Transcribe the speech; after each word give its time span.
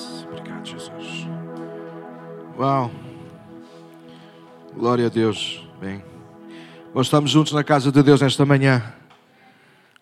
Yes. 0.00 0.26
Obrigado, 0.30 0.66
Jesus. 0.66 1.26
Uau. 2.56 2.90
Glória 4.74 5.06
a 5.06 5.08
Deus. 5.10 5.66
Bem. 5.78 6.02
Nós 6.94 7.06
estamos 7.06 7.30
juntos 7.30 7.52
na 7.52 7.62
casa 7.62 7.92
de 7.92 8.02
Deus 8.02 8.20
nesta 8.22 8.46
manhã. 8.46 8.94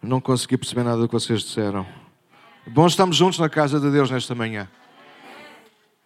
Não 0.00 0.20
consegui 0.20 0.56
perceber 0.56 0.84
nada 0.84 0.98
do 0.98 1.08
que 1.08 1.14
vocês 1.14 1.42
disseram. 1.42 1.84
Bom, 2.66 2.86
estamos 2.86 3.16
juntos 3.16 3.38
na 3.40 3.48
casa 3.48 3.80
de 3.80 3.90
Deus 3.90 4.10
nesta 4.10 4.34
manhã. 4.34 4.68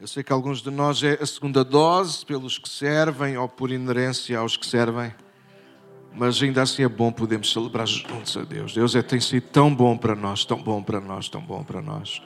Eu 0.00 0.06
sei 0.06 0.22
que 0.22 0.32
alguns 0.32 0.62
de 0.62 0.70
nós 0.70 1.02
é 1.02 1.18
a 1.20 1.26
segunda 1.26 1.62
dose 1.62 2.24
pelos 2.24 2.58
que 2.58 2.68
servem 2.68 3.36
ou 3.36 3.48
por 3.48 3.70
inerência 3.70 4.38
aos 4.38 4.56
que 4.56 4.66
servem, 4.66 5.14
mas 6.14 6.42
ainda 6.42 6.62
assim 6.62 6.82
é 6.82 6.88
bom 6.88 7.12
podermos 7.12 7.52
celebrar 7.52 7.86
juntos 7.86 8.36
a 8.36 8.42
Deus. 8.42 8.74
Deus 8.74 8.96
é, 8.96 9.02
tem 9.02 9.20
sido 9.20 9.44
tão 9.48 9.72
bom 9.72 9.96
para 9.96 10.16
nós, 10.16 10.44
tão 10.44 10.60
bom 10.60 10.82
para 10.82 11.00
nós, 11.00 11.28
tão 11.28 11.40
bom 11.40 11.62
para 11.62 11.80
nós. 11.80 12.20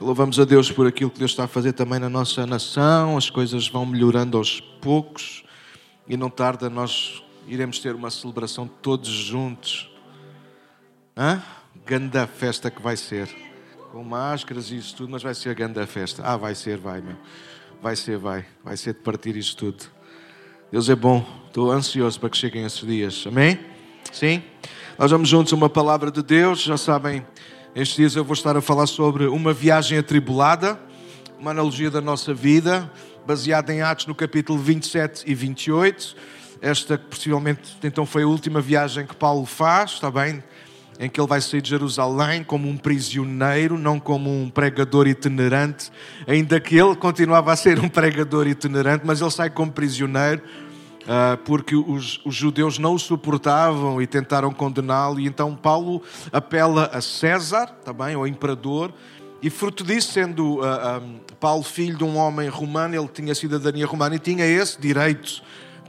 Louvamos 0.00 0.38
a 0.38 0.44
Deus 0.44 0.70
por 0.70 0.86
aquilo 0.86 1.10
que 1.10 1.18
Deus 1.18 1.32
está 1.32 1.44
a 1.44 1.48
fazer 1.48 1.72
também 1.72 1.98
na 1.98 2.08
nossa 2.08 2.46
nação, 2.46 3.16
as 3.16 3.28
coisas 3.28 3.66
vão 3.66 3.84
melhorando 3.84 4.38
aos 4.38 4.60
poucos 4.60 5.42
e 6.06 6.16
não 6.16 6.30
tarda 6.30 6.70
nós 6.70 7.20
iremos 7.48 7.80
ter 7.80 7.96
uma 7.96 8.08
celebração 8.08 8.68
todos 8.80 9.08
juntos. 9.08 9.90
Hã? 11.16 11.42
Ganda 11.84 12.28
festa 12.28 12.70
que 12.70 12.80
vai 12.80 12.96
ser 12.96 13.28
com 13.90 14.04
máscaras 14.04 14.70
e 14.70 14.76
isso 14.76 14.94
tudo, 14.94 15.10
mas 15.10 15.22
vai 15.22 15.34
ser 15.34 15.50
a 15.50 15.54
grande 15.54 15.84
festa. 15.86 16.22
Ah, 16.24 16.36
vai 16.36 16.54
ser, 16.54 16.78
vai, 16.78 17.00
meu. 17.00 17.16
Vai 17.82 17.96
ser, 17.96 18.18
vai. 18.18 18.46
Vai 18.62 18.76
ser 18.76 18.94
de 18.94 19.00
partir 19.00 19.36
isto 19.36 19.56
tudo. 19.56 19.84
Deus 20.70 20.88
é 20.88 20.94
bom. 20.94 21.26
Estou 21.48 21.72
ansioso 21.72 22.20
para 22.20 22.30
que 22.30 22.36
cheguem 22.36 22.64
esses 22.64 22.86
dias. 22.86 23.24
Amém? 23.26 23.58
Sim? 24.12 24.44
Nós 24.96 25.10
vamos 25.10 25.28
juntos 25.28 25.52
uma 25.52 25.68
palavra 25.68 26.10
de 26.10 26.22
Deus. 26.22 26.60
Já 26.60 26.76
sabem, 26.76 27.26
estes 27.74 27.96
dias 27.96 28.16
eu 28.16 28.24
vou 28.24 28.34
estar 28.34 28.56
a 28.56 28.60
falar 28.60 28.86
sobre 28.86 29.26
uma 29.26 29.52
viagem 29.52 29.98
atribulada, 29.98 30.78
uma 31.38 31.50
analogia 31.50 31.90
da 31.90 32.00
nossa 32.00 32.34
vida, 32.34 32.90
baseada 33.26 33.72
em 33.72 33.82
Atos 33.82 34.06
no 34.06 34.14
capítulo 34.14 34.58
27 34.58 35.24
e 35.26 35.34
28. 35.34 36.16
Esta, 36.60 36.98
possivelmente, 36.98 37.76
então 37.84 38.04
foi 38.04 38.24
a 38.24 38.26
última 38.26 38.60
viagem 38.60 39.06
que 39.06 39.14
Paulo 39.14 39.46
faz, 39.46 39.92
está 39.92 40.10
bem? 40.10 40.42
em 40.98 41.08
que 41.08 41.20
ele 41.20 41.28
vai 41.28 41.40
sair 41.40 41.62
de 41.62 41.70
Jerusalém 41.70 42.42
como 42.42 42.68
um 42.68 42.76
prisioneiro, 42.76 43.78
não 43.78 44.00
como 44.00 44.30
um 44.30 44.50
pregador 44.50 45.06
itinerante, 45.06 45.92
ainda 46.26 46.58
que 46.58 46.76
ele 46.76 46.96
continuava 46.96 47.52
a 47.52 47.56
ser 47.56 47.78
um 47.78 47.88
pregador 47.88 48.48
itinerante, 48.48 49.06
mas 49.06 49.20
ele 49.20 49.30
sai 49.30 49.48
como 49.48 49.70
prisioneiro. 49.70 50.42
Uh, 51.08 51.38
porque 51.38 51.74
os, 51.74 52.20
os, 52.22 52.34
judeus 52.34 52.78
não 52.78 52.92
o 52.92 52.98
suportavam 52.98 54.02
e 54.02 54.06
tentaram 54.06 54.52
condená-lo, 54.52 55.18
e 55.18 55.26
então 55.26 55.56
Paulo 55.56 56.02
apela 56.30 56.90
a 56.92 57.00
César, 57.00 57.66
também, 57.82 58.14
ao 58.14 58.26
imperador, 58.26 58.92
e 59.40 59.48
fruto 59.48 59.84
disso, 59.84 60.12
sendo 60.12 60.60
ah, 60.62 61.00
ah, 61.00 61.34
Paulo 61.40 61.62
filho 61.62 61.96
de 61.96 62.04
um 62.04 62.16
homem 62.16 62.48
romano, 62.48 62.94
ele 62.94 63.08
tinha 63.08 63.34
cidadania 63.34 63.86
romana 63.86 64.16
e 64.16 64.18
tinha 64.18 64.44
esse 64.44 64.78
direito 64.78 65.42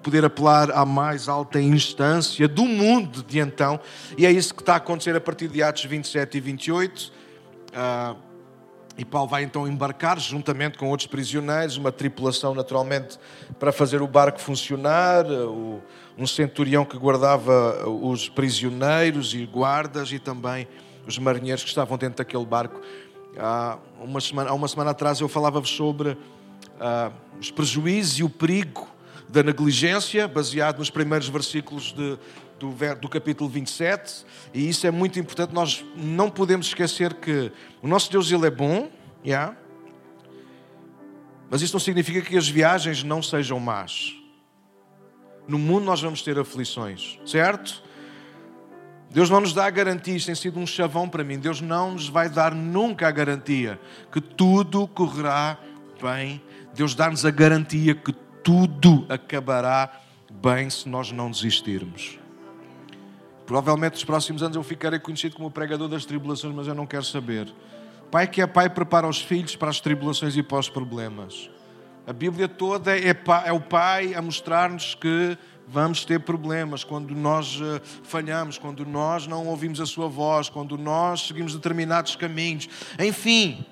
poder 0.04 0.24
apelar 0.24 0.72
à 0.72 0.86
mais 0.86 1.28
alta 1.28 1.60
instância 1.60 2.48
do 2.48 2.64
mundo 2.64 3.22
de 3.22 3.40
então, 3.40 3.78
e 4.18 4.26
é 4.26 4.32
isso 4.32 4.54
que 4.54 4.62
está 4.62 4.76
a 4.76 4.78
acontecer 4.78 5.16
a 5.16 5.20
partir 5.20 5.50
de 5.50 5.62
Atos 5.62 5.84
27 5.84 6.38
e 6.38 6.40
28. 6.40 7.00
Uh, 7.00 7.12
ah, 7.74 8.16
e 9.00 9.06
Paulo 9.06 9.30
vai 9.30 9.44
então 9.44 9.66
embarcar, 9.66 10.20
juntamente 10.20 10.78
com 10.78 10.90
outros 10.90 11.08
prisioneiros, 11.08 11.78
uma 11.78 11.90
tripulação 11.90 12.54
naturalmente 12.54 13.18
para 13.58 13.72
fazer 13.72 14.02
o 14.02 14.08
barco 14.08 14.42
funcionar, 14.42 15.26
um 16.18 16.28
centurião 16.28 16.84
que 16.84 16.98
guardava 16.98 17.88
os 17.88 18.28
prisioneiros 18.28 19.34
e 19.34 19.46
guardas 19.46 20.12
e 20.12 20.20
também 20.20 20.68
os 21.08 21.18
marinheiros 21.18 21.64
que 21.64 21.70
estavam 21.70 21.98
dentro 21.98 22.18
daquele 22.18 22.46
barco. 22.46 22.82
Há 23.38 23.78
uma 24.02 24.20
semana, 24.20 24.50
há 24.50 24.54
uma 24.54 24.68
semana 24.68 24.92
atrás 24.92 25.22
eu 25.22 25.30
falava-vos 25.30 25.70
sobre 25.70 26.10
uh, 26.10 27.14
os 27.40 27.50
prejuízos 27.50 28.20
e 28.20 28.24
o 28.26 28.30
perigo 28.30 28.86
da 29.30 29.42
negligência, 29.42 30.28
baseado 30.28 30.80
nos 30.80 30.90
primeiros 30.90 31.30
versículos 31.30 31.94
de, 31.94 32.20
do, 32.60 32.76
do 33.00 33.10
capítulo 33.10 33.50
27, 33.50 34.26
e 34.54 34.70
isso 34.70 34.86
é 34.86 34.92
muito 34.92 35.20
importante. 35.20 35.54
Nós 35.54 35.84
não 35.96 36.30
podemos 36.30 36.68
esquecer 36.68 37.14
que 37.16 37.52
o 37.82 37.88
nosso 37.88 38.12
Deus 38.12 38.32
ele 38.32 38.48
é 38.48 38.52
bom, 38.52 38.90
yeah, 39.26 39.56
mas 41.50 41.62
isso 41.62 41.74
não 41.74 41.80
significa 41.80 42.22
que 42.22 42.38
as 42.38 42.48
viagens 42.48 43.04
não 43.04 43.24
sejam 43.24 43.60
más. 43.60 44.14
No 45.48 45.58
mundo 45.58 45.86
nós 45.86 46.02
vamos 46.02 46.22
ter 46.22 46.38
aflições, 46.38 47.20
certo? 47.26 47.82
Deus 49.10 49.30
não 49.32 49.42
nos 49.42 49.54
dá 49.54 49.66
a 49.66 49.70
garantia, 49.72 50.16
isso 50.16 50.28
tem 50.28 50.36
sido 50.36 50.60
um 50.60 50.68
chavão 50.68 51.10
para 51.10 51.24
mim. 51.24 51.40
Deus 51.40 51.60
não 51.60 51.94
nos 51.94 52.08
vai 52.08 52.30
dar 52.30 52.54
nunca 52.54 53.08
a 53.08 53.12
garantia 53.12 53.80
que 54.12 54.22
tudo 54.22 54.88
correrá 54.88 55.58
bem. 56.00 56.40
Deus 56.76 56.94
dá-nos 56.94 57.26
a 57.26 57.32
garantia 57.32 57.96
que 57.96 58.14
tudo 58.44 59.08
acabará 59.10 59.92
bem 60.32 60.70
se 60.70 60.88
nós 60.88 61.12
não 61.12 61.32
desistirmos. 61.32 62.20
Provavelmente 63.50 63.94
nos 63.94 64.04
próximos 64.04 64.44
anos 64.44 64.56
eu 64.56 64.62
ficarei 64.62 65.00
conhecido 65.00 65.36
como 65.36 65.48
o 65.48 65.52
pregador 65.52 65.88
das 65.88 66.06
tribulações, 66.06 66.54
mas 66.54 66.68
eu 66.68 66.76
não 66.76 66.86
quero 66.86 67.04
saber. 67.04 67.52
Pai 68.12 68.28
que 68.28 68.44
é 68.44 68.46
pai 68.46 68.70
prepara 68.70 69.08
os 69.08 69.20
filhos 69.20 69.56
para 69.56 69.72
as 69.72 69.80
tribulações 69.80 70.38
e 70.38 70.44
para 70.44 70.60
os 70.60 70.70
problemas. 70.70 71.50
A 72.06 72.14
Bíblia 72.14 72.48
toda 72.48 72.96
é, 72.96 73.10
é 73.46 73.52
o 73.52 73.60
pai 73.60 74.14
a 74.14 74.22
mostrar-nos 74.22 74.94
que 74.94 75.36
vamos 75.68 76.06
ter 76.06 76.20
problemas 76.20 76.84
quando 76.84 77.16
nós 77.16 77.60
eh, 77.60 77.82
falhamos, 78.04 78.60
quando 78.60 78.86
nós 78.86 79.26
não 79.26 79.48
ouvimos 79.48 79.82
a 79.82 79.86
sua 79.88 80.08
voz, 80.08 80.48
quando 80.48 80.78
nós 80.78 81.26
seguimos 81.26 81.56
determinados 81.56 82.16
caminhos. 82.16 82.70
Enfim, 83.00 83.66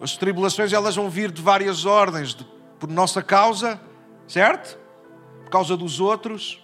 as 0.00 0.16
tribulações 0.16 0.72
elas 0.72 0.96
vão 0.96 1.10
vir 1.10 1.30
de 1.30 1.42
várias 1.42 1.84
ordens, 1.84 2.34
de, 2.34 2.46
por 2.80 2.88
nossa 2.88 3.22
causa 3.22 3.78
certo? 4.26 4.78
Por 5.44 5.50
causa 5.50 5.76
dos 5.76 6.00
outros 6.00 6.62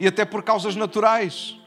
e 0.00 0.08
até 0.08 0.24
por 0.24 0.42
causas 0.42 0.74
naturais, 0.74 1.61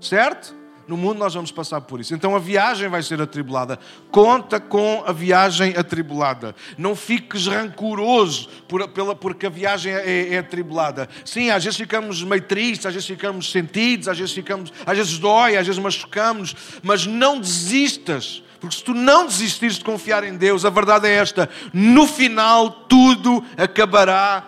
certo? 0.00 0.64
No 0.86 0.98
mundo 0.98 1.18
nós 1.18 1.32
vamos 1.32 1.50
passar 1.50 1.80
por 1.80 2.00
isso. 2.00 2.14
Então 2.14 2.36
a 2.36 2.38
viagem 2.38 2.88
vai 2.88 3.02
ser 3.02 3.20
atribulada. 3.20 3.78
Conta 4.10 4.60
com 4.60 5.02
a 5.06 5.12
viagem 5.12 5.74
atribulada. 5.76 6.54
Não 6.76 6.94
fiques 6.94 7.46
rancoroso 7.46 8.48
por, 8.68 8.86
pela, 8.88 9.14
porque 9.16 9.46
a 9.46 9.50
viagem 9.50 9.94
é, 9.94 10.34
é, 10.34 10.38
atribulada. 10.38 11.08
Sim, 11.24 11.50
às 11.50 11.64
vezes 11.64 11.78
ficamos 11.78 12.22
meio 12.22 12.42
tristes, 12.42 12.86
às 12.86 12.92
vezes 12.92 13.06
ficamos 13.08 13.50
sentidos, 13.50 14.08
às 14.08 14.18
vezes 14.18 14.34
ficamos, 14.34 14.72
às 14.84 14.96
vezes 14.96 15.18
dói, 15.18 15.56
às 15.56 15.66
vezes 15.66 15.80
machucamos, 15.80 16.54
mas 16.82 17.06
não 17.06 17.40
desistas. 17.40 18.42
Porque 18.60 18.76
se 18.76 18.84
tu 18.84 18.92
não 18.92 19.26
desistires 19.26 19.76
de 19.76 19.84
confiar 19.84 20.22
em 20.24 20.36
Deus, 20.36 20.64
a 20.66 20.70
verdade 20.70 21.08
é 21.08 21.14
esta: 21.14 21.48
no 21.72 22.06
final 22.06 22.70
tudo 22.70 23.42
acabará 23.56 24.44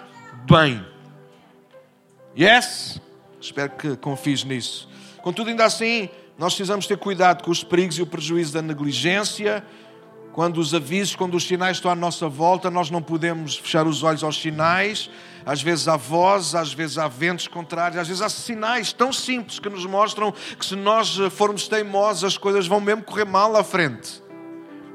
bem. 0.47 0.85
Yes? 2.39 3.01
Espero 3.41 3.71
que 3.71 3.97
confies 3.97 4.45
nisso. 4.45 4.87
Contudo, 5.27 5.51
ainda 5.51 5.65
assim, 5.65 6.09
nós 6.39 6.55
precisamos 6.55 6.87
ter 6.87 6.97
cuidado 6.97 7.43
com 7.43 7.51
os 7.51 7.65
perigos 7.65 7.99
e 7.99 8.03
o 8.03 8.07
prejuízo 8.07 8.53
da 8.53 8.63
negligência. 8.63 9.61
Quando 10.33 10.59
os 10.59 10.73
avisos, 10.73 11.17
quando 11.17 11.35
os 11.35 11.45
sinais 11.45 11.79
estão 11.79 11.91
à 11.91 11.97
nossa 11.97 12.29
volta, 12.29 12.71
nós 12.71 12.93
não 12.93 13.03
podemos 13.03 13.57
fechar 13.57 13.89
os 13.89 14.05
olhos 14.05 14.23
aos 14.23 14.41
sinais. 14.41 15.11
Às 15.45 15.61
vezes 15.61 15.89
há 15.89 15.97
vozes, 15.97 16.55
às 16.55 16.73
vezes 16.73 16.97
há 16.97 17.09
ventos 17.09 17.49
contrários, 17.49 17.99
às 17.99 18.07
vezes 18.07 18.23
há 18.23 18.29
sinais 18.29 18.93
tão 18.93 19.13
simples 19.13 19.59
que 19.59 19.69
nos 19.69 19.85
mostram 19.85 20.33
que 20.57 20.65
se 20.65 20.77
nós 20.77 21.17
formos 21.33 21.67
teimosos, 21.67 22.23
as 22.23 22.39
coisas 22.39 22.69
vão 22.69 22.81
mesmo 22.81 23.03
correr 23.03 23.25
mal 23.25 23.57
à 23.57 23.65
frente. 23.65 24.23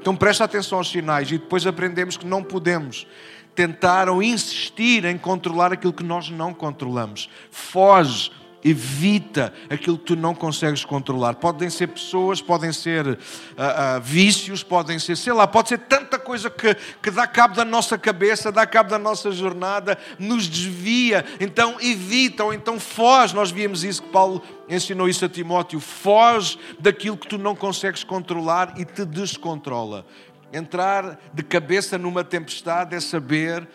Então 0.00 0.16
presta 0.16 0.44
atenção 0.44 0.78
aos 0.78 0.90
sinais 0.90 1.28
e 1.30 1.36
depois 1.36 1.66
aprendemos 1.66 2.16
que 2.16 2.24
não 2.24 2.42
podemos 2.42 3.06
tentaram 3.54 4.22
insistir 4.22 5.04
em 5.04 5.18
controlar 5.18 5.74
aquilo 5.74 5.92
que 5.92 6.02
nós 6.02 6.30
não 6.30 6.54
controlamos. 6.54 7.28
Foge, 7.50 8.30
evita 8.64 9.52
aquilo 9.68 9.98
que 9.98 10.04
tu 10.04 10.16
não 10.16 10.34
consegues 10.34 10.84
controlar. 10.84 11.34
Podem 11.34 11.68
ser 11.68 11.88
pessoas, 11.88 12.40
podem 12.40 12.72
ser 12.72 13.06
uh, 13.06 13.12
uh, 13.12 14.00
vícios, 14.00 14.62
podem 14.62 14.98
ser, 14.98 15.16
sei 15.16 15.32
lá, 15.32 15.46
pode 15.46 15.70
ser 15.70 15.78
tanta 15.78 16.18
coisa 16.18 16.48
que, 16.48 16.74
que 17.02 17.10
dá 17.10 17.26
cabo 17.26 17.54
da 17.56 17.64
nossa 17.64 17.98
cabeça, 17.98 18.52
dá 18.52 18.66
cabo 18.66 18.90
da 18.90 18.98
nossa 18.98 19.32
jornada, 19.32 19.98
nos 20.18 20.48
desvia. 20.48 21.24
Então 21.40 21.76
evita, 21.80 22.44
ou 22.44 22.54
então 22.54 22.78
foge. 22.78 23.34
Nós 23.34 23.50
víamos 23.50 23.82
isso 23.82 24.02
que 24.02 24.08
Paulo 24.10 24.42
ensinou 24.68 25.08
isso 25.08 25.24
a 25.24 25.28
Timóteo. 25.28 25.80
Foge 25.80 26.58
daquilo 26.78 27.16
que 27.16 27.28
tu 27.28 27.38
não 27.38 27.56
consegues 27.56 28.04
controlar 28.04 28.74
e 28.78 28.84
te 28.84 29.04
descontrola. 29.04 30.06
Entrar 30.52 31.18
de 31.32 31.42
cabeça 31.42 31.96
numa 31.96 32.22
tempestade 32.22 32.94
é 32.94 33.00
saber 33.00 33.66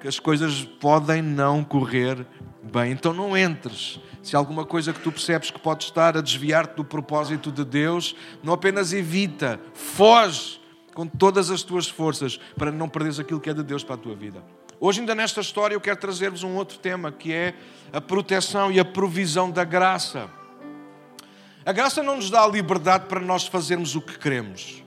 que 0.00 0.08
as 0.08 0.18
coisas 0.18 0.64
podem 0.80 1.22
não 1.22 1.64
correr 1.64 2.26
bem. 2.62 2.92
Então 2.92 3.12
não 3.12 3.36
entres. 3.36 4.00
Se 4.24 4.34
alguma 4.34 4.64
coisa 4.64 4.90
que 4.90 5.00
tu 5.00 5.12
percebes 5.12 5.50
que 5.50 5.60
pode 5.60 5.84
estar 5.84 6.16
a 6.16 6.22
desviar-te 6.22 6.76
do 6.76 6.84
propósito 6.84 7.52
de 7.52 7.62
Deus, 7.62 8.16
não 8.42 8.54
apenas 8.54 8.94
evita, 8.94 9.60
foge 9.74 10.58
com 10.94 11.06
todas 11.06 11.50
as 11.50 11.62
tuas 11.62 11.86
forças 11.86 12.40
para 12.56 12.72
não 12.72 12.88
perderes 12.88 13.20
aquilo 13.20 13.38
que 13.38 13.50
é 13.50 13.54
de 13.54 13.62
Deus 13.62 13.84
para 13.84 13.96
a 13.96 13.98
tua 13.98 14.14
vida. 14.14 14.42
Hoje, 14.80 15.00
ainda 15.00 15.14
nesta 15.14 15.42
história, 15.42 15.74
eu 15.74 15.80
quero 15.80 15.98
trazer-vos 15.98 16.42
um 16.42 16.56
outro 16.56 16.78
tema 16.78 17.12
que 17.12 17.34
é 17.34 17.52
a 17.92 18.00
proteção 18.00 18.72
e 18.72 18.80
a 18.80 18.84
provisão 18.84 19.50
da 19.50 19.62
graça. 19.62 20.30
A 21.66 21.72
graça 21.72 22.02
não 22.02 22.16
nos 22.16 22.30
dá 22.30 22.44
a 22.44 22.48
liberdade 22.48 23.04
para 23.04 23.20
nós 23.20 23.46
fazermos 23.46 23.94
o 23.94 24.00
que 24.00 24.18
queremos. 24.18 24.82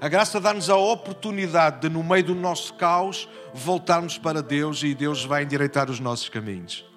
A 0.00 0.08
graça 0.08 0.40
dá-nos 0.40 0.70
a 0.70 0.76
oportunidade 0.76 1.82
de, 1.82 1.88
no 1.90 2.02
meio 2.02 2.24
do 2.24 2.34
nosso 2.34 2.72
caos, 2.72 3.28
voltarmos 3.52 4.16
para 4.16 4.42
Deus 4.42 4.82
e 4.82 4.94
Deus 4.94 5.26
vai 5.26 5.42
endireitar 5.42 5.90
os 5.90 6.00
nossos 6.00 6.30
caminhos. 6.30 6.87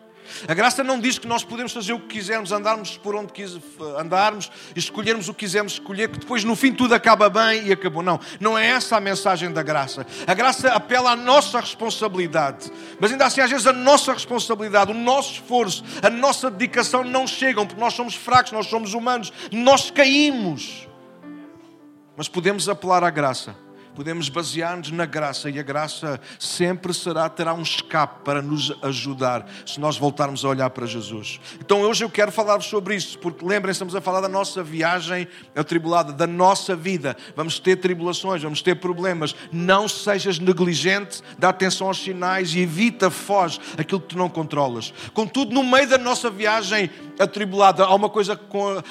A 0.48 0.54
graça 0.54 0.84
não 0.84 1.00
diz 1.00 1.18
que 1.18 1.28
nós 1.28 1.44
podemos 1.44 1.72
fazer 1.72 1.94
o 1.94 2.00
que 2.00 2.08
quisermos, 2.08 2.52
andarmos 2.52 2.98
por 2.98 3.16
onde 3.16 3.32
quis, 3.32 3.58
andarmos, 3.98 4.52
escolhermos 4.76 5.30
o 5.30 5.34
que 5.34 5.42
quisermos 5.42 5.74
escolher, 5.74 6.10
que 6.10 6.20
depois 6.20 6.44
no 6.44 6.56
fim 6.56 6.74
tudo 6.74 6.94
acaba 6.94 7.30
bem 7.30 7.68
e 7.68 7.72
acabou. 7.72 8.02
Não, 8.02 8.20
não 8.40 8.58
é 8.58 8.68
essa 8.68 8.98
a 8.98 9.00
mensagem 9.00 9.52
da 9.52 9.64
graça. 9.64 10.06
A 10.26 10.34
graça 10.34 10.70
apela 10.70 11.12
à 11.12 11.16
nossa 11.16 11.60
responsabilidade. 11.60 12.72
Mas 13.00 13.12
ainda 13.12 13.26
assim, 13.26 13.42
às 13.42 13.50
vezes, 13.50 13.68
a 13.68 13.74
nossa 13.74 14.14
responsabilidade, 14.14 14.92
o 14.92 14.96
nosso 14.96 15.34
esforço, 15.34 15.84
a 16.02 16.10
nossa 16.10 16.50
dedicação 16.50 17.04
não 17.04 17.28
chegam, 17.28 17.66
porque 17.66 17.80
nós 17.80 17.94
somos 17.94 18.16
fracos, 18.16 18.52
nós 18.52 18.68
somos 18.68 18.94
humanos, 18.94 19.32
nós 19.52 19.92
caímos. 19.92 20.88
Mas 22.16 22.28
podemos 22.28 22.68
apelar 22.70 23.04
à 23.04 23.10
graça 23.10 23.56
podemos 24.02 24.30
basear-nos 24.30 24.90
na 24.90 25.06
graça 25.06 25.48
e 25.48 25.60
a 25.60 25.62
graça 25.62 26.20
sempre 26.40 26.92
será, 26.92 27.30
terá 27.30 27.54
um 27.54 27.62
escape 27.62 28.24
para 28.26 28.42
nos 28.42 28.74
ajudar 28.82 29.48
se 29.64 29.80
nós 29.80 29.96
voltarmos 29.96 30.44
a 30.44 30.50
olhar 30.50 30.72
para 30.72 30.88
Jesus. 30.88 31.40
Então 31.60 31.82
hoje 31.82 32.04
eu 32.04 32.10
quero 32.10 32.32
falar 32.32 32.60
sobre 32.64 32.96
isso, 32.96 33.20
porque 33.20 33.46
lembrem-se, 33.46 33.76
estamos 33.76 33.96
a 33.96 34.02
falar 34.02 34.20
da 34.20 34.28
nossa 34.28 34.64
viagem 34.64 35.28
atribulada, 35.56 36.12
da 36.12 36.26
nossa 36.26 36.76
vida. 36.76 37.16
Vamos 37.36 37.60
ter 37.60 37.76
tribulações, 37.76 38.42
vamos 38.42 38.64
ter 38.64 38.74
problemas. 38.78 39.36
Não 39.52 39.88
sejas 39.88 40.40
negligente, 40.40 41.22
dá 41.38 41.50
atenção 41.50 41.86
aos 41.86 42.04
sinais 42.04 42.56
e 42.56 42.62
evita, 42.62 43.12
foge 43.12 43.60
aquilo 43.78 44.02
que 44.02 44.08
tu 44.08 44.18
não 44.18 44.30
controlas. 44.30 44.92
Contudo, 45.14 45.54
no 45.54 45.64
meio 45.64 45.88
da 45.88 46.00
nossa 46.00 46.28
viagem 46.28 46.90
atribulada, 47.20 47.86
há 47.86 47.94
uma 47.94 48.10
coisa, 48.10 48.40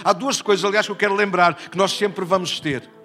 há 0.04 0.12
duas 0.12 0.40
coisas, 0.40 0.64
aliás, 0.64 0.86
que 0.86 0.92
eu 0.92 0.96
quero 0.96 1.16
lembrar 1.16 1.56
que 1.56 1.76
nós 1.76 1.90
sempre 1.90 2.24
vamos 2.24 2.60
ter. 2.60 3.00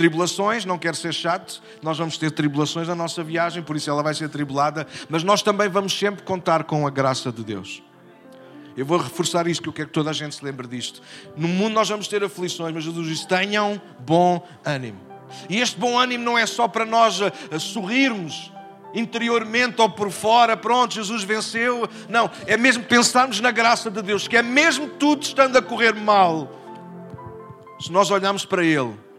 Tribulações, 0.00 0.64
não 0.64 0.78
quero 0.78 0.96
ser 0.96 1.12
chato, 1.12 1.62
nós 1.82 1.98
vamos 1.98 2.16
ter 2.16 2.30
tribulações 2.30 2.88
na 2.88 2.94
nossa 2.94 3.22
viagem, 3.22 3.62
por 3.62 3.76
isso 3.76 3.90
ela 3.90 4.02
vai 4.02 4.14
ser 4.14 4.30
tribulada, 4.30 4.86
mas 5.10 5.22
nós 5.22 5.42
também 5.42 5.68
vamos 5.68 5.92
sempre 5.92 6.22
contar 6.22 6.64
com 6.64 6.86
a 6.86 6.90
graça 6.90 7.30
de 7.30 7.44
Deus. 7.44 7.82
Eu 8.74 8.86
vou 8.86 8.96
reforçar 8.96 9.46
isto, 9.46 9.62
que 9.62 9.68
eu 9.68 9.74
quero 9.74 9.88
que 9.88 9.92
toda 9.92 10.08
a 10.08 10.12
gente 10.14 10.34
se 10.34 10.42
lembre 10.42 10.66
disto. 10.66 11.02
No 11.36 11.46
mundo 11.46 11.74
nós 11.74 11.86
vamos 11.86 12.08
ter 12.08 12.24
aflições, 12.24 12.72
mas 12.72 12.82
Jesus 12.82 13.08
diz: 13.08 13.26
tenham 13.26 13.78
bom 13.98 14.42
ânimo. 14.64 14.98
E 15.50 15.60
este 15.60 15.78
bom 15.78 15.98
ânimo 15.98 16.24
não 16.24 16.38
é 16.38 16.46
só 16.46 16.66
para 16.66 16.86
nós 16.86 17.20
a, 17.20 17.26
eh, 17.26 17.32
a 17.56 17.58
sorrirmos 17.58 18.50
interiormente 18.94 19.82
ou 19.82 19.90
por 19.90 20.10
fora, 20.10 20.56
pronto, 20.56 20.94
Jesus 20.94 21.24
venceu. 21.24 21.86
Não, 22.08 22.30
é 22.46 22.56
mesmo 22.56 22.84
pensarmos 22.84 23.38
na 23.38 23.50
graça 23.50 23.90
de 23.90 24.00
Deus, 24.00 24.26
que 24.26 24.38
é 24.38 24.42
mesmo 24.42 24.88
tudo 24.88 25.24
estando 25.24 25.58
a 25.58 25.60
correr 25.62 25.94
mal, 25.94 26.50
se 27.78 27.92
nós 27.92 28.10
olharmos 28.10 28.46
para 28.46 28.64
Ele 28.64 29.09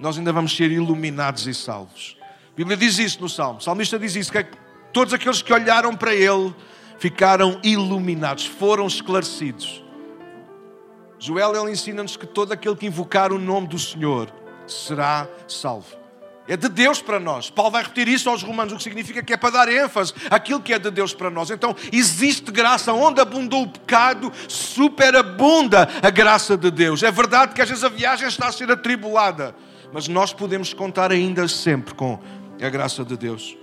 nós 0.00 0.16
ainda 0.16 0.32
vamos 0.32 0.56
ser 0.56 0.70
iluminados 0.70 1.46
e 1.46 1.52
salvos. 1.52 2.16
A 2.52 2.56
Bíblia 2.56 2.76
diz 2.76 2.98
isso 2.98 3.20
no 3.20 3.28
Salmo. 3.28 3.58
O 3.58 3.62
salmista 3.62 3.98
diz 3.98 4.16
isso, 4.16 4.32
que 4.32 4.38
é 4.38 4.48
todos 4.92 5.12
aqueles 5.12 5.42
que 5.42 5.52
olharam 5.52 5.94
para 5.94 6.14
Ele 6.14 6.54
ficaram 6.98 7.60
iluminados, 7.62 8.46
foram 8.46 8.86
esclarecidos. 8.86 9.84
Joel, 11.18 11.54
ele 11.54 11.72
ensina-nos 11.72 12.16
que 12.16 12.26
todo 12.26 12.52
aquele 12.52 12.76
que 12.76 12.86
invocar 12.86 13.30
o 13.30 13.38
nome 13.38 13.68
do 13.68 13.78
Senhor 13.78 14.32
será 14.66 15.28
salvo. 15.46 16.00
É 16.48 16.56
de 16.56 16.68
Deus 16.68 17.00
para 17.00 17.20
nós. 17.20 17.50
Paulo 17.50 17.72
vai 17.72 17.82
repetir 17.82 18.08
isso 18.08 18.28
aos 18.28 18.42
Romanos, 18.42 18.72
o 18.72 18.76
que 18.76 18.82
significa 18.82 19.22
que 19.22 19.34
é 19.34 19.36
para 19.36 19.50
dar 19.50 19.68
ênfase 19.68 20.14
àquilo 20.30 20.60
que 20.60 20.72
é 20.72 20.78
de 20.78 20.90
Deus 20.90 21.14
para 21.14 21.30
nós. 21.30 21.50
Então, 21.50 21.76
existe 21.92 22.50
graça. 22.50 22.92
Onde 22.92 23.20
abundou 23.20 23.62
o 23.64 23.68
pecado, 23.68 24.32
superabunda 24.48 25.88
a 26.02 26.10
graça 26.10 26.56
de 26.56 26.70
Deus. 26.70 27.02
É 27.02 27.10
verdade 27.10 27.54
que 27.54 27.62
às 27.62 27.68
vezes 27.68 27.84
a 27.84 27.88
viagem 27.88 28.26
está 28.26 28.48
a 28.48 28.52
ser 28.52 28.70
atribulada 28.70 29.54
mas 29.92 30.08
nós 30.08 30.32
podemos 30.32 30.72
contar 30.72 31.10
ainda 31.12 31.46
sempre 31.48 31.94
com 31.94 32.18
a 32.60 32.68
graça 32.68 33.04
de 33.04 33.16
Deus. 33.16 33.56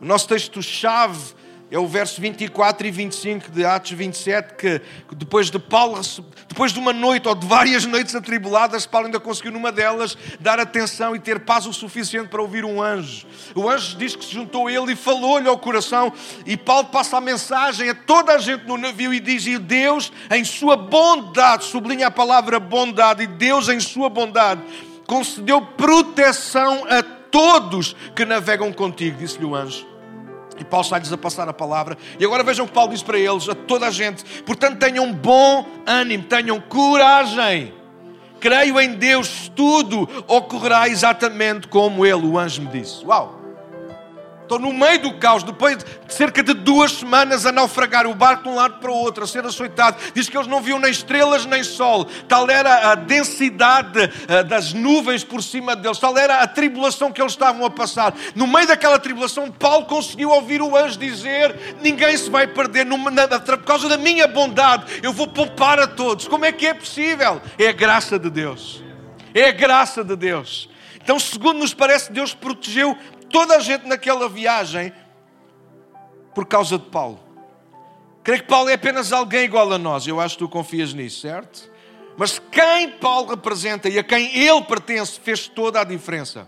O 0.00 0.04
nosso 0.04 0.26
texto-chave 0.28 1.34
é 1.70 1.78
o 1.78 1.86
verso 1.86 2.20
24 2.20 2.84
e 2.84 2.90
25 2.90 3.50
de 3.52 3.64
Atos 3.64 3.92
27, 3.92 4.54
que 4.54 4.80
depois 5.14 5.50
de 5.50 5.58
Paulo, 5.58 6.00
depois 6.48 6.72
de 6.72 6.80
uma 6.80 6.92
noite 6.92 7.28
ou 7.28 7.34
de 7.34 7.46
várias 7.46 7.84
noites 7.86 8.14
atribuladas, 8.14 8.86
Paulo 8.86 9.06
ainda 9.06 9.20
conseguiu 9.20 9.52
numa 9.52 9.70
delas 9.70 10.18
dar 10.40 10.58
atenção 10.58 11.14
e 11.14 11.20
ter 11.20 11.38
paz 11.40 11.66
o 11.66 11.72
suficiente 11.72 12.28
para 12.28 12.42
ouvir 12.42 12.64
um 12.64 12.82
anjo. 12.82 13.24
O 13.54 13.70
anjo 13.70 13.96
diz 13.96 14.16
que 14.16 14.24
se 14.24 14.32
juntou 14.32 14.66
a 14.66 14.72
ele 14.72 14.92
e 14.92 14.96
falou-lhe 14.96 15.48
ao 15.48 15.58
coração, 15.58 16.12
e 16.44 16.56
Paulo 16.56 16.88
passa 16.88 17.18
a 17.18 17.20
mensagem 17.20 17.88
a 17.88 17.94
toda 17.94 18.32
a 18.32 18.38
gente 18.38 18.66
no 18.66 18.76
navio 18.76 19.14
e 19.14 19.20
diz: 19.20 19.46
E 19.46 19.56
Deus, 19.56 20.12
em 20.28 20.44
sua 20.44 20.76
bondade, 20.76 21.64
sublinha 21.64 22.08
a 22.08 22.10
palavra 22.10 22.58
bondade, 22.58 23.22
e 23.22 23.26
Deus, 23.28 23.68
em 23.68 23.78
sua 23.78 24.08
bondade, 24.08 24.60
concedeu 25.10 25.60
proteção 25.60 26.84
a 26.88 27.02
todos 27.02 27.96
que 28.14 28.24
navegam 28.24 28.72
contigo, 28.72 29.18
disse-lhe 29.18 29.44
o 29.44 29.56
anjo. 29.56 29.84
E 30.56 30.62
Paulo 30.62 30.86
sai-lhes 30.86 31.12
a 31.12 31.18
passar 31.18 31.48
a 31.48 31.52
palavra. 31.52 31.98
E 32.16 32.24
agora 32.24 32.44
vejam 32.44 32.64
o 32.64 32.68
que 32.68 32.74
Paulo 32.74 32.92
diz 32.92 33.02
para 33.02 33.18
eles, 33.18 33.48
a 33.48 33.54
toda 33.56 33.88
a 33.88 33.90
gente. 33.90 34.22
Portanto, 34.42 34.78
tenham 34.78 35.12
bom 35.12 35.66
ânimo, 35.84 36.22
tenham 36.22 36.60
coragem. 36.60 37.74
Creio 38.38 38.78
em 38.80 38.94
Deus, 38.94 39.50
tudo 39.56 40.08
ocorrerá 40.28 40.88
exatamente 40.88 41.66
como 41.66 42.06
ele, 42.06 42.24
o 42.24 42.38
anjo, 42.38 42.62
me 42.62 42.68
disse. 42.68 43.04
Uau! 43.04 43.39
Estou 44.50 44.58
no 44.58 44.72
meio 44.72 45.00
do 45.00 45.14
caos, 45.14 45.44
depois 45.44 45.78
de 45.78 45.84
cerca 46.12 46.42
de 46.42 46.52
duas 46.52 46.90
semanas 46.90 47.46
a 47.46 47.52
naufragar 47.52 48.04
o 48.04 48.12
barco 48.16 48.42
de 48.42 48.48
um 48.48 48.56
lado 48.56 48.80
para 48.80 48.90
o 48.90 48.94
outro, 48.94 49.22
a 49.22 49.26
ser 49.28 49.46
açoitado. 49.46 49.96
Diz 50.12 50.28
que 50.28 50.36
eles 50.36 50.48
não 50.48 50.60
viam 50.60 50.76
nem 50.76 50.90
estrelas 50.90 51.46
nem 51.46 51.62
sol. 51.62 52.04
Tal 52.26 52.50
era 52.50 52.90
a 52.90 52.96
densidade 52.96 54.10
eh, 54.26 54.42
das 54.42 54.72
nuvens 54.72 55.22
por 55.22 55.40
cima 55.40 55.76
deles, 55.76 56.00
tal 56.00 56.18
era 56.18 56.38
a 56.38 56.48
tribulação 56.48 57.12
que 57.12 57.22
eles 57.22 57.30
estavam 57.30 57.64
a 57.64 57.70
passar. 57.70 58.12
No 58.34 58.48
meio 58.48 58.66
daquela 58.66 58.98
tribulação, 58.98 59.52
Paulo 59.52 59.86
conseguiu 59.86 60.30
ouvir 60.30 60.60
o 60.60 60.76
anjo 60.76 60.98
dizer: 60.98 61.76
Ninguém 61.80 62.16
se 62.16 62.28
vai 62.28 62.48
perder, 62.48 62.84
por 62.88 63.58
causa 63.58 63.88
da 63.88 63.98
minha 63.98 64.26
bondade, 64.26 64.98
eu 65.00 65.12
vou 65.12 65.28
poupar 65.28 65.78
a 65.78 65.86
todos. 65.86 66.26
Como 66.26 66.44
é 66.44 66.50
que 66.50 66.66
é 66.66 66.74
possível? 66.74 67.40
É 67.56 67.68
a 67.68 67.72
graça 67.72 68.18
de 68.18 68.28
Deus. 68.28 68.82
É 69.32 69.44
a 69.44 69.52
graça 69.52 70.02
de 70.02 70.16
Deus. 70.16 70.68
Então, 71.02 71.18
segundo 71.18 71.58
nos 71.58 71.72
parece, 71.72 72.12
Deus 72.12 72.34
protegeu 72.34 72.96
toda 73.30 73.56
a 73.56 73.60
gente 73.60 73.86
naquela 73.86 74.28
viagem 74.28 74.92
por 76.34 76.46
causa 76.46 76.78
de 76.78 76.84
Paulo. 76.86 77.20
Creio 78.22 78.42
que 78.42 78.48
Paulo 78.48 78.68
é 78.68 78.74
apenas 78.74 79.12
alguém 79.12 79.44
igual 79.44 79.72
a 79.72 79.78
nós. 79.78 80.06
Eu 80.06 80.20
acho 80.20 80.36
que 80.36 80.44
tu 80.44 80.48
confias 80.48 80.92
nisso, 80.92 81.20
certo? 81.20 81.70
Mas 82.16 82.38
quem 82.50 82.90
Paulo 82.90 83.30
representa 83.30 83.88
e 83.88 83.98
a 83.98 84.04
quem 84.04 84.36
ele 84.36 84.62
pertence 84.62 85.18
fez 85.18 85.48
toda 85.48 85.80
a 85.80 85.84
diferença. 85.84 86.46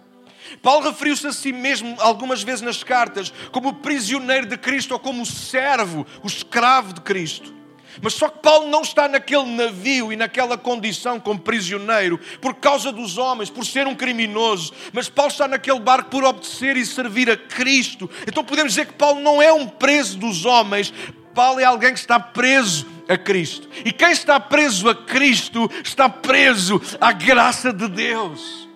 Paulo 0.61 0.85
referiu-se 0.85 1.27
a 1.27 1.33
si 1.33 1.53
mesmo 1.53 1.97
algumas 1.99 2.43
vezes 2.43 2.61
nas 2.61 2.83
cartas 2.83 3.33
como 3.51 3.75
prisioneiro 3.75 4.47
de 4.47 4.59
Cristo 4.59 4.93
ou 4.93 4.99
como 4.99 5.25
servo, 5.25 6.07
o 6.23 6.27
escravo 6.27 6.93
de 6.93 7.01
Cristo. 7.01 7.62
Mas 8.01 8.15
só 8.15 8.29
que 8.29 8.39
Paulo 8.39 8.69
não 8.69 8.83
está 8.83 9.09
naquele 9.09 9.45
navio 9.45 10.13
e 10.13 10.17
naquela 10.17 10.57
condição 10.57 11.21
como 11.21 11.41
prisioneiro 11.41 12.19
por 12.41 12.55
causa 12.55 12.93
dos 12.93 13.19
homens, 13.19 13.51
por 13.51 13.67
ser 13.67 13.87
um 13.87 13.95
criminoso. 13.95 14.73
Mas 14.93 15.09
Paulo 15.09 15.31
está 15.31 15.47
naquele 15.47 15.81
barco 15.81 16.11
por 16.11 16.25
obedecer 16.25 16.77
e 16.77 16.87
servir 16.87 17.31
a 17.31 17.37
Cristo. 17.37 18.09
Então 18.27 18.45
podemos 18.45 18.73
dizer 18.73 18.87
que 18.87 18.95
Paulo 18.95 19.21
não 19.21 19.43
é 19.43 19.53
um 19.53 19.67
preso 19.67 20.19
dos 20.19 20.45
homens, 20.45 20.93
Paulo 21.35 21.61
é 21.61 21.65
alguém 21.65 21.93
que 21.93 21.99
está 21.99 22.21
preso 22.21 22.87
a 23.09 23.17
Cristo. 23.17 23.69
E 23.85 23.93
quem 23.93 24.11
está 24.11 24.39
preso 24.39 24.89
a 24.89 24.95
Cristo 24.95 25.71
está 25.83 26.09
preso 26.09 26.81
à 27.01 27.13
graça 27.13 27.73
de 27.73 27.89
Deus. 27.89 28.69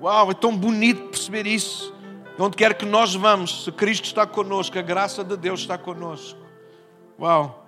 Uau, 0.00 0.30
é 0.30 0.34
tão 0.34 0.56
bonito 0.56 1.08
perceber 1.08 1.46
isso. 1.46 1.94
Onde 2.38 2.56
quer 2.56 2.74
que 2.74 2.84
nós 2.84 3.14
vamos, 3.14 3.64
se 3.64 3.72
Cristo 3.72 4.04
está 4.04 4.26
conosco, 4.26 4.78
a 4.78 4.82
graça 4.82 5.24
de 5.24 5.36
Deus 5.36 5.60
está 5.60 5.78
conosco. 5.78 6.38
Uau. 7.18 7.65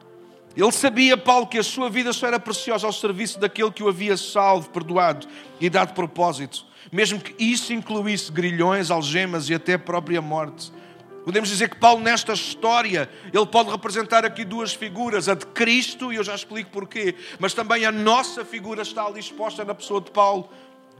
Ele 0.59 0.73
sabia, 0.73 1.17
Paulo, 1.17 1.47
que 1.47 1.57
a 1.57 1.63
sua 1.63 1.89
vida 1.89 2.13
só 2.13 2.27
era 2.27 2.41
preciosa 2.41 2.85
ao 2.85 2.93
serviço 2.93 3.39
daquele 3.39 3.71
que 3.71 3.81
o 3.81 3.89
havia 3.89 4.17
salvo, 4.17 4.69
perdoado 4.71 5.25
e 5.61 5.71
dado 5.71 5.95
propósito, 5.95 6.67
mesmo 6.91 7.21
que 7.21 7.33
isso 7.39 7.73
incluísse 7.73 8.33
grilhões, 8.33 8.91
algemas 8.91 9.49
e 9.49 9.55
até 9.55 9.75
a 9.75 9.79
própria 9.79 10.21
morte. 10.21 10.73
Podemos 11.25 11.49
dizer 11.49 11.69
que 11.69 11.77
Paulo, 11.77 12.01
nesta 12.01 12.33
história, 12.33 13.09
ele 13.33 13.47
pode 13.47 13.71
representar 13.71 14.25
aqui 14.25 14.45
duas 14.45 14.75
figuras, 14.75 15.29
a 15.29 15.35
de 15.35 15.47
Cristo, 15.47 16.13
e 16.13 16.17
eu 16.17 16.25
já 16.25 16.35
explico 16.35 16.71
porquê, 16.73 17.15
mas 17.39 17.55
também 17.55 17.87
a 17.87 17.93
nossa 17.93 18.45
figura 18.45 18.83
está 18.83 19.05
ali 19.05 19.21
exposta 19.21 19.65
na 19.65 19.77
pessoa 19.77 20.01
de 20.01 20.11
Paulo. 20.11 20.49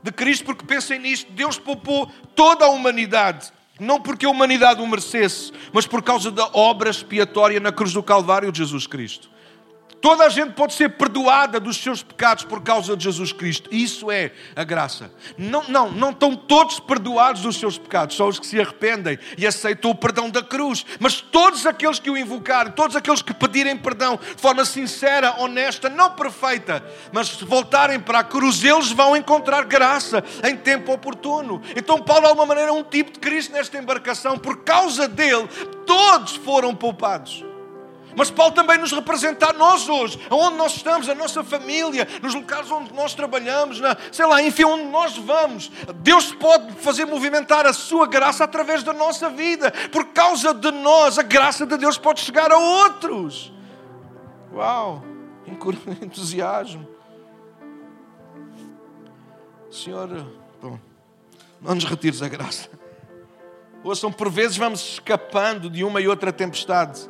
De 0.05 0.13
Cristo, 0.13 0.45
porque 0.45 0.65
pensem 0.65 1.01
nisto, 1.01 1.33
Deus 1.33 1.59
poupou 1.59 2.09
toda 2.37 2.65
a 2.65 2.69
humanidade, 2.69 3.53
não 3.81 4.01
porque 4.01 4.25
a 4.25 4.31
humanidade 4.31 4.81
o 4.81 4.87
merecesse, 4.87 5.51
mas 5.73 5.85
por 5.85 6.01
causa 6.01 6.31
da 6.31 6.47
obra 6.53 6.91
expiatória 6.91 7.59
na 7.59 7.73
cruz 7.73 7.93
do 7.93 8.05
Calvário 8.05 8.53
de 8.53 8.59
Jesus 8.59 8.87
Cristo. 8.87 9.37
Toda 10.01 10.25
a 10.25 10.29
gente 10.29 10.53
pode 10.53 10.75
ser 10.75 10.91
perdoada 10.91 11.59
dos 11.59 11.77
seus 11.77 12.03
pecados 12.03 12.45
por 12.45 12.63
causa 12.63 12.97
de 12.97 13.05
Jesus 13.05 13.33
Cristo. 13.33 13.69
Isso 13.73 14.11
é 14.11 14.33
a 14.55 14.63
graça. 14.63 15.11
Não, 15.37 15.65
não, 15.69 15.91
não 15.91 16.11
estão 16.11 16.37
todos 16.37 16.79
perdoados 16.79 17.43
dos 17.43 17.57
seus 17.57 17.77
pecados, 17.77 18.17
só 18.17 18.29
os 18.29 18.39
que 18.39 18.47
se 18.47 18.61
arrependem 18.61 19.19
e 19.37 19.47
aceitam 19.47 19.91
o 19.91 19.95
perdão 19.95 20.31
da 20.31 20.43
cruz. 20.43 20.87
Mas 21.01 21.21
todos 21.21 21.67
aqueles 21.67 21.99
que 21.99 22.11
o 22.11 22.17
invocarem, 22.17 22.73
todos 22.73 22.95
aqueles 22.95 23.23
que 23.23 23.35
pedirem 23.35 23.77
perdão 23.77 24.17
de 24.17 24.41
forma 24.41 24.65
sincera, 24.65 25.41
honesta, 25.41 25.89
não 25.89 26.13
perfeita, 26.13 26.85
mas 27.13 27.29
se 27.29 27.45
voltarem 27.45 27.99
para 27.99 28.21
a 28.21 28.25
cruz, 28.25 28.63
eles 28.63 28.93
vão 28.93 29.17
encontrar 29.17 29.65
graça 29.65 30.23
em 30.45 30.57
tempo 30.57 30.93
oportuno. 30.93 31.61
Então, 31.77 32.01
Paulo, 32.01 32.23
de 32.23 32.29
alguma 32.29 32.47
maneira, 32.47 32.71
é 32.71 32.73
um 32.73 32.85
tipo 32.85 33.13
de 33.13 33.19
Cristo 33.19 33.53
nesta 33.53 33.79
embarcação. 33.79 34.39
Por 34.39 34.59
causa 34.63 35.09
dele, 35.09 35.49
todos 35.85 36.37
foram 36.37 36.75
poupados. 36.75 37.48
Mas 38.19 38.33
Paulo 38.33 38.53
também 38.53 38.77
nos 38.79 38.91
representa 38.91 39.51
a 39.51 39.53
nós 39.53 39.89
hoje, 39.89 40.19
aonde 40.29 40.57
nós 40.57 40.75
estamos, 40.75 41.09
a 41.09 41.15
nossa 41.15 41.45
família, 41.45 42.05
nos 42.21 42.35
locais 42.35 42.69
onde 42.69 42.93
nós 42.93 43.15
trabalhamos, 43.15 43.79
na, 43.79 43.97
sei 44.11 44.27
lá, 44.27 44.43
enfim, 44.43 44.65
onde 44.65 44.87
nós 44.87 45.17
vamos. 45.17 45.71
Deus 46.03 46.33
pode 46.33 46.73
fazer 46.83 47.05
movimentar 47.05 47.65
a 47.65 47.73
sua 47.73 48.09
graça 48.09 48.43
através 48.43 48.83
da 48.83 48.93
nossa 48.93 49.31
vida. 49.31 49.71
Por 49.93 50.07
causa 50.07 50.53
de 50.53 50.69
nós, 50.73 51.17
a 51.17 51.23
graça 51.23 51.65
de 51.65 51.77
Deus 51.77 51.97
pode 51.97 52.19
chegar 52.19 52.51
a 52.51 52.59
outros. 52.59 53.53
Uau! 54.53 55.05
Entusiasmo. 56.03 56.89
Senhor, 59.71 60.09
bom, 60.61 60.77
não 61.61 61.77
nos 61.77 61.85
retires 61.85 62.21
a 62.21 62.27
graça. 62.27 62.69
Ouçam, 63.85 64.11
por 64.11 64.29
vezes 64.29 64.57
vamos 64.57 64.81
escapando 64.95 65.71
de 65.71 65.85
uma 65.85 66.01
e 66.01 66.09
outra 66.09 66.33
tempestade 66.33 67.09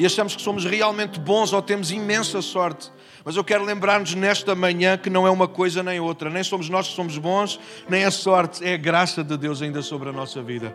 e 0.00 0.06
achamos 0.06 0.34
que 0.34 0.40
somos 0.40 0.64
realmente 0.64 1.20
bons 1.20 1.52
ou 1.52 1.60
temos 1.60 1.90
imensa 1.90 2.40
sorte. 2.40 2.90
Mas 3.22 3.36
eu 3.36 3.44
quero 3.44 3.62
lembrar-nos 3.64 4.14
nesta 4.14 4.54
manhã 4.54 4.96
que 4.96 5.10
não 5.10 5.26
é 5.26 5.30
uma 5.30 5.46
coisa 5.46 5.82
nem 5.82 6.00
outra. 6.00 6.30
Nem 6.30 6.42
somos 6.42 6.70
nós 6.70 6.88
que 6.88 6.94
somos 6.94 7.18
bons, 7.18 7.60
nem 7.86 8.06
a 8.06 8.10
sorte. 8.10 8.64
É 8.64 8.72
a 8.72 8.76
graça 8.78 9.22
de 9.22 9.36
Deus 9.36 9.60
ainda 9.60 9.82
sobre 9.82 10.08
a 10.08 10.12
nossa 10.12 10.42
vida. 10.42 10.74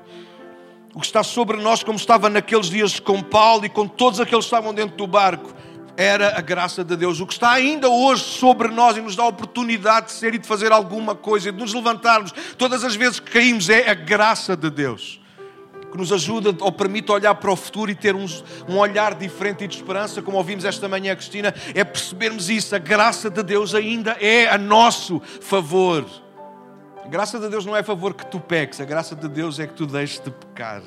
O 0.93 0.99
que 0.99 1.07
está 1.07 1.23
sobre 1.23 1.57
nós, 1.57 1.83
como 1.83 1.97
estava 1.97 2.29
naqueles 2.29 2.67
dias 2.67 2.99
com 2.99 3.19
Paulo 3.19 3.65
e 3.65 3.69
com 3.69 3.87
todos 3.87 4.19
aqueles 4.19 4.45
que 4.45 4.53
estavam 4.55 4.75
dentro 4.75 4.95
do 4.95 5.07
barco, 5.07 5.55
era 5.97 6.37
a 6.37 6.41
graça 6.41 6.83
de 6.83 6.95
Deus. 6.95 7.19
O 7.19 7.25
que 7.25 7.33
está 7.33 7.49
ainda 7.49 7.89
hoje 7.89 8.23
sobre 8.23 8.67
nós 8.67 8.95
e 8.95 9.01
nos 9.01 9.15
dá 9.15 9.23
a 9.23 9.27
oportunidade 9.27 10.05
de 10.05 10.11
ser 10.11 10.35
e 10.35 10.37
de 10.37 10.45
fazer 10.45 10.71
alguma 10.71 11.15
coisa, 11.15 11.51
de 11.51 11.57
nos 11.57 11.73
levantarmos 11.73 12.31
todas 12.59 12.83
as 12.83 12.95
vezes 12.95 13.19
que 13.19 13.31
caímos, 13.31 13.71
é 13.71 13.89
a 13.89 13.95
graça 13.95 14.55
de 14.55 14.69
Deus 14.69 15.19
que 15.95 15.97
nos 15.97 16.11
ajuda 16.11 16.53
ou 16.59 16.71
permite 16.73 17.09
olhar 17.09 17.33
para 17.35 17.49
o 17.49 17.55
futuro 17.55 17.89
e 17.89 17.95
ter 17.95 18.13
um, 18.13 18.25
um 18.67 18.77
olhar 18.77 19.15
diferente 19.15 19.63
e 19.63 19.67
de 19.67 19.77
esperança, 19.77 20.21
como 20.21 20.35
ouvimos 20.35 20.65
esta 20.65 20.89
manhã, 20.89 21.15
Cristina, 21.15 21.55
é 21.73 21.85
percebermos 21.85 22.49
isso. 22.49 22.75
A 22.75 22.77
graça 22.77 23.29
de 23.29 23.41
Deus 23.41 23.73
ainda 23.73 24.11
é 24.19 24.49
a 24.49 24.57
nosso 24.57 25.21
favor. 25.39 26.05
A 27.01 27.07
graça 27.07 27.39
de 27.39 27.47
Deus 27.47 27.65
não 27.65 27.75
é 27.75 27.81
favor 27.81 28.13
que 28.13 28.25
tu 28.25 28.41
peques, 28.41 28.81
a 28.81 28.85
graça 28.85 29.15
de 29.15 29.29
Deus 29.29 29.57
é 29.57 29.67
que 29.67 29.73
tu 29.73 29.85
deixes 29.85 30.19
de 30.19 30.29
pecar. 30.31 30.81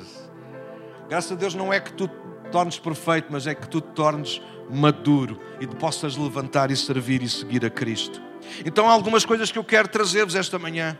A 1.03 1.07
graça 1.07 1.33
de 1.33 1.39
Deus 1.39 1.55
não 1.55 1.73
é 1.73 1.79
que 1.79 1.91
tu 1.93 2.07
te 2.07 2.49
tornes 2.51 2.77
perfeito, 2.77 3.29
mas 3.31 3.47
é 3.47 3.55
que 3.55 3.67
tu 3.67 3.81
te 3.81 3.91
tornes 3.93 4.39
maduro 4.69 5.39
e 5.59 5.65
te 5.65 5.75
possas 5.75 6.15
levantar 6.17 6.69
e 6.69 6.77
servir 6.77 7.23
e 7.23 7.29
seguir 7.29 7.65
a 7.65 7.69
Cristo. 7.69 8.21
Então 8.63 8.87
há 8.87 8.91
algumas 8.91 9.25
coisas 9.25 9.51
que 9.51 9.57
eu 9.57 9.63
quero 9.63 9.87
trazer-vos 9.87 10.35
esta 10.35 10.59
manhã. 10.59 10.95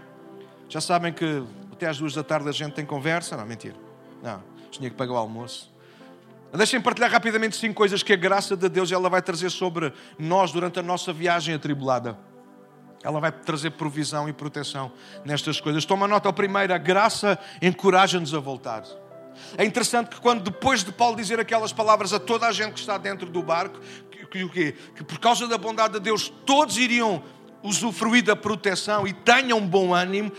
Já 0.67 0.81
sabem 0.81 1.13
que 1.13 1.43
até 1.71 1.87
às 1.87 1.99
duas 1.99 2.13
da 2.13 2.23
tarde 2.23 2.49
a 2.49 2.51
gente 2.51 2.73
tem 2.73 2.85
conversa? 2.85 3.37
Não, 3.37 3.45
mentira. 3.45 3.88
Não, 4.21 4.43
tinha 4.71 4.89
que 4.89 4.95
pagar 4.95 5.13
o 5.13 5.17
almoço. 5.17 5.71
Deixem 6.51 6.81
partilhar 6.81 7.11
rapidamente 7.11 7.55
cinco 7.55 7.75
coisas 7.75 8.01
que 8.01 8.11
a 8.11 8.15
graça 8.15 8.57
de 8.57 8.67
Deus 8.67 8.91
ela 8.91 9.07
vai 9.07 9.21
trazer 9.21 9.51
sobre 9.51 9.93
nós 10.17 10.51
durante 10.51 10.79
a 10.79 10.83
nossa 10.83 11.13
viagem 11.13 11.53
atribulada. 11.53 12.17
Ela 13.03 13.19
vai 13.19 13.31
trazer 13.31 13.71
provisão 13.71 14.27
e 14.27 14.33
proteção 14.33 14.91
nestas 15.23 15.61
coisas. 15.61 15.85
Toma 15.85 16.07
nota, 16.07 16.27
a 16.27 16.33
primeira, 16.33 16.75
a 16.75 16.77
graça 16.77 17.37
encoraja-nos 17.61 18.33
a 18.33 18.39
voltar. 18.39 18.83
É 19.57 19.63
interessante 19.63 20.09
que 20.09 20.19
quando 20.19 20.43
depois 20.43 20.83
de 20.83 20.91
Paulo 20.91 21.15
dizer 21.15 21.39
aquelas 21.39 21.71
palavras 21.71 22.11
a 22.13 22.19
toda 22.19 22.47
a 22.47 22.51
gente 22.51 22.73
que 22.73 22.79
está 22.79 22.97
dentro 22.97 23.29
do 23.29 23.41
barco, 23.41 23.79
que, 24.31 24.49
que 24.49 25.03
por 25.03 25.19
causa 25.19 25.47
da 25.47 25.57
bondade 25.57 25.93
de 25.93 25.99
Deus 25.99 26.29
todos 26.45 26.77
iriam 26.77 27.23
usufruir 27.63 28.23
da 28.23 28.35
proteção 28.35 29.07
e 29.07 29.13
tenham 29.13 29.65
bom 29.65 29.93
ânimo, 29.93 30.31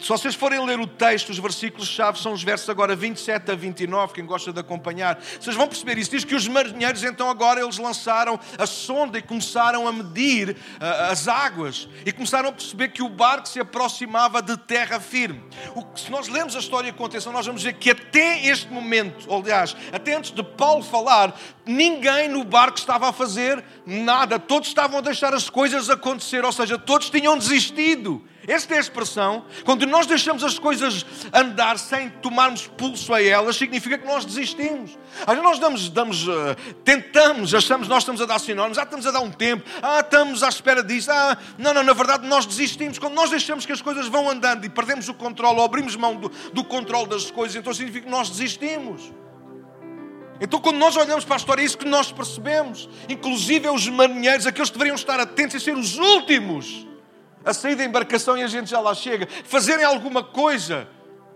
se 0.00 0.08
vocês 0.08 0.34
forem 0.34 0.64
ler 0.64 0.80
o 0.80 0.86
texto, 0.86 1.28
os 1.28 1.38
versículos-chave 1.38 2.18
são 2.18 2.32
os 2.32 2.42
versos 2.42 2.68
agora 2.70 2.96
27 2.96 3.50
a 3.50 3.54
29, 3.54 4.14
quem 4.14 4.24
gosta 4.24 4.52
de 4.52 4.58
acompanhar, 4.58 5.22
vocês 5.38 5.54
vão 5.54 5.68
perceber 5.68 5.98
isso. 5.98 6.10
Diz 6.10 6.24
que 6.24 6.34
os 6.34 6.48
marinheiros, 6.48 7.04
então, 7.04 7.28
agora 7.28 7.60
eles 7.60 7.76
lançaram 7.76 8.40
a 8.58 8.66
sonda 8.66 9.18
e 9.18 9.22
começaram 9.22 9.86
a 9.86 9.92
medir 9.92 10.50
uh, 10.50 11.10
as 11.10 11.28
águas 11.28 11.88
e 12.06 12.12
começaram 12.12 12.48
a 12.48 12.52
perceber 12.52 12.88
que 12.88 13.02
o 13.02 13.08
barco 13.08 13.46
se 13.48 13.60
aproximava 13.60 14.40
de 14.40 14.56
terra 14.56 14.98
firme. 14.98 15.42
O 15.74 15.84
se 15.98 16.10
nós 16.10 16.28
lemos 16.28 16.56
a 16.56 16.58
história 16.58 16.92
com 16.92 17.04
atenção, 17.04 17.32
nós 17.32 17.44
vamos 17.44 17.62
ver 17.62 17.74
que 17.74 17.90
até 17.90 18.46
este 18.46 18.72
momento, 18.72 19.32
aliás, 19.32 19.76
até 19.92 20.14
antes 20.14 20.30
de 20.30 20.42
Paulo 20.42 20.82
falar, 20.82 21.38
ninguém 21.66 22.28
no 22.28 22.42
barco 22.44 22.78
estava 22.78 23.08
a 23.08 23.12
fazer 23.12 23.62
nada, 23.84 24.38
todos 24.38 24.68
estavam 24.68 24.98
a 24.98 25.02
deixar 25.02 25.34
as 25.34 25.50
coisas 25.50 25.90
acontecer, 25.90 26.44
ou 26.44 26.52
seja, 26.52 26.78
todos 26.78 27.10
tinham 27.10 27.36
desistido. 27.36 28.24
Esta 28.50 28.74
é 28.74 28.78
a 28.78 28.80
expressão. 28.80 29.44
Quando 29.64 29.86
nós 29.86 30.06
deixamos 30.06 30.42
as 30.42 30.58
coisas 30.58 31.06
andar 31.32 31.78
sem 31.78 32.10
tomarmos 32.10 32.66
pulso 32.66 33.14
a 33.14 33.22
elas, 33.22 33.54
significa 33.54 33.96
que 33.96 34.04
nós 34.04 34.24
desistimos. 34.24 34.98
Às 35.20 35.26
vezes 35.26 35.42
nós 35.42 35.58
damos, 35.60 35.88
damos 35.88 36.26
uh, 36.26 36.56
tentamos, 36.84 37.54
achamos 37.54 37.86
nós 37.86 38.02
estamos 38.02 38.20
a 38.20 38.26
dar 38.26 38.40
sinónimos, 38.40 38.76
ah, 38.76 38.82
estamos 38.82 39.06
a 39.06 39.12
dar 39.12 39.20
um 39.20 39.30
tempo, 39.30 39.62
ah, 39.80 40.00
estamos 40.00 40.42
à 40.42 40.48
espera 40.48 40.82
disso, 40.82 41.12
ah, 41.12 41.38
não, 41.56 41.72
não, 41.72 41.84
na 41.84 41.92
verdade 41.92 42.26
nós 42.26 42.44
desistimos. 42.44 42.98
Quando 42.98 43.14
nós 43.14 43.30
deixamos 43.30 43.64
que 43.64 43.70
as 43.70 43.80
coisas 43.80 44.08
vão 44.08 44.28
andando 44.28 44.64
e 44.64 44.68
perdemos 44.68 45.08
o 45.08 45.14
controle 45.14 45.60
ou 45.60 45.64
abrimos 45.64 45.94
mão 45.94 46.16
do, 46.16 46.28
do 46.52 46.64
controle 46.64 47.08
das 47.08 47.30
coisas, 47.30 47.54
então 47.54 47.72
significa 47.72 48.06
que 48.06 48.10
nós 48.10 48.30
desistimos. 48.30 49.12
Então, 50.40 50.58
quando 50.58 50.78
nós 50.78 50.96
olhamos 50.96 51.24
para 51.24 51.36
a 51.36 51.38
história, 51.38 51.62
é 51.62 51.64
isso 51.66 51.78
que 51.78 51.84
nós 51.84 52.10
percebemos. 52.10 52.88
Inclusive, 53.08 53.68
os 53.68 53.86
marinheiros, 53.88 54.44
aqueles 54.44 54.70
que 54.70 54.74
deveriam 54.76 54.96
estar 54.96 55.20
atentos 55.20 55.54
e 55.54 55.60
ser 55.60 55.76
os 55.76 55.98
últimos 55.98 56.89
a 57.44 57.52
sair 57.52 57.74
da 57.74 57.84
embarcação 57.84 58.36
e 58.36 58.42
a 58.42 58.46
gente 58.46 58.70
já 58.70 58.80
lá 58.80 58.94
chega, 58.94 59.26
fazerem 59.44 59.84
alguma 59.84 60.22
coisa 60.22 60.86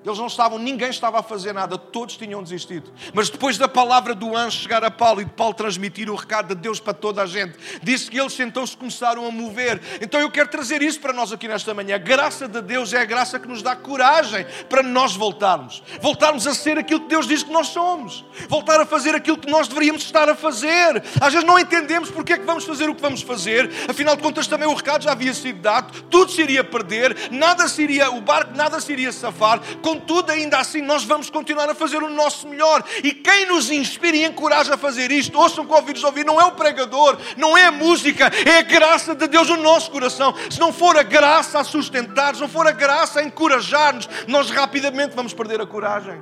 eles 0.04 0.18
não 0.18 0.26
estavam, 0.26 0.58
ninguém 0.58 0.90
estava 0.90 1.20
a 1.20 1.22
fazer 1.22 1.54
nada, 1.54 1.78
todos 1.78 2.16
tinham 2.16 2.42
desistido. 2.42 2.92
Mas 3.14 3.30
depois 3.30 3.56
da 3.56 3.66
palavra 3.66 4.14
do 4.14 4.36
anjo 4.36 4.58
chegar 4.58 4.84
a 4.84 4.90
Paulo 4.90 5.22
e 5.22 5.24
de 5.24 5.30
Paulo 5.30 5.54
transmitir 5.54 6.10
o 6.10 6.14
recado 6.14 6.54
de 6.54 6.60
Deus 6.60 6.78
para 6.78 6.92
toda 6.92 7.22
a 7.22 7.26
gente, 7.26 7.56
disse 7.82 8.10
que 8.10 8.20
eles 8.20 8.38
então 8.38 8.66
se 8.66 8.76
começaram 8.76 9.26
a 9.26 9.30
mover. 9.30 9.80
Então 10.02 10.20
eu 10.20 10.30
quero 10.30 10.48
trazer 10.48 10.82
isso 10.82 11.00
para 11.00 11.12
nós 11.12 11.32
aqui 11.32 11.48
nesta 11.48 11.72
manhã. 11.72 11.94
A 11.94 11.98
graça 11.98 12.46
de 12.46 12.60
Deus 12.60 12.92
é 12.92 13.00
a 13.00 13.04
graça 13.04 13.38
que 13.38 13.48
nos 13.48 13.62
dá 13.62 13.74
coragem 13.74 14.46
para 14.68 14.82
nós 14.82 15.16
voltarmos. 15.16 15.82
Voltarmos 16.02 16.46
a 16.46 16.52
ser 16.54 16.76
aquilo 16.78 17.00
que 17.00 17.08
Deus 17.08 17.26
diz 17.26 17.42
que 17.42 17.50
nós 17.50 17.68
somos. 17.68 18.24
Voltar 18.48 18.80
a 18.80 18.86
fazer 18.86 19.14
aquilo 19.14 19.38
que 19.38 19.50
nós 19.50 19.68
deveríamos 19.68 20.02
estar 20.02 20.28
a 20.28 20.34
fazer. 20.34 21.02
Às 21.20 21.32
vezes 21.32 21.46
não 21.46 21.58
entendemos 21.58 22.10
porque 22.10 22.34
é 22.34 22.38
que 22.38 22.44
vamos 22.44 22.64
fazer 22.64 22.90
o 22.90 22.94
que 22.94 23.00
vamos 23.00 23.22
fazer. 23.22 23.70
Afinal 23.88 24.16
de 24.16 24.22
contas, 24.22 24.46
também 24.46 24.68
o 24.68 24.74
recado 24.74 25.02
já 25.02 25.12
havia 25.12 25.32
sido 25.32 25.60
dado. 25.60 26.02
Tudo 26.04 26.30
se 26.30 26.42
iria 26.42 26.62
perder, 26.62 27.30
nada 27.30 27.66
se 27.68 27.82
iria, 27.82 28.10
o 28.10 28.20
barco 28.20 28.54
nada 28.54 28.78
se 28.80 28.92
iria 28.92 29.10
safar. 29.10 29.60
Com 29.80 29.93
contudo, 29.94 30.32
ainda 30.32 30.58
assim, 30.58 30.82
nós 30.82 31.04
vamos 31.04 31.30
continuar 31.30 31.68
a 31.70 31.74
fazer 31.74 32.02
o 32.02 32.10
nosso 32.10 32.48
melhor. 32.48 32.84
E 33.02 33.12
quem 33.12 33.46
nos 33.46 33.70
inspira 33.70 34.16
e 34.16 34.24
encoraja 34.24 34.74
a 34.74 34.78
fazer 34.78 35.10
isto, 35.10 35.38
ouçam 35.38 35.64
com 35.64 35.74
ouvidos 35.74 36.02
ouvir, 36.02 36.24
não 36.24 36.40
é 36.40 36.44
o 36.44 36.52
pregador, 36.52 37.16
não 37.36 37.56
é 37.56 37.66
a 37.66 37.72
música, 37.72 38.30
é 38.44 38.58
a 38.58 38.62
graça 38.62 39.14
de 39.14 39.26
Deus 39.28 39.48
no 39.48 39.56
nosso 39.58 39.90
coração. 39.90 40.34
Se 40.50 40.58
não 40.58 40.72
for 40.72 40.96
a 40.96 41.02
graça 41.02 41.60
a 41.60 41.64
sustentar, 41.64 42.34
se 42.34 42.40
não 42.40 42.48
for 42.48 42.66
a 42.66 42.72
graça 42.72 43.20
a 43.20 43.24
encorajar-nos, 43.24 44.08
nós 44.26 44.50
rapidamente 44.50 45.14
vamos 45.14 45.32
perder 45.32 45.60
a 45.60 45.66
coragem. 45.66 46.20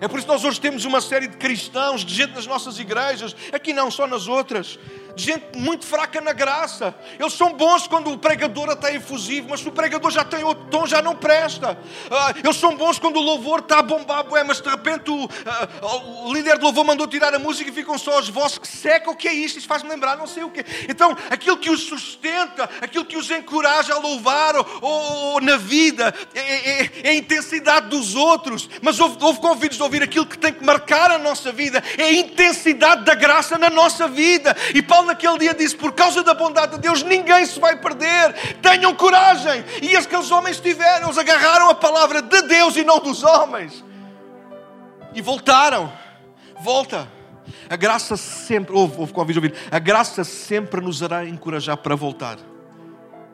É 0.00 0.08
por 0.08 0.18
isso 0.18 0.26
que 0.26 0.32
nós 0.32 0.44
hoje 0.44 0.60
temos 0.60 0.84
uma 0.84 1.00
série 1.00 1.28
de 1.28 1.36
cristãos, 1.36 2.04
de 2.04 2.12
gente 2.12 2.34
nas 2.34 2.46
nossas 2.46 2.78
igrejas, 2.78 3.36
aqui 3.52 3.72
não, 3.72 3.88
só 3.88 4.04
nas 4.04 4.26
outras, 4.26 4.78
gente 5.16 5.58
muito 5.58 5.86
fraca 5.86 6.20
na 6.20 6.32
graça. 6.32 6.94
Eles 7.18 7.32
são 7.34 7.52
bons 7.52 7.86
quando 7.86 8.12
o 8.12 8.18
pregador 8.18 8.70
está 8.70 8.92
efusivo, 8.92 9.48
mas 9.50 9.60
se 9.60 9.68
o 9.68 9.72
pregador 9.72 10.10
já 10.10 10.24
tem 10.24 10.44
outro 10.44 10.64
tom, 10.70 10.86
já 10.86 11.02
não 11.02 11.14
presta. 11.14 11.72
Uh, 11.72 12.38
eles 12.44 12.56
são 12.56 12.76
bons 12.76 12.98
quando 12.98 13.16
o 13.16 13.22
louvor 13.22 13.60
está 13.60 13.78
a 13.78 13.82
bombar, 13.82 14.24
mas 14.46 14.60
de 14.60 14.68
repente 14.68 15.10
o, 15.10 15.24
uh, 15.24 16.26
o, 16.26 16.32
líder 16.32 16.58
do 16.58 16.64
louvor 16.64 16.84
mandou 16.84 17.06
tirar 17.06 17.34
a 17.34 17.38
música 17.38 17.70
e 17.70 17.72
ficam 17.72 17.98
só 17.98 18.18
as 18.18 18.28
vozes 18.28 18.58
que 18.58 18.68
secam. 18.68 19.12
O 19.12 19.16
que 19.16 19.28
é 19.28 19.34
isto? 19.34 19.58
Isto 19.58 19.68
faz-me 19.68 19.88
lembrar 19.88 20.16
não 20.16 20.26
sei 20.26 20.44
o 20.44 20.50
quê. 20.50 20.64
Então, 20.88 21.16
aquilo 21.30 21.56
que 21.56 21.70
os 21.70 21.82
sustenta, 21.82 22.68
aquilo 22.80 23.04
que 23.04 23.16
os 23.16 23.30
encoraja 23.30 23.94
a 23.94 23.98
louvar 23.98 24.56
ou, 24.56 24.66
ou, 24.80 25.02
ou 25.32 25.40
na 25.40 25.56
vida, 25.56 26.14
é, 26.34 26.40
é, 26.40 26.90
é, 27.04 27.10
a 27.10 27.14
intensidade 27.14 27.88
dos 27.88 28.14
outros. 28.14 28.68
Mas 28.80 28.98
houve, 28.98 29.16
houve 29.20 29.40
convidos 29.40 29.76
de 29.76 29.82
ouvir 29.82 30.02
aquilo 30.02 30.26
que 30.26 30.38
tem 30.38 30.52
que 30.52 30.64
marcar 30.64 31.10
a 31.10 31.18
nossa 31.18 31.52
vida, 31.52 31.82
é 31.98 32.04
a 32.04 32.12
intensidade 32.12 33.04
da 33.04 33.14
graça 33.14 33.58
na 33.58 33.70
nossa 33.70 34.08
vida. 34.08 34.56
E 34.74 34.82
Paulo 34.82 35.01
Naquele 35.04 35.38
dia 35.38 35.54
disse: 35.54 35.76
Por 35.76 35.92
causa 35.92 36.22
da 36.22 36.34
bondade 36.34 36.76
de 36.76 36.78
Deus, 36.78 37.02
ninguém 37.02 37.44
se 37.46 37.58
vai 37.58 37.76
perder. 37.76 38.56
Tenham 38.60 38.94
coragem. 38.94 39.64
E 39.82 39.96
aqueles 39.96 40.30
homens 40.30 40.60
tiveram, 40.60 41.06
eles 41.06 41.18
agarraram 41.18 41.70
a 41.70 41.74
palavra 41.74 42.22
de 42.22 42.42
Deus 42.42 42.76
e 42.76 42.84
não 42.84 42.98
dos 42.98 43.22
homens. 43.22 43.84
E 45.14 45.20
voltaram. 45.20 45.92
Volta. 46.60 47.08
A 47.68 47.76
graça 47.76 48.16
sempre, 48.16 48.74
ouve, 48.74 48.98
ouve, 48.98 49.12
ouve, 49.14 49.34
ouvir, 49.34 49.54
a 49.70 49.78
graça 49.78 50.24
sempre 50.24 50.80
nos 50.80 51.00
irá 51.00 51.24
encorajar 51.24 51.76
para 51.76 51.94
voltar 51.96 52.38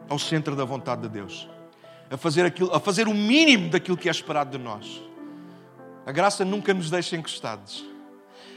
ao 0.08 0.18
centro 0.18 0.56
da 0.56 0.64
vontade 0.64 1.02
de 1.02 1.08
Deus, 1.08 1.48
a 2.10 2.16
fazer, 2.16 2.46
aquilo, 2.46 2.74
a 2.74 2.80
fazer 2.80 3.06
o 3.06 3.14
mínimo 3.14 3.68
daquilo 3.68 3.96
que 3.96 4.08
é 4.08 4.10
esperado 4.10 4.56
de 4.56 4.62
nós. 4.62 5.02
A 6.06 6.12
graça 6.12 6.44
nunca 6.44 6.72
nos 6.72 6.88
deixa 6.88 7.16
encostados. 7.16 7.84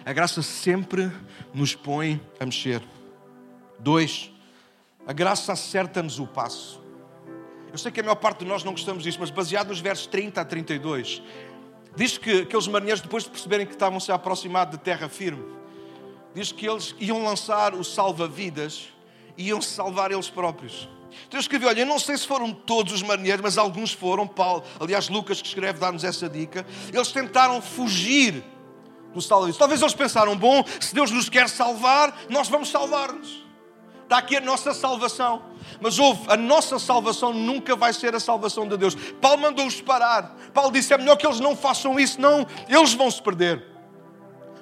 A 0.05 0.13
graça 0.13 0.41
sempre 0.41 1.11
nos 1.53 1.75
põe 1.75 2.21
a 2.39 2.45
mexer. 2.45 2.81
Dois, 3.81 4.31
a 5.07 5.13
graça 5.13 5.53
acerta-nos 5.53 6.19
o 6.19 6.27
passo. 6.27 6.79
Eu 7.71 7.77
sei 7.79 7.91
que 7.91 7.99
a 7.99 8.03
maior 8.03 8.15
parte 8.15 8.39
de 8.39 8.45
nós 8.45 8.63
não 8.63 8.73
gostamos 8.73 9.03
disso, 9.03 9.17
mas 9.19 9.31
baseado 9.31 9.69
nos 9.69 9.79
versos 9.79 10.05
30 10.05 10.39
a 10.39 10.45
32, 10.45 11.23
diz 11.95 12.15
que 12.15 12.41
aqueles 12.41 12.67
marinheiros, 12.67 13.01
depois 13.01 13.23
de 13.23 13.31
perceberem 13.31 13.65
que 13.65 13.73
estavam-se 13.73 14.11
a 14.11 14.15
aproximar 14.15 14.67
de 14.67 14.77
terra 14.77 15.09
firme, 15.09 15.43
diz 16.35 16.51
que 16.51 16.67
eles 16.67 16.93
iam 16.99 17.23
lançar 17.23 17.73
o 17.73 17.83
salva-vidas 17.83 18.89
e 19.35 19.47
iam 19.47 19.59
se 19.59 19.69
salvar 19.69 20.11
eles 20.11 20.29
próprios. 20.29 20.87
Então 21.27 21.39
eu 21.39 21.41
escrevi, 21.41 21.65
olha, 21.65 21.81
eu 21.81 21.85
não 21.85 21.97
sei 21.97 22.15
se 22.17 22.27
foram 22.27 22.53
todos 22.53 22.93
os 22.93 23.01
marinheiros, 23.01 23.41
mas 23.41 23.57
alguns 23.57 23.91
foram. 23.91 24.27
Paulo, 24.27 24.63
aliás, 24.79 25.09
Lucas 25.09 25.41
que 25.41 25.47
escreve 25.47 25.79
dá-nos 25.79 26.03
essa 26.03 26.29
dica. 26.29 26.65
Eles 26.93 27.11
tentaram 27.11 27.59
fugir 27.61 28.43
do 29.11 29.21
salva-vidas. 29.21 29.57
Talvez 29.57 29.81
eles 29.81 29.95
pensaram, 29.95 30.37
bom, 30.37 30.63
se 30.79 30.93
Deus 30.93 31.09
nos 31.09 31.29
quer 31.29 31.49
salvar, 31.49 32.15
nós 32.29 32.47
vamos 32.47 32.69
salvar-nos. 32.69 33.50
Está 34.11 34.19
aqui 34.19 34.35
a 34.35 34.41
nossa 34.41 34.73
salvação. 34.73 35.41
Mas 35.79 35.97
houve, 35.97 36.23
a 36.27 36.35
nossa 36.35 36.77
salvação 36.77 37.31
nunca 37.31 37.77
vai 37.77 37.93
ser 37.93 38.13
a 38.13 38.19
salvação 38.19 38.67
de 38.67 38.75
Deus. 38.75 38.93
Paulo 38.93 39.41
mandou-os 39.41 39.79
parar. 39.79 40.35
Paulo 40.53 40.69
disse: 40.69 40.93
é 40.93 40.97
melhor 40.97 41.15
que 41.15 41.25
eles 41.25 41.39
não 41.39 41.55
façam 41.55 41.97
isso, 41.97 42.19
não, 42.19 42.45
eles 42.67 42.93
vão 42.93 43.09
se 43.09 43.21
perder. 43.21 43.70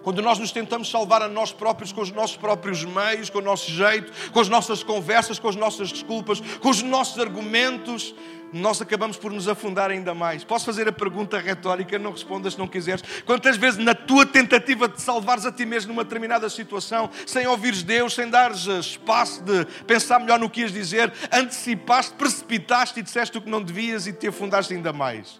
Quando 0.03 0.21
nós 0.21 0.39
nos 0.39 0.51
tentamos 0.51 0.89
salvar 0.89 1.21
a 1.21 1.27
nós 1.27 1.51
próprios 1.51 1.91
com 1.91 2.01
os 2.01 2.11
nossos 2.11 2.37
próprios 2.37 2.83
meios, 2.83 3.29
com 3.29 3.39
o 3.39 3.41
nosso 3.41 3.69
jeito, 3.71 4.31
com 4.31 4.39
as 4.39 4.49
nossas 4.49 4.83
conversas, 4.83 5.39
com 5.39 5.49
as 5.49 5.55
nossas 5.55 5.91
desculpas, 5.91 6.39
com 6.59 6.69
os 6.69 6.81
nossos 6.81 7.19
argumentos, 7.19 8.13
nós 8.51 8.81
acabamos 8.81 9.17
por 9.17 9.31
nos 9.31 9.47
afundar 9.47 9.91
ainda 9.91 10.13
mais. 10.13 10.43
Posso 10.43 10.65
fazer 10.65 10.87
a 10.87 10.91
pergunta 10.91 11.37
retórica? 11.37 11.99
Não 11.99 12.11
respondas 12.11 12.53
se 12.53 12.59
não 12.59 12.67
quiseres. 12.67 13.03
Quantas 13.25 13.57
vezes 13.57 13.83
na 13.83 13.93
tua 13.93 14.25
tentativa 14.25 14.87
de 14.87 15.01
salvares 15.01 15.45
a 15.45 15.51
ti 15.51 15.65
mesmo 15.65 15.93
numa 15.93 16.03
determinada 16.03 16.49
situação, 16.49 17.09
sem 17.25 17.45
ouvires 17.47 17.83
Deus, 17.83 18.13
sem 18.13 18.29
dares 18.29 18.65
espaço 18.65 19.43
de 19.43 19.65
pensar 19.85 20.19
melhor 20.19 20.39
no 20.39 20.49
que 20.49 20.61
ias 20.61 20.71
dizer, 20.71 21.13
antecipaste, 21.31 22.13
precipitaste 22.13 22.99
e 22.99 23.03
disseste 23.03 23.37
o 23.37 23.41
que 23.41 23.49
não 23.49 23.61
devias 23.61 24.07
e 24.07 24.13
te 24.13 24.27
afundaste 24.27 24.73
ainda 24.73 24.91
mais? 24.91 25.39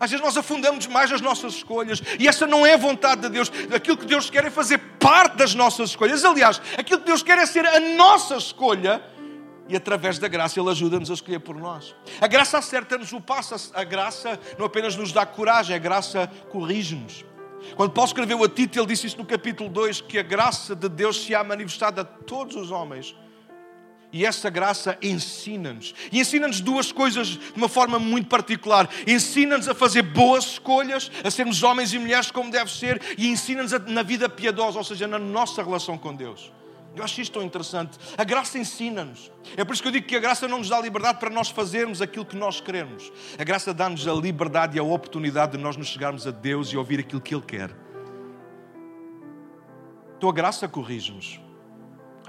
Às 0.00 0.10
vezes 0.10 0.24
nós 0.24 0.34
afundamos 0.34 0.86
mais 0.86 1.12
as 1.12 1.20
nossas 1.20 1.52
escolhas 1.52 2.02
e 2.18 2.26
essa 2.26 2.46
não 2.46 2.64
é 2.64 2.72
a 2.72 2.78
vontade 2.78 3.20
de 3.20 3.28
Deus. 3.28 3.52
Aquilo 3.70 3.98
que 3.98 4.06
Deus 4.06 4.30
quer 4.30 4.46
é 4.46 4.50
fazer 4.50 4.78
parte 4.98 5.36
das 5.36 5.54
nossas 5.54 5.90
escolhas. 5.90 6.24
Aliás, 6.24 6.60
aquilo 6.78 7.00
que 7.00 7.06
Deus 7.06 7.22
quer 7.22 7.36
é 7.36 7.44
ser 7.44 7.66
a 7.66 7.78
nossa 7.78 8.36
escolha 8.36 9.02
e 9.68 9.76
através 9.76 10.18
da 10.18 10.26
graça 10.26 10.58
Ele 10.58 10.70
ajuda-nos 10.70 11.10
a 11.10 11.14
escolher 11.14 11.40
por 11.40 11.54
nós. 11.54 11.94
A 12.18 12.26
graça 12.26 12.56
acerta-nos 12.56 13.12
o 13.12 13.20
passo, 13.20 13.70
a 13.74 13.84
graça 13.84 14.40
não 14.58 14.64
apenas 14.64 14.96
nos 14.96 15.12
dá 15.12 15.26
coragem, 15.26 15.76
a 15.76 15.78
graça 15.78 16.30
corrige-nos. 16.48 17.24
Quando 17.76 17.92
Paulo 17.92 18.08
escreveu 18.08 18.42
a 18.42 18.48
Tito, 18.48 18.78
ele 18.78 18.86
disse 18.86 19.06
isso 19.06 19.18
no 19.18 19.26
capítulo 19.26 19.68
2: 19.68 20.00
que 20.00 20.18
a 20.18 20.22
graça 20.22 20.74
de 20.74 20.88
Deus 20.88 21.22
se 21.22 21.34
há 21.34 21.44
manifestado 21.44 22.00
a 22.00 22.04
todos 22.04 22.56
os 22.56 22.70
homens 22.70 23.14
e 24.12 24.26
essa 24.26 24.50
graça 24.50 24.98
ensina-nos. 25.00 25.94
E 26.10 26.20
ensina-nos 26.20 26.60
duas 26.60 26.90
coisas 26.90 27.28
de 27.28 27.52
uma 27.56 27.68
forma 27.68 27.98
muito 27.98 28.28
particular. 28.28 28.88
Ensina-nos 29.06 29.68
a 29.68 29.74
fazer 29.74 30.02
boas 30.02 30.44
escolhas, 30.44 31.10
a 31.22 31.30
sermos 31.30 31.62
homens 31.62 31.92
e 31.92 31.98
mulheres 31.98 32.30
como 32.30 32.50
deve 32.50 32.70
ser, 32.70 33.00
e 33.16 33.28
ensina-nos 33.28 33.72
na 33.86 34.02
vida 34.02 34.28
piedosa, 34.28 34.78
ou 34.78 34.84
seja, 34.84 35.06
na 35.06 35.18
nossa 35.18 35.62
relação 35.62 35.96
com 35.96 36.14
Deus. 36.14 36.52
Eu 36.94 37.04
acho 37.04 37.20
isto 37.20 37.34
tão 37.34 37.42
interessante. 37.42 37.98
A 38.18 38.24
graça 38.24 38.58
ensina-nos. 38.58 39.30
É 39.56 39.64
por 39.64 39.72
isso 39.72 39.82
que 39.82 39.88
eu 39.88 39.92
digo 39.92 40.06
que 40.06 40.16
a 40.16 40.20
graça 40.20 40.48
não 40.48 40.58
nos 40.58 40.68
dá 40.68 40.80
liberdade 40.80 41.20
para 41.20 41.30
nós 41.30 41.48
fazermos 41.48 42.02
aquilo 42.02 42.24
que 42.24 42.36
nós 42.36 42.60
queremos. 42.60 43.12
A 43.38 43.44
graça 43.44 43.72
dá-nos 43.72 44.08
a 44.08 44.12
liberdade 44.12 44.76
e 44.76 44.80
a 44.80 44.82
oportunidade 44.82 45.52
de 45.52 45.58
nós 45.58 45.76
nos 45.76 45.86
chegarmos 45.86 46.26
a 46.26 46.32
Deus 46.32 46.68
e 46.72 46.76
ouvir 46.76 46.98
aquilo 47.00 47.20
que 47.20 47.32
Ele 47.32 47.44
quer. 47.44 47.70
Então 50.16 50.28
a 50.28 50.32
graça 50.32 50.66
corrige-nos. 50.66 51.40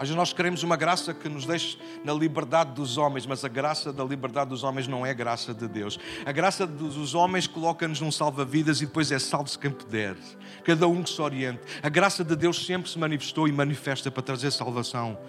Às 0.01 0.07
vezes 0.07 0.15
nós 0.15 0.33
queremos 0.33 0.63
uma 0.63 0.75
graça 0.75 1.13
que 1.13 1.29
nos 1.29 1.45
deixe 1.45 1.77
na 2.03 2.11
liberdade 2.11 2.71
dos 2.71 2.97
homens, 2.97 3.27
mas 3.27 3.45
a 3.45 3.47
graça 3.47 3.93
da 3.93 4.03
liberdade 4.03 4.49
dos 4.49 4.63
homens 4.63 4.87
não 4.87 5.05
é 5.05 5.13
graça 5.13 5.53
de 5.53 5.67
Deus. 5.67 5.99
A 6.25 6.31
graça 6.31 6.65
dos 6.65 7.13
homens 7.13 7.45
coloca-nos 7.45 8.01
num 8.01 8.11
salva-vidas 8.11 8.81
e 8.81 8.87
depois 8.87 9.11
é 9.11 9.19
salvo-se 9.19 9.59
quem 9.59 9.69
puder. 9.69 10.15
Cada 10.63 10.87
um 10.87 11.03
que 11.03 11.09
se 11.11 11.21
oriente. 11.21 11.61
A 11.83 11.89
graça 11.89 12.23
de 12.23 12.35
Deus 12.35 12.65
sempre 12.65 12.89
se 12.89 12.97
manifestou 12.97 13.47
e 13.47 13.51
manifesta 13.51 14.09
para 14.09 14.23
trazer 14.23 14.49
salvação 14.49 15.19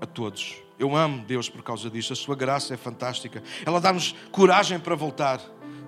a 0.00 0.06
todos. 0.06 0.56
Eu 0.78 0.96
amo 0.96 1.22
Deus 1.26 1.50
por 1.50 1.62
causa 1.62 1.90
disso. 1.90 2.14
A 2.14 2.16
sua 2.16 2.34
graça 2.34 2.72
é 2.72 2.78
fantástica. 2.78 3.42
Ela 3.66 3.78
dá-nos 3.78 4.14
coragem 4.30 4.80
para 4.80 4.94
voltar, 4.94 5.38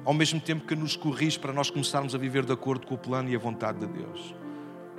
ao 0.04 0.12
mesmo 0.12 0.38
tempo 0.38 0.66
que 0.66 0.76
nos 0.76 0.94
corrige 0.94 1.38
para 1.38 1.54
nós 1.54 1.70
começarmos 1.70 2.14
a 2.14 2.18
viver 2.18 2.44
de 2.44 2.52
acordo 2.52 2.86
com 2.86 2.96
o 2.96 2.98
plano 2.98 3.30
e 3.30 3.34
a 3.34 3.38
vontade 3.38 3.78
de 3.78 3.86
Deus. 3.86 4.43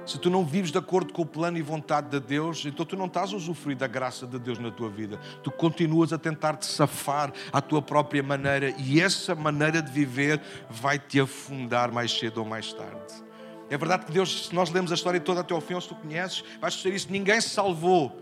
Se 0.05 0.19
tu 0.19 0.29
não 0.29 0.45
vives 0.45 0.71
de 0.71 0.77
acordo 0.77 1.11
com 1.11 1.23
o 1.23 1.25
plano 1.25 1.57
e 1.57 1.61
vontade 1.61 2.09
de 2.09 2.19
Deus, 2.19 2.63
então 2.65 2.85
tu 2.85 2.95
não 2.95 3.07
estás 3.07 3.33
a 3.33 3.35
usufruir 3.35 3.75
da 3.75 3.87
graça 3.87 4.27
de 4.27 4.37
Deus 4.37 4.59
na 4.59 4.69
tua 4.69 4.89
vida. 4.89 5.19
Tu 5.41 5.49
continuas 5.49 6.13
a 6.13 6.17
tentar 6.17 6.57
te 6.57 6.65
safar 6.65 7.33
à 7.51 7.59
tua 7.59 7.81
própria 7.81 8.21
maneira 8.21 8.75
e 8.77 9.01
essa 9.01 9.33
maneira 9.33 9.81
de 9.81 9.91
viver 9.91 10.39
vai 10.69 10.99
te 10.99 11.19
afundar 11.19 11.91
mais 11.91 12.11
cedo 12.11 12.37
ou 12.37 12.45
mais 12.45 12.71
tarde. 12.71 13.25
É 13.67 13.77
verdade 13.77 14.05
que 14.05 14.11
Deus, 14.11 14.47
se 14.47 14.53
nós 14.53 14.69
lemos 14.69 14.91
a 14.91 14.95
história 14.95 15.19
toda 15.19 15.41
até 15.41 15.53
ao 15.53 15.61
fim, 15.61 15.79
se 15.81 15.87
tu 15.87 15.95
conheces, 15.95 16.43
vais 16.61 16.75
dizer 16.75 16.93
isso: 16.93 17.11
ninguém 17.11 17.41
se 17.41 17.49
salvou. 17.49 18.21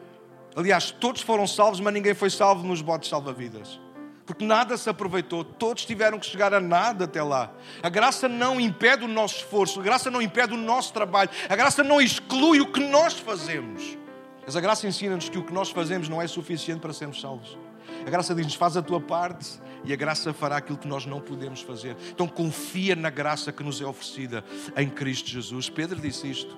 Aliás, 0.56 0.90
todos 0.92 1.22
foram 1.22 1.46
salvos, 1.46 1.82
mas 1.82 1.94
ninguém 1.94 2.14
foi 2.14 2.30
salvo 2.30 2.66
nos 2.66 2.82
botes 2.82 3.10
salva-vidas 3.10 3.80
porque 4.26 4.46
nada 4.46 4.78
se 4.78 4.90
aproveitou, 4.90 5.44
todos 5.44 5.86
tiveram 5.86 6.18
que 6.18 6.26
chegar 6.26 6.54
a 6.54 6.60
nada 6.60 7.06
até 7.06 7.22
lá. 7.22 7.52
A 7.82 7.90
graça 7.90 8.30
não 8.30 8.60
impede 8.60 9.04
o 9.04 9.08
nosso 9.08 9.38
esforço, 9.38 9.80
a 9.80 9.84
graça 9.84 10.10
não 10.10 10.22
impede 10.22 10.54
o 10.54 10.58
nosso 10.58 10.94
trabalho, 10.94 11.30
a 11.50 11.56
graça 11.56 11.84
não 11.84 12.02
exclui 12.02 12.62
o 12.62 12.72
que 12.72 12.80
nós 12.80 13.14
fazemos. 13.20 13.98
Mas 14.46 14.56
a 14.56 14.62
graça 14.62 14.88
ensina-nos 14.88 15.30
que 15.30 15.38
o 15.38 15.44
que 15.44 15.54
nós 15.54 15.70
fazemos 15.70 16.08
não 16.08 16.22
é 16.22 16.28
suficiente 16.28 16.80
para 16.80 16.94
sermos 16.94 17.20
salvos. 17.20 17.58
A 18.06 18.10
graça 18.10 18.34
diz-nos: 18.34 18.56
faz 18.56 18.78
a 18.78 18.82
tua 18.82 19.00
parte 19.00 19.60
e 19.84 19.94
a 19.94 19.96
graça 19.96 20.34
fará 20.34 20.58
aquilo 20.58 20.78
que 20.78 20.88
nós 20.88 21.06
não 21.06 21.20
podemos 21.20 21.62
fazer. 21.62 21.96
Então 22.10 22.28
confia 22.28 22.96
na 22.96 23.10
graça 23.10 23.52
que 23.52 23.64
nos 23.64 23.82
é 23.82 23.86
oferecida 23.86 24.44
em 24.76 24.90
Cristo 24.90 25.30
Jesus. 25.30 25.70
Pedro 25.70 26.00
disse 26.00 26.30
isto, 26.30 26.58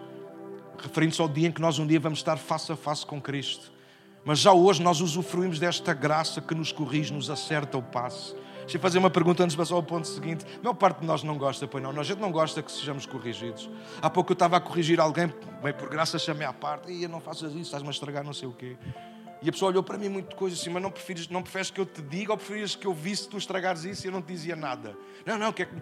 referindo-se 0.77 1.21
ao 1.21 1.27
dia 1.27 1.47
em 1.47 1.51
que 1.51 1.61
nós 1.61 1.79
um 1.79 1.85
dia 1.85 1.99
vamos 1.99 2.19
estar 2.19 2.37
face 2.37 2.71
a 2.71 2.75
face 2.75 3.05
com 3.05 3.21
Cristo. 3.21 3.74
Mas 4.25 4.39
já 4.39 4.51
hoje 4.51 4.81
nós 4.81 5.01
usufruímos 5.01 5.59
desta 5.59 5.93
graça 5.93 6.41
que 6.41 6.55
nos 6.55 6.71
corrige, 6.71 7.13
nos 7.13 7.29
acerta 7.29 7.77
o 7.77 7.83
passo. 7.83 8.35
Deixa 8.61 8.77
eu 8.77 8.81
fazer 8.81 8.97
uma 8.97 9.11
pergunta 9.11 9.43
antes 9.43 9.53
de 9.53 9.57
passar 9.57 9.75
ao 9.75 9.83
ponto 9.83 10.07
seguinte. 10.07 10.43
A 10.59 10.63
maior 10.63 10.73
parte 10.73 11.01
de 11.01 11.05
nós 11.05 11.21
não 11.21 11.37
gosta, 11.37 11.67
pois 11.67 11.83
não. 11.83 11.91
A 11.91 12.03
gente 12.03 12.19
não 12.19 12.31
gosta 12.31 12.63
que 12.63 12.71
sejamos 12.71 13.05
corrigidos. 13.05 13.69
Há 14.01 14.09
pouco 14.09 14.31
eu 14.31 14.33
estava 14.33 14.57
a 14.57 14.59
corrigir 14.59 14.99
alguém, 14.99 15.31
bem 15.61 15.71
por 15.71 15.87
graça 15.87 16.17
chamei 16.17 16.47
à 16.47 16.51
parte. 16.51 16.91
E 16.91 17.07
não 17.07 17.21
faças 17.21 17.51
isso, 17.51 17.61
estás-me 17.61 17.87
a 17.87 17.91
estragar 17.91 18.23
não 18.23 18.33
sei 18.33 18.47
o 18.47 18.51
quê. 18.51 18.75
E 19.43 19.49
a 19.49 19.51
pessoa 19.51 19.69
olhou 19.69 19.83
para 19.83 19.95
mim 19.95 20.09
muito 20.09 20.35
coisa 20.35 20.55
assim, 20.55 20.71
mas 20.71 20.81
não 20.81 20.89
preferes, 20.89 21.29
não 21.29 21.43
preferes 21.43 21.69
que 21.69 21.79
eu 21.79 21.85
te 21.85 22.01
diga 22.01 22.31
ou 22.31 22.37
preferes 22.37 22.75
que 22.75 22.87
eu 22.87 22.93
visse 22.95 23.29
tu 23.29 23.37
estragares 23.37 23.83
isso 23.83 24.07
e 24.07 24.09
eu 24.09 24.11
não 24.11 24.23
te 24.23 24.33
dizia 24.33 24.55
nada? 24.55 24.97
Não, 25.23 25.37
não, 25.37 25.53
que 25.53 25.61
é 25.61 25.65
que... 25.65 25.75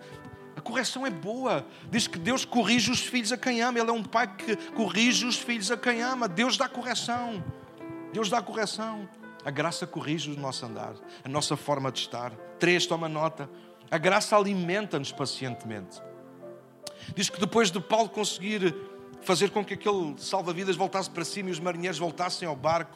A 0.58 0.60
correção 0.60 1.08
é 1.08 1.10
boa. 1.10 1.66
Diz 1.90 2.08
que 2.08 2.20
Deus 2.20 2.44
corrige 2.44 2.92
os 2.92 3.00
filhos 3.00 3.32
a 3.32 3.38
quem 3.38 3.62
ama. 3.62 3.80
Ele 3.80 3.90
é 3.90 3.94
um 3.94 4.04
pai 4.04 4.28
que 4.36 4.56
corrige 4.74 5.26
os 5.26 5.38
filhos 5.38 5.72
a 5.72 5.78
quem 5.78 6.02
ama. 6.02 6.28
Deus 6.28 6.58
dá 6.58 6.68
correção. 6.68 7.42
Deus 8.14 8.30
dá 8.30 8.42
correção. 8.42 9.10
A 9.44 9.52
graça 9.52 9.86
corrige 9.86 10.32
o 10.32 10.40
nosso 10.40 10.66
andar, 10.66 10.94
a 11.24 11.28
nossa 11.28 11.58
forma 11.58 11.92
de 11.92 12.00
estar. 12.00 12.32
Três, 12.60 12.86
toma 12.86 13.10
nota. 13.10 13.50
A 13.92 13.98
graça 13.98 14.38
alimenta-nos 14.38 15.12
pacientemente. 15.12 16.02
Diz 17.14 17.30
que 17.30 17.40
depois 17.40 17.70
de 17.70 17.82
Paulo 17.82 18.08
conseguir 18.08 18.74
fazer 19.22 19.50
com 19.50 19.66
que 19.66 19.74
aquele 19.74 20.14
salva-vidas 20.18 20.76
voltasse 20.76 21.10
para 21.10 21.26
cima 21.26 21.50
e 21.50 21.52
os 21.52 21.60
marinheiros 21.60 21.98
voltassem 21.98 22.48
ao 22.48 22.56
barco, 22.56 22.96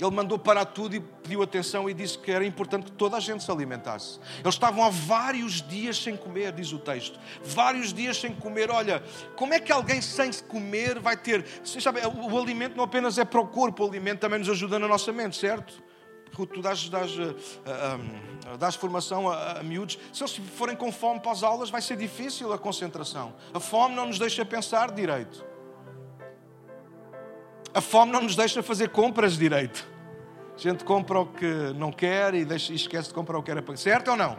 ele 0.00 0.14
mandou 0.14 0.38
parar 0.38 0.64
tudo 0.64 0.94
e 0.94 1.00
pediu 1.00 1.42
atenção 1.42 1.90
e 1.90 1.94
disse 1.94 2.16
que 2.16 2.30
era 2.30 2.44
importante 2.44 2.84
que 2.84 2.92
toda 2.92 3.16
a 3.16 3.20
gente 3.20 3.42
se 3.42 3.50
alimentasse. 3.50 4.20
Eles 4.40 4.54
estavam 4.54 4.84
há 4.84 4.90
vários 4.90 5.60
dias 5.60 6.00
sem 6.00 6.16
comer, 6.16 6.52
diz 6.52 6.72
o 6.72 6.78
texto. 6.78 7.18
Vários 7.42 7.92
dias 7.92 8.16
sem 8.16 8.32
comer. 8.32 8.70
Olha, 8.70 9.02
como 9.34 9.54
é 9.54 9.60
que 9.60 9.72
alguém 9.72 10.00
sem 10.00 10.32
comer 10.46 11.00
vai 11.00 11.16
ter. 11.16 11.44
Você 11.64 11.80
sabe, 11.80 12.00
o 12.06 12.38
alimento 12.38 12.76
não 12.76 12.84
apenas 12.84 13.18
é 13.18 13.24
para 13.24 13.40
o 13.40 13.46
corpo, 13.48 13.84
o 13.84 13.88
alimento 13.88 14.20
também 14.20 14.38
nos 14.38 14.48
ajuda 14.48 14.78
na 14.78 14.86
nossa 14.86 15.12
mente, 15.12 15.36
certo? 15.36 15.82
Tu 16.30 16.62
dás, 16.62 16.88
dás, 16.88 17.18
uh, 17.18 17.34
uh, 18.52 18.56
dás 18.58 18.76
formação 18.76 19.28
a, 19.28 19.58
a 19.58 19.62
miúdos. 19.62 19.98
Se 20.12 20.22
eles 20.22 20.36
forem 20.54 20.76
com 20.76 20.92
fome 20.92 21.18
para 21.18 21.32
as 21.32 21.42
aulas, 21.42 21.70
vai 21.70 21.82
ser 21.82 21.96
difícil 21.96 22.52
a 22.52 22.58
concentração. 22.58 23.34
A 23.52 23.58
fome 23.58 23.96
não 23.96 24.06
nos 24.06 24.18
deixa 24.18 24.44
pensar 24.44 24.92
direito. 24.92 25.44
A 27.74 27.80
fome 27.80 28.12
não 28.12 28.22
nos 28.22 28.34
deixa 28.34 28.62
fazer 28.62 28.88
compras 28.88 29.36
direito. 29.36 29.86
A 30.56 30.60
gente 30.60 30.82
compra 30.82 31.20
o 31.20 31.26
que 31.26 31.72
não 31.76 31.92
quer 31.92 32.34
e, 32.34 32.44
deixa, 32.44 32.72
e 32.72 32.76
esquece 32.76 33.08
de 33.08 33.14
comprar 33.14 33.38
o 33.38 33.42
que 33.42 33.50
era 33.50 33.62
para. 33.62 33.76
Certo 33.76 34.10
ou 34.10 34.16
não? 34.16 34.36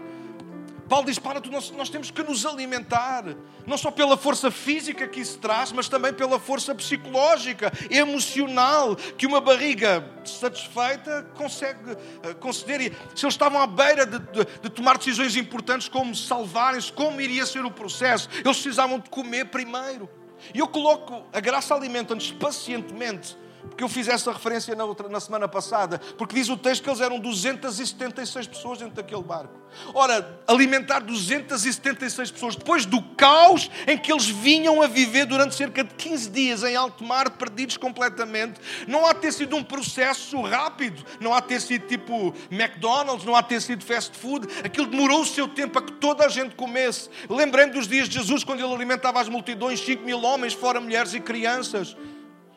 Paulo 0.90 1.06
diz: 1.06 1.20
para 1.20 1.40
tu, 1.40 1.52
nós, 1.52 1.70
nós 1.72 1.90
temos 1.90 2.10
que 2.10 2.24
nos 2.24 2.46
alimentar, 2.46 3.24
não 3.66 3.78
só 3.78 3.92
pela 3.92 4.18
força 4.18 4.50
física 4.50 5.08
que 5.08 5.22
isso 5.22 5.38
traz, 5.38 5.72
mas 5.72 5.88
também 5.88 6.12
pela 6.12 6.40
força 6.40 6.74
psicológica, 6.74 7.72
emocional, 7.92 8.96
que 8.96 9.28
uma 9.28 9.40
barriga 9.40 10.04
satisfeita 10.26 11.26
consegue 11.36 11.92
uh, 11.92 12.36
conceder. 12.40 12.82
E 12.82 12.86
se 13.16 13.26
eles 13.26 13.36
estavam 13.36 13.62
à 13.62 13.68
beira 13.68 14.06
de, 14.06 14.18
de, 14.20 14.46
de 14.64 14.70
tomar 14.72 14.98
decisões 14.98 15.38
importantes, 15.38 15.88
como 15.88 16.16
salvarem-se, 16.16 16.92
como 16.92 17.22
iria 17.22 17.46
ser 17.46 17.64
o 17.64 17.72
processo, 17.72 18.28
eles 18.34 18.58
precisavam 18.58 19.00
de 19.00 19.10
comer 19.10 19.46
primeiro. 19.46 20.10
E 20.54 20.60
eu 20.60 20.68
coloco 20.68 21.24
a 21.34 21.40
graça 21.40 21.74
alimenta-nos 21.76 22.32
pacientemente 22.32 23.38
porque 23.68 23.84
eu 23.84 23.90
fiz 23.90 24.08
essa 24.08 24.32
referência 24.32 24.76
na, 24.76 24.86
outra, 24.86 25.10
na 25.10 25.20
semana 25.20 25.48
passada, 25.48 26.00
porque 26.18 26.36
diz 26.36 26.50
o 26.50 26.58
texto 26.58 26.84
que 26.84 26.90
eles 26.90 27.02
eram 27.02 27.20
276 27.20 28.48
pessoas 28.48 28.80
dentro 28.80 28.96
daquele 28.96 29.24
barco. 29.24 29.54
Ora, 29.94 30.40
alimentar 30.48 31.00
276 31.00 32.32
pessoas 32.32 32.56
depois 32.56 32.86
do 32.86 33.02
caos 33.16 33.70
em 33.88 33.98
que 33.98 34.12
eles 34.12 34.26
vinham 34.26 34.82
a 34.82 34.88
viver 34.88 35.26
durante 35.26 35.56
cerca 35.56 35.84
de 35.84 35.94
15 35.94 36.30
dias 36.30 36.64
em 36.64 36.76
alto 36.76 37.04
mar, 37.04 37.30
perdidos 37.32 37.78
completamente, 37.78 38.60
não 38.88 39.06
há 39.06 39.14
ter 39.14 39.32
sido 39.32 39.56
um 39.56 39.64
processo 39.64 40.42
rápido, 40.42 41.04
não 41.20 41.34
há 41.34 41.42
ter 41.42 41.62
sido 41.62 41.88
tipo 41.88 42.34
McDonald's, 42.52 43.26
não 43.26 43.36
há 43.36 43.44
ter 43.44 43.62
sido 43.62 43.84
fast 43.84 44.18
food, 44.18 44.48
aquilo 44.64 44.88
demorou 44.88 45.22
o 45.22 45.26
seu 45.26 45.48
tempo 45.48 45.80
a 45.80 45.82
que 45.82 45.94
toda 45.94 46.26
a 46.26 46.30
gente 46.30 46.56
comesse. 46.56 47.10
Lembrei-me 47.30 47.74
dos 47.74 47.88
dias 47.88 48.10
de 48.10 48.18
Jesus 48.18 48.44
quando 48.44 48.60
ele 48.60 48.74
alimentava 48.74 49.22
as 49.22 49.30
multidões, 49.30 49.80
5 49.80 50.04
mil 50.04 50.22
homens, 50.22 50.54
fora 50.54 50.80
mulheres 50.80 51.14
e 51.14 51.20
crianças. 51.20 51.96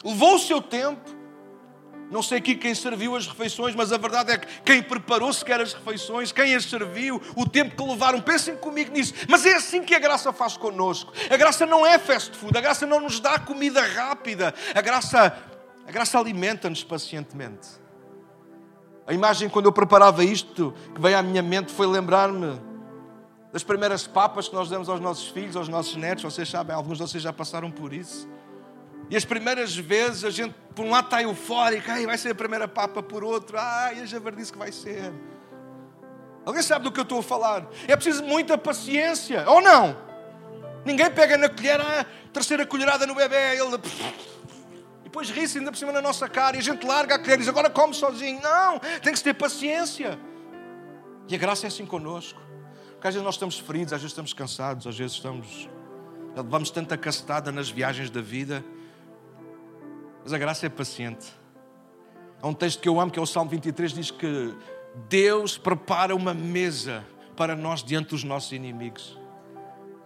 Levou 0.04 0.36
o 0.36 0.38
seu 0.38 0.60
tempo. 0.60 1.22
Não 2.10 2.22
sei 2.22 2.38
aqui 2.38 2.54
quem 2.54 2.74
serviu 2.74 3.16
as 3.16 3.26
refeições, 3.26 3.74
mas 3.74 3.90
a 3.90 3.96
verdade 3.96 4.32
é 4.32 4.38
que 4.38 4.46
quem 4.62 4.82
preparou 4.82 5.32
sequer 5.32 5.62
as 5.62 5.72
refeições, 5.72 6.30
quem 6.30 6.54
as 6.54 6.64
serviu, 6.64 7.22
o 7.34 7.48
tempo 7.48 7.74
que 7.74 7.90
levaram, 7.90 8.20
pensem 8.20 8.54
comigo 8.54 8.92
nisso. 8.92 9.14
Mas 9.28 9.46
é 9.46 9.54
assim 9.54 9.82
que 9.82 9.94
a 9.94 9.98
graça 9.98 10.30
faz 10.30 10.54
connosco. 10.58 11.10
A 11.30 11.36
graça 11.38 11.64
não 11.64 11.86
é 11.86 11.98
fast 11.98 12.36
food, 12.36 12.56
a 12.58 12.60
graça 12.60 12.84
não 12.84 13.00
nos 13.00 13.18
dá 13.18 13.38
comida 13.38 13.80
rápida, 13.80 14.52
a 14.74 14.80
graça, 14.82 15.38
a 15.88 15.90
graça 15.90 16.18
alimenta-nos 16.18 16.84
pacientemente. 16.84 17.68
A 19.06 19.14
imagem, 19.14 19.48
quando 19.48 19.66
eu 19.66 19.72
preparava 19.72 20.22
isto, 20.22 20.74
que 20.94 21.00
veio 21.00 21.18
à 21.18 21.22
minha 21.22 21.42
mente, 21.42 21.72
foi 21.72 21.86
lembrar-me 21.86 22.60
das 23.52 23.64
primeiras 23.64 24.06
papas 24.06 24.48
que 24.48 24.54
nós 24.54 24.68
demos 24.68 24.88
aos 24.88 25.00
nossos 25.00 25.28
filhos, 25.28 25.56
aos 25.56 25.68
nossos 25.68 25.96
netos. 25.96 26.24
Vocês 26.24 26.48
sabem, 26.48 26.76
alguns 26.76 26.98
de 26.98 27.04
vocês 27.04 27.22
já 27.22 27.32
passaram 27.32 27.70
por 27.70 27.92
isso. 27.92 28.28
E 29.12 29.16
as 29.16 29.26
primeiras 29.26 29.76
vezes 29.76 30.24
a 30.24 30.30
gente, 30.30 30.54
por 30.74 30.86
um 30.86 30.90
lado, 30.90 31.04
está 31.04 31.22
eufórico, 31.22 31.90
ai, 31.90 32.06
vai 32.06 32.16
ser 32.16 32.30
a 32.30 32.34
primeira 32.34 32.66
papa, 32.66 33.02
por 33.02 33.22
outro, 33.22 33.58
ai, 33.58 34.00
a 34.00 34.06
javardice 34.06 34.50
que 34.50 34.56
vai 34.56 34.72
ser. 34.72 35.12
Alguém 36.46 36.62
sabe 36.62 36.84
do 36.84 36.90
que 36.90 36.98
eu 36.98 37.02
estou 37.02 37.18
a 37.18 37.22
falar? 37.22 37.68
É 37.86 37.94
preciso 37.94 38.24
muita 38.24 38.56
paciência, 38.56 39.44
ou 39.50 39.60
não? 39.60 39.94
Ninguém 40.82 41.10
pega 41.10 41.36
na 41.36 41.50
colher, 41.50 41.78
ah, 41.78 42.06
terceira 42.32 42.64
colherada 42.64 43.06
no 43.06 43.14
bebê, 43.14 43.36
ele. 43.58 43.74
E 43.74 45.04
depois 45.04 45.28
ri-se 45.28 45.58
ainda 45.58 45.70
por 45.70 45.76
cima 45.76 45.92
na 45.92 46.00
nossa 46.00 46.26
cara 46.26 46.56
e 46.56 46.60
a 46.60 46.62
gente 46.62 46.86
larga 46.86 47.16
a 47.16 47.18
colher 47.18 47.34
e 47.34 47.40
diz, 47.40 47.48
agora 47.48 47.68
come 47.68 47.92
sozinho. 47.92 48.40
Não, 48.40 48.78
tem 48.78 49.12
que 49.12 49.18
se 49.18 49.24
ter 49.24 49.34
paciência. 49.34 50.18
E 51.28 51.34
a 51.34 51.38
graça 51.38 51.66
é 51.66 51.68
assim 51.68 51.84
connosco. 51.84 52.40
Porque 52.92 53.08
às 53.08 53.12
vezes 53.12 53.26
nós 53.26 53.34
estamos 53.34 53.58
feridos, 53.58 53.92
às 53.92 54.00
vezes 54.00 54.12
estamos 54.12 54.32
cansados, 54.32 54.86
às 54.86 54.96
vezes 54.96 55.16
estamos. 55.16 55.68
Levamos 56.34 56.70
tanta 56.70 56.96
castada 56.96 57.52
nas 57.52 57.68
viagens 57.68 58.08
da 58.08 58.22
vida 58.22 58.64
mas 60.22 60.32
a 60.32 60.38
graça 60.38 60.66
é 60.66 60.68
paciente. 60.68 61.32
Há 62.40 62.48
um 62.48 62.54
texto 62.54 62.80
que 62.80 62.88
eu 62.88 63.00
amo, 63.00 63.10
que 63.10 63.18
é 63.18 63.22
o 63.22 63.26
Salmo 63.26 63.50
23, 63.50 63.92
diz 63.92 64.10
que 64.10 64.54
Deus 65.08 65.56
prepara 65.56 66.14
uma 66.14 66.34
mesa 66.34 67.04
para 67.36 67.54
nós 67.54 67.82
diante 67.82 68.10
dos 68.10 68.24
nossos 68.24 68.52
inimigos. 68.52 69.18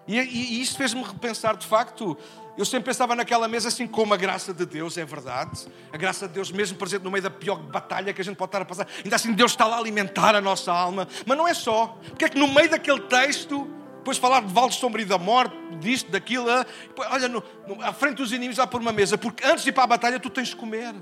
E, 0.07 0.19
e, 0.19 0.59
e 0.59 0.63
isto 0.63 0.77
fez-me 0.77 1.03
repensar, 1.03 1.57
de 1.57 1.67
facto, 1.67 2.17
eu 2.57 2.65
sempre 2.65 2.87
pensava 2.87 3.15
naquela 3.15 3.49
mesa 3.49 3.69
assim 3.69 3.87
como 3.87 4.15
a 4.15 4.17
graça 4.17 4.55
de 4.55 4.65
Deus, 4.65 4.97
é 4.97 5.05
verdade. 5.05 5.67
A 5.93 5.97
graça 5.97 6.29
de 6.29 6.35
Deus, 6.35 6.51
mesmo 6.51 6.79
presente 6.79 7.03
no 7.03 7.11
meio 7.11 7.23
da 7.23 7.31
pior 7.31 7.57
batalha 7.57 8.13
que 8.13 8.21
a 8.21 8.25
gente 8.25 8.37
pode 8.37 8.49
estar 8.49 8.63
a 8.63 8.65
passar, 8.65 8.87
ainda 9.05 9.17
assim 9.17 9.33
Deus 9.33 9.51
está 9.53 9.67
lá 9.67 9.77
a 9.77 9.79
alimentar 9.79 10.35
a 10.35 10.41
nossa 10.41 10.73
alma. 10.73 11.07
Mas 11.27 11.37
não 11.37 11.47
é 11.47 11.53
só. 11.53 11.99
Porque 12.09 12.25
é 12.25 12.29
que 12.29 12.39
no 12.39 12.49
meio 12.49 12.71
daquele 12.71 13.01
texto 13.01 13.69
depois 14.07 14.19
falar 14.19 14.43
de 14.43 14.55
vales 14.55 14.77
sombrio 14.77 15.05
da 15.05 15.19
morte, 15.19 15.57
disto, 15.81 16.13
daquilo. 16.13 16.49
Ah, 16.49 16.65
olha, 17.11 17.27
no, 17.27 17.43
no, 17.67 17.83
à 17.83 17.93
frente 17.93 18.19
dos 18.19 18.31
inimigos 18.31 18.61
há 18.61 18.65
por 18.65 18.81
uma 18.81 18.93
mesa, 18.93 19.19
porque 19.19 19.45
antes 19.45 19.65
de 19.65 19.71
ir 19.71 19.73
para 19.73 19.83
a 19.83 19.87
batalha 19.89 20.21
tu 20.21 20.31
tens 20.31 20.49
de 20.49 20.55
comer. 20.55 20.95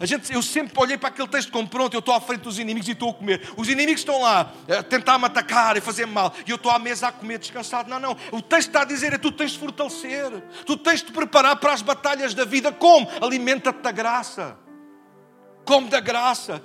A 0.00 0.06
gente, 0.06 0.32
eu 0.32 0.42
sempre 0.42 0.72
olhei 0.76 0.98
para 0.98 1.08
aquele 1.08 1.28
texto 1.28 1.52
como 1.52 1.68
pronto, 1.68 1.94
eu 1.94 2.00
estou 2.00 2.12
à 2.12 2.20
frente 2.20 2.40
dos 2.40 2.58
inimigos 2.58 2.88
e 2.88 2.92
estou 2.92 3.10
a 3.10 3.14
comer. 3.14 3.48
Os 3.56 3.68
inimigos 3.68 4.00
estão 4.00 4.22
lá 4.22 4.52
a 4.68 4.82
tentar 4.82 5.20
me 5.20 5.26
atacar 5.26 5.76
e 5.76 5.80
fazer 5.80 6.06
mal. 6.06 6.34
E 6.44 6.50
eu 6.50 6.56
estou 6.56 6.72
à 6.72 6.80
mesa 6.80 7.08
a 7.08 7.12
comer 7.12 7.38
descansado. 7.38 7.88
Não, 7.88 8.00
não. 8.00 8.16
O 8.32 8.42
texto 8.42 8.68
está 8.68 8.82
a 8.82 8.84
dizer 8.84 9.12
é 9.12 9.18
tu 9.18 9.30
tens 9.30 9.52
de 9.52 9.58
fortalecer. 9.58 10.30
Tu 10.66 10.76
tens 10.78 11.02
de 11.02 11.12
preparar 11.12 11.56
para 11.56 11.72
as 11.72 11.82
batalhas 11.82 12.34
da 12.34 12.44
vida. 12.44 12.72
Como? 12.72 13.08
Alimenta-te 13.20 13.82
da 13.82 13.92
graça. 13.92 14.56
Come 15.64 15.88
da 15.88 16.00
graça 16.00 16.60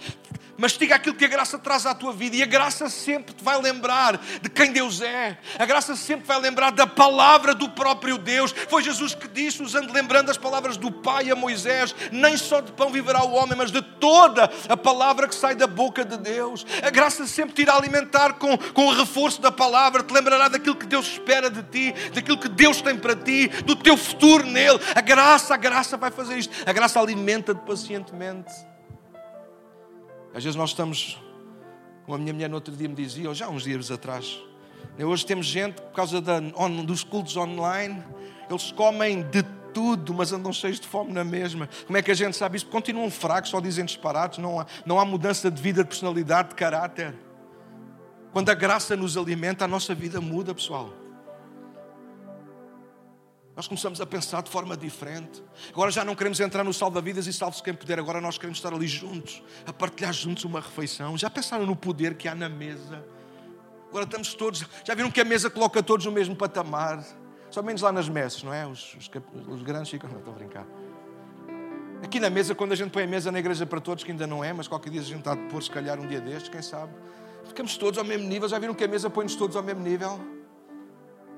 mastiga 0.58 0.96
aquilo 0.96 1.15
que 1.15 1.26
a 1.26 1.30
graça 1.30 1.58
traz 1.58 1.86
à 1.86 1.94
tua 1.94 2.13
vida 2.13 2.36
e 2.36 2.44
a 2.44 2.46
graça 2.46 2.89
sempre 2.89 3.34
te 3.34 3.44
vai 3.44 3.62
lembrar 3.62 4.18
de 4.41 4.50
quem 4.50 4.72
Deus 4.72 5.02
é. 5.02 5.38
A 5.58 5.65
graça 5.65 5.96
sempre 5.96 6.26
vai 6.26 6.39
lembrar 6.39 6.72
da 6.72 6.88
palavra 6.88 7.54
do 7.54 7.70
próprio 7.70 8.18
Deus. 8.18 8.54
Foi 8.70 8.84
Jesus 8.84 9.13
que 9.13 9.28
disse, 9.28 9.62
usando, 9.62 9.91
lembrando 9.91 10.30
as 10.30 10.38
palavras 10.38 10.78
do 10.78 10.91
Pai 10.91 11.30
a 11.30 11.36
Moisés: 11.36 11.96
Nem 12.12 12.38
só 12.38 12.62
de 12.62 12.72
pão 12.72 12.89
viverá 12.89 13.24
o 13.24 13.34
homem, 13.34 13.58
mas 13.58 13.72
de 13.72 13.82
toda 13.82 14.50
a 14.68 14.78
palavra 14.78 15.28
que 15.28 15.36
sai 15.36 15.56
da 15.56 15.68
boca 15.68 16.04
de 16.04 16.18
Deus. 16.18 16.65
A 16.84 16.89
graça 16.89 17.26
sempre 17.28 17.56
te 17.56 17.62
irá 17.62 17.76
alimentar 17.76 18.34
com, 18.34 18.58
com 18.58 18.88
o 18.88 18.94
reforço 18.94 19.41
da 19.41 19.52
palavra, 19.52 20.04
te 20.04 20.13
lembrará 20.13 20.48
daquilo 20.48 20.76
que 20.76 20.86
Deus 20.86 21.08
espera 21.08 21.50
de 21.50 21.63
ti, 21.63 21.94
daquilo 22.13 22.38
que 22.38 22.50
Deus 22.50 22.82
tem 22.82 22.98
para 22.98 23.15
ti, 23.15 23.48
do 23.65 23.76
teu 23.76 23.98
futuro 23.98 24.46
nele. 24.46 24.80
A 24.94 25.02
graça, 25.02 25.54
a 25.54 25.58
graça 25.58 25.98
vai 25.98 26.12
fazer 26.12 26.38
isto. 26.38 26.54
A 26.65 26.74
graça 26.74 27.00
alimenta-te 27.00 27.62
pacientemente. 27.62 28.74
Às 30.36 30.43
vezes 30.43 30.58
nós 30.58 30.71
estamos, 30.71 31.17
como 32.04 32.15
a 32.15 32.19
minha 32.19 32.34
mulher 32.34 32.50
no 32.50 32.56
outro 32.56 32.76
dia 32.76 32.89
me 32.89 32.95
dizia, 32.95 33.30
ou 33.30 33.34
já 33.34 33.48
uns 33.48 33.63
dias 33.63 33.89
atrás, 33.89 34.38
né, 34.98 35.06
hoje 35.06 35.26
temos 35.26 35.45
gente, 35.45 35.76
por 35.82 35.93
causa 35.93 36.19
da, 36.19 36.41
on, 36.58 36.84
dos 36.84 37.06
cultos 37.06 37.38
online, 37.38 38.04
eles 38.50 38.69
comem 38.74 39.24
de 39.24 39.43
tudo, 39.74 40.13
mas 40.13 40.34
andam 40.34 40.52
cheios 40.52 40.78
de 40.78 40.88
fome 40.88 41.13
na 41.13 41.24
mesma. 41.24 41.69
Como 41.88 41.98
é 41.98 42.02
que 42.02 42.12
a 42.12 42.13
gente 42.13 42.36
sabe 42.36 42.58
isso? 42.58 42.65
Continuam 42.65 43.10
fracos, 43.10 43.50
só 43.50 43.62
dizem 43.62 43.86
disparados, 43.86 44.38
não 44.38 44.60
há, 44.60 44.65
não 44.86 45.00
há 45.00 45.06
mudança 45.06 45.50
de 45.50 45.62
vida, 45.62 45.84
de 45.84 45.88
personalidade, 45.88 46.50
de 46.50 46.56
caráter. 46.56 47.15
Quando 48.34 48.50
a 48.50 48.54
graça 48.54 48.93
nos 48.98 49.15
alimenta, 49.15 49.63
a 49.63 49.67
nossa 49.69 49.95
vida 49.95 50.19
muda, 50.19 50.54
pessoal. 50.54 50.93
Nós 53.56 53.68
começamos 53.68 54.02
a 54.02 54.06
pensar 54.06 54.44
de 54.44 54.50
forma 54.50 54.76
diferente. 54.76 55.41
Agora 55.72 55.89
já 55.89 56.04
não 56.04 56.13
queremos 56.13 56.39
entrar 56.41 56.63
no 56.63 56.74
salva-vidas 56.74 57.26
e 57.26 57.32
salve-se 57.32 57.63
quem 57.63 57.74
puder. 57.74 57.98
Agora 57.98 58.20
nós 58.20 58.38
queremos 58.38 58.58
estar 58.58 58.74
ali 58.74 58.86
juntos, 58.86 59.41
a 59.65 59.72
partilhar 59.72 60.12
juntos 60.12 60.44
uma 60.44 60.60
refeição. 60.60 61.18
Já 61.18 61.30
pensaram 61.30 61.65
no 61.65 61.76
poder 61.76 62.15
que 62.15 62.28
há 62.28 62.36
na 62.36 62.50
mesa? 62.50 63.06
Agora 63.88 64.04
estamos 64.04 64.34
todos. 64.34 64.65
Já 64.84 64.94
viram 64.94 65.10
que 65.10 65.22
a 65.22 65.24
mesa 65.24 65.50
coloca 65.50 65.82
todos 65.82 66.06
no 66.06 66.12
mesmo 66.12 66.36
patamar? 66.36 67.02
Só 67.50 67.62
menos 67.63 67.82
lá 67.82 67.94
nas 67.94 68.10
mesas, 68.10 68.44
não 68.44 68.54
é? 68.54 68.68
Os, 68.68 68.94
os, 68.96 69.10
os 69.48 69.63
grandes 69.63 69.89
ficam. 69.89 70.10
Não, 70.10 70.20
estou 70.20 70.34
a 70.34 70.38
brincar. 70.38 70.68
Aqui 72.04 72.20
na 72.20 72.30
mesa, 72.30 72.54
quando 72.54 72.74
a 72.74 72.76
gente 72.76 72.91
põe 72.91 73.04
a 73.04 73.08
mesa 73.08 73.32
na 73.32 73.39
igreja 73.39 73.65
para 73.65 73.80
todos, 73.80 74.04
que 74.04 74.12
ainda 74.12 74.28
não 74.28 74.44
é, 74.44 74.52
mas 74.52 74.68
qualquer 74.68 74.89
dia 74.89 75.00
a 75.00 75.04
gente 75.04 75.20
está 75.20 75.32
a 75.32 75.38
pôr, 75.38 75.63
se 75.63 75.72
calhar, 75.72 75.98
um 75.98 76.06
dia 76.06 76.20
destes, 76.20 76.50
quem 76.50 76.62
sabe? 76.62 76.91
Ficamos 77.46 77.78
todos 77.78 77.98
ao 77.98 78.04
mesmo 78.04 78.28
nível. 78.28 78.50
Já 78.50 78.60
viram 78.60 78.74
que 78.74 78.84
a 78.84 78.88
mesa 78.88 79.10
põe-nos 79.10 79.36
todos 79.36 79.56
ao 79.56 79.63
mesmo 79.63 79.82
nível? 79.82 80.35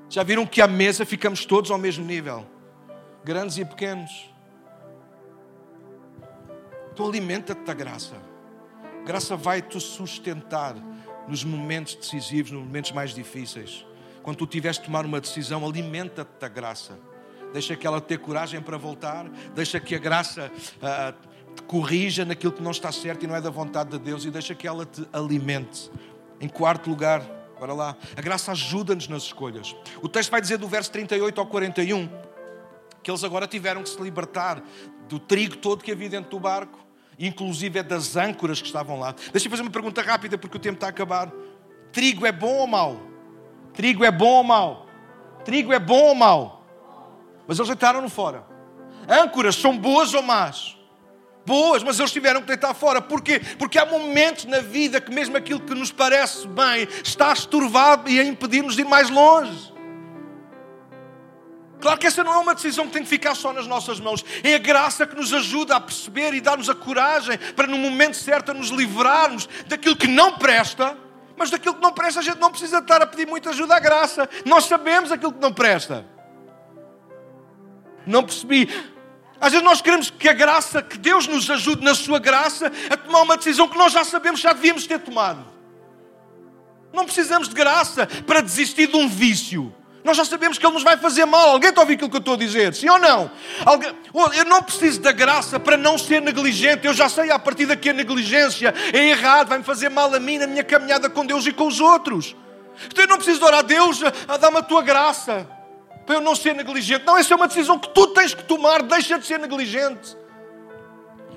Já 0.10 0.24
viram 0.24 0.46
que 0.46 0.62
à 0.62 0.68
mesa 0.68 1.06
ficamos 1.06 1.46
todos 1.46 1.70
ao 1.70 1.78
mesmo 1.78 2.06
nível? 2.06 2.46
Grandes 3.24 3.58
e 3.58 3.66
pequenos. 3.66 4.34
Então 6.94 7.08
alimenta-te 7.08 7.62
da 7.62 7.74
graça. 7.74 8.16
Graça 9.06 9.36
vai 9.36 9.62
te 9.62 9.80
sustentar 9.80 10.76
nos 11.28 11.44
momentos 11.44 11.96
decisivos, 11.96 12.52
nos 12.52 12.64
momentos 12.64 12.92
mais 12.92 13.14
difíceis. 13.14 13.86
Quando 14.24 14.38
tu 14.38 14.48
tiveres 14.48 14.78
de 14.78 14.86
tomar 14.86 15.06
uma 15.06 15.20
decisão, 15.20 15.66
alimenta-te 15.66 16.40
da 16.40 16.48
graça. 16.48 16.98
Deixa 17.54 17.76
que 17.76 17.86
ela 17.86 18.00
tenha 18.02 18.20
coragem 18.20 18.62
para 18.62 18.78
voltar. 18.78 19.30
Deixa 19.54 19.80
que 19.80 19.94
a 19.94 20.00
graça 20.00 20.52
uh, 20.78 21.54
te 21.54 21.62
corrija 21.64 22.26
naquilo 22.26 22.54
que 22.54 22.62
não 22.62 22.72
está 22.72 22.92
certo 22.92 23.24
e 23.24 23.28
não 23.28 23.36
é 23.36 23.42
da 23.42 23.50
vontade 23.50 23.92
de 23.92 24.00
Deus. 24.00 24.26
E 24.26 24.32
deixa 24.32 24.56
que 24.56 24.68
ela 24.68 24.86
te 24.86 25.06
alimente. 25.12 25.92
Em 26.40 26.48
quarto 26.48 26.90
lugar, 26.90 27.22
Bora 27.60 27.74
lá. 27.74 27.96
A 28.16 28.22
graça 28.22 28.52
ajuda-nos 28.52 29.08
nas 29.08 29.24
escolhas. 29.24 29.76
O 30.02 30.08
texto 30.08 30.30
vai 30.30 30.42
dizer 30.42 30.58
do 30.58 30.68
verso 30.68 30.92
38 30.92 31.40
ao 31.40 31.48
41 31.48 32.10
que 33.02 33.12
eles 33.12 33.24
agora 33.24 33.48
tiveram 33.48 33.84
que 33.84 33.90
se 33.90 34.02
libertar 34.02 34.62
do 35.08 35.18
trigo 35.18 35.56
todo 35.58 35.82
que 35.82 35.94
havia 35.94 36.10
dentro 36.10 36.30
do 36.32 36.40
barco, 36.42 36.78
inclusive 37.18 37.80
é 37.80 37.84
das 37.84 38.18
âncoras 38.18 38.60
que 38.60 38.68
estavam 38.68 39.00
lá. 39.00 39.16
Deixa 39.32 39.48
eu 39.48 39.50
fazer 39.50 39.62
uma 39.64 39.72
pergunta 39.72 40.02
rápida 40.02 40.38
porque 40.38 40.58
o 40.58 40.60
tempo 40.60 40.76
está 40.76 40.88
a 40.88 40.90
acabar. 40.90 41.32
Trigo 41.94 42.26
é 42.26 42.32
bom 42.32 42.58
ou 42.58 42.68
mau? 42.68 43.02
Trigo 43.74 44.04
é 44.04 44.12
bom 44.12 44.28
ou 44.28 44.44
mau? 44.44 44.88
Trigo 45.46 45.72
é 45.72 45.80
bom 45.80 46.10
ou 46.10 46.16
mau? 46.16 46.66
Mas 47.48 47.58
eles 47.58 47.70
deitaram-no 47.70 48.10
fora. 48.10 48.46
Âncoras 49.08 49.56
são 49.56 49.78
boas 49.78 50.14
ou 50.14 50.22
más? 50.22 50.77
Boas, 51.48 51.82
mas 51.82 51.98
eles 51.98 52.12
tiveram 52.12 52.42
que 52.42 52.48
deitar 52.48 52.74
fora. 52.74 53.02
Porquê? 53.02 53.40
Porque 53.58 53.80
há 53.80 53.86
momentos 53.86 54.44
na 54.44 54.60
vida 54.60 55.00
que 55.00 55.10
mesmo 55.10 55.38
aquilo 55.38 55.62
que 55.62 55.74
nos 55.74 55.94
parece 55.94 56.46
bem 56.46 56.86
está 57.02 57.32
esturvado 57.32 58.10
e 58.10 58.20
a 58.20 58.24
impedir-nos 58.24 58.76
de 58.76 58.82
ir 58.82 58.86
mais 58.86 59.10
longe. 59.10 59.74
Claro 61.80 61.98
que 62.00 62.08
essa 62.08 62.24
não 62.24 62.34
é 62.34 62.38
uma 62.38 62.54
decisão 62.54 62.88
que 62.88 62.94
tem 62.94 63.04
que 63.04 63.08
ficar 63.08 63.34
só 63.34 63.54
nas 63.54 63.66
nossas 63.66 64.00
mãos. 64.00 64.26
É 64.44 64.56
a 64.56 64.58
graça 64.58 65.08
que 65.08 65.16
nos 65.16 65.34
ajuda 65.34 65.78
a 65.78 65.80
perceber 65.80 66.34
e 66.34 66.42
dar-nos 66.42 66.70
a 66.70 66.76
coragem 66.76 67.38
para, 67.56 67.68
no 67.68 67.78
momento 67.78 68.18
certo, 68.18 68.54
nos 68.54 68.70
livrarmos 68.70 69.48
daquilo 69.68 69.96
que 69.96 70.08
não 70.08 70.34
presta. 70.34 70.98
Mas 71.38 71.50
daquilo 71.50 71.76
que 71.76 71.82
não 71.82 71.94
presta, 71.94 72.20
a 72.20 72.24
gente 72.24 72.40
não 72.40 72.50
precisa 72.50 72.80
estar 72.80 73.02
a 73.02 73.08
pedir 73.08 73.28
muita 73.28 73.52
ajuda 73.52 73.76
à 73.76 73.80
graça. 73.80 74.28
Nós 74.44 74.66
sabemos 74.66 75.12
aquilo 75.12 75.32
que 75.32 75.40
não 75.40 75.54
presta. 75.54 76.04
Não 78.06 78.24
percebi. 78.24 78.68
Às 79.40 79.52
vezes 79.52 79.64
nós 79.64 79.82
queremos 79.82 80.10
que 80.10 80.28
a 80.28 80.34
graça, 80.34 80.82
que 80.82 80.98
Deus 80.98 81.28
nos 81.28 81.50
ajude 81.50 81.84
na 81.84 81.94
sua 81.94 82.20
graça 82.20 82.72
a 82.90 82.98
tomar 82.98 83.22
uma 83.22 83.38
decisão 83.38 83.68
que 83.68 83.78
nós 83.78 83.94
já 83.94 84.04
sabemos 84.04 84.40
já 84.40 84.54
devíamos 84.54 84.88
ter 84.88 85.00
tomado. 85.00 85.46
Não 86.92 87.06
precisamos 87.06 87.48
de 87.48 87.54
graça 87.54 88.08
para 88.26 88.42
desistir 88.42 88.88
de 88.88 88.96
um 88.96 89.08
vício. 89.08 89.74
Nós 90.04 90.16
já 90.16 90.24
sabemos 90.24 90.58
que 90.58 90.66
Ele 90.66 90.74
nos 90.74 90.84
vai 90.84 90.98
fazer 90.98 91.26
mal. 91.26 91.50
Alguém 91.50 91.70
está 91.70 91.82
a 91.82 91.84
ouvir 91.84 91.96
aquilo 91.96 92.10
que 92.10 92.16
eu 92.16 92.20
estou 92.20 92.34
a 92.36 92.38
dizer? 92.38 92.74
Sim 92.74 92.90
ou 92.90 92.98
não? 92.98 93.30
Alguém... 93.66 93.94
Eu 94.36 94.46
não 94.46 94.64
preciso 94.64 95.02
da 95.02 95.12
graça 95.12 95.60
para 95.60 95.76
não 95.76 95.98
ser 95.98 96.22
negligente. 96.22 96.88
Eu 96.88 96.94
já 96.94 97.10
sei 97.10 97.30
a 97.30 97.38
partir 97.38 97.66
daqui 97.66 97.90
a 97.90 97.94
negligência 97.94 98.74
é 98.94 99.10
errado, 99.10 99.50
vai-me 99.50 99.66
fazer 99.66 99.90
mal 99.90 100.14
a 100.14 100.20
mim 100.20 100.38
na 100.38 100.48
minha 100.48 100.64
caminhada 100.64 101.10
com 101.10 101.26
Deus 101.26 101.46
e 101.46 101.52
com 101.52 101.68
os 101.68 101.82
outros. 101.82 102.36
Então 102.86 103.04
eu 103.04 103.08
não 103.10 103.18
preciso 103.18 103.40
de 103.40 103.46
orar 103.46 103.60
a 103.60 103.64
Deus 103.64 104.02
a 104.28 104.38
dar-me 104.38 104.58
a 104.58 104.64
tua 104.64 104.82
graça 104.82 105.46
para 106.08 106.16
eu 106.16 106.22
não 106.22 106.36
ser 106.36 106.56
negligente. 106.56 107.06
Não, 107.06 107.18
essa 107.18 107.34
é 107.34 107.36
uma 107.36 107.50
decisão 107.50 107.78
que 107.78 107.90
tu 107.90 108.08
tens 108.08 108.34
que 108.34 108.44
tomar. 108.46 108.82
Deixa 108.82 109.20
de 109.20 109.28
ser 109.28 109.38
negligente. 109.38 110.16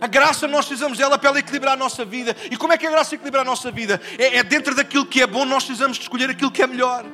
A 0.01 0.07
graça, 0.07 0.47
nós 0.47 0.65
precisamos 0.65 0.97
dela 0.97 1.19
para 1.19 1.29
ela 1.29 1.39
equilibrar 1.41 1.75
a 1.75 1.77
nossa 1.77 2.05
vida. 2.05 2.35
E 2.51 2.57
como 2.57 2.73
é 2.73 2.79
que 2.79 2.87
a 2.87 2.91
graça 2.91 3.17
equilibra 3.17 3.41
a 3.41 3.45
nossa 3.45 3.71
vida? 3.73 4.01
É, 4.17 4.39
é 4.39 4.43
dentro 4.45 4.75
daquilo 4.75 5.05
que 5.05 5.21
é 5.21 5.27
bom, 5.27 5.45
nós 5.45 5.65
precisamos 5.65 5.99
de 5.99 6.05
escolher 6.05 6.31
aquilo 6.31 6.53
que 6.53 6.63
é 6.63 6.67
melhor. 6.69 7.05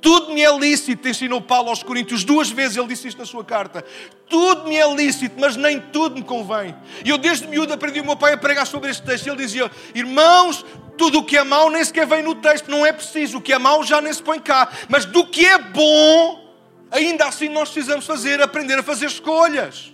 Tudo 0.00 0.32
me 0.32 0.42
é 0.42 0.58
lícito, 0.58 1.06
ensinou 1.08 1.42
Paulo 1.42 1.68
aos 1.68 1.82
Coríntios, 1.82 2.24
duas 2.24 2.50
vezes 2.50 2.76
ele 2.76 2.88
disse 2.88 3.08
isto 3.08 3.18
na 3.18 3.26
sua 3.26 3.44
carta. 3.44 3.84
Tudo 4.28 4.68
me 4.68 4.76
é 4.76 4.94
lícito, 4.94 5.36
mas 5.38 5.56
nem 5.56 5.78
tudo 5.78 6.16
me 6.16 6.22
convém. 6.22 6.74
E 7.04 7.10
eu, 7.10 7.18
desde 7.18 7.46
miúdo, 7.46 7.72
aprendi 7.72 8.00
o 8.00 8.04
meu 8.04 8.16
pai 8.16 8.32
a 8.32 8.38
pregar 8.38 8.66
sobre 8.66 8.90
este 8.90 9.02
texto. 9.02 9.26
Ele 9.26 9.36
dizia: 9.36 9.70
Irmãos, 9.94 10.64
tudo 10.96 11.18
o 11.18 11.24
que 11.24 11.36
é 11.36 11.44
mau 11.44 11.68
nem 11.70 11.84
sequer 11.84 12.06
vem 12.06 12.22
no 12.22 12.34
texto, 12.34 12.70
não 12.70 12.86
é 12.86 12.92
preciso. 12.92 13.38
O 13.38 13.42
que 13.42 13.52
é 13.52 13.58
mau 13.58 13.82
já 13.82 14.00
nem 14.00 14.12
se 14.12 14.22
põe 14.22 14.38
cá. 14.40 14.70
Mas 14.88 15.04
do 15.04 15.26
que 15.26 15.44
é 15.44 15.58
bom, 15.58 16.54
ainda 16.90 17.26
assim 17.26 17.48
nós 17.48 17.70
precisamos 17.70 18.06
fazer, 18.06 18.40
aprender 18.40 18.78
a 18.78 18.82
fazer 18.82 19.06
escolhas. 19.06 19.92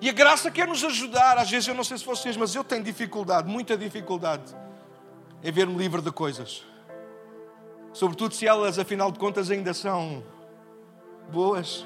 E 0.00 0.10
a 0.10 0.12
graça 0.12 0.50
quer 0.50 0.66
nos 0.66 0.84
ajudar. 0.84 1.38
Às 1.38 1.50
vezes, 1.50 1.68
eu 1.68 1.74
não 1.74 1.84
sei 1.84 1.96
se 1.96 2.04
vocês, 2.04 2.36
mas 2.36 2.54
eu 2.54 2.64
tenho 2.64 2.82
dificuldade, 2.82 3.48
muita 3.48 3.78
dificuldade 3.78 4.62
é 5.42 5.50
ver-me 5.50 5.76
livre 5.76 6.00
de 6.00 6.12
coisas. 6.12 6.64
Sobretudo 7.92 8.34
se 8.34 8.46
elas, 8.46 8.78
afinal 8.78 9.10
de 9.10 9.18
contas, 9.18 9.50
ainda 9.50 9.74
são 9.74 10.22
boas. 11.30 11.84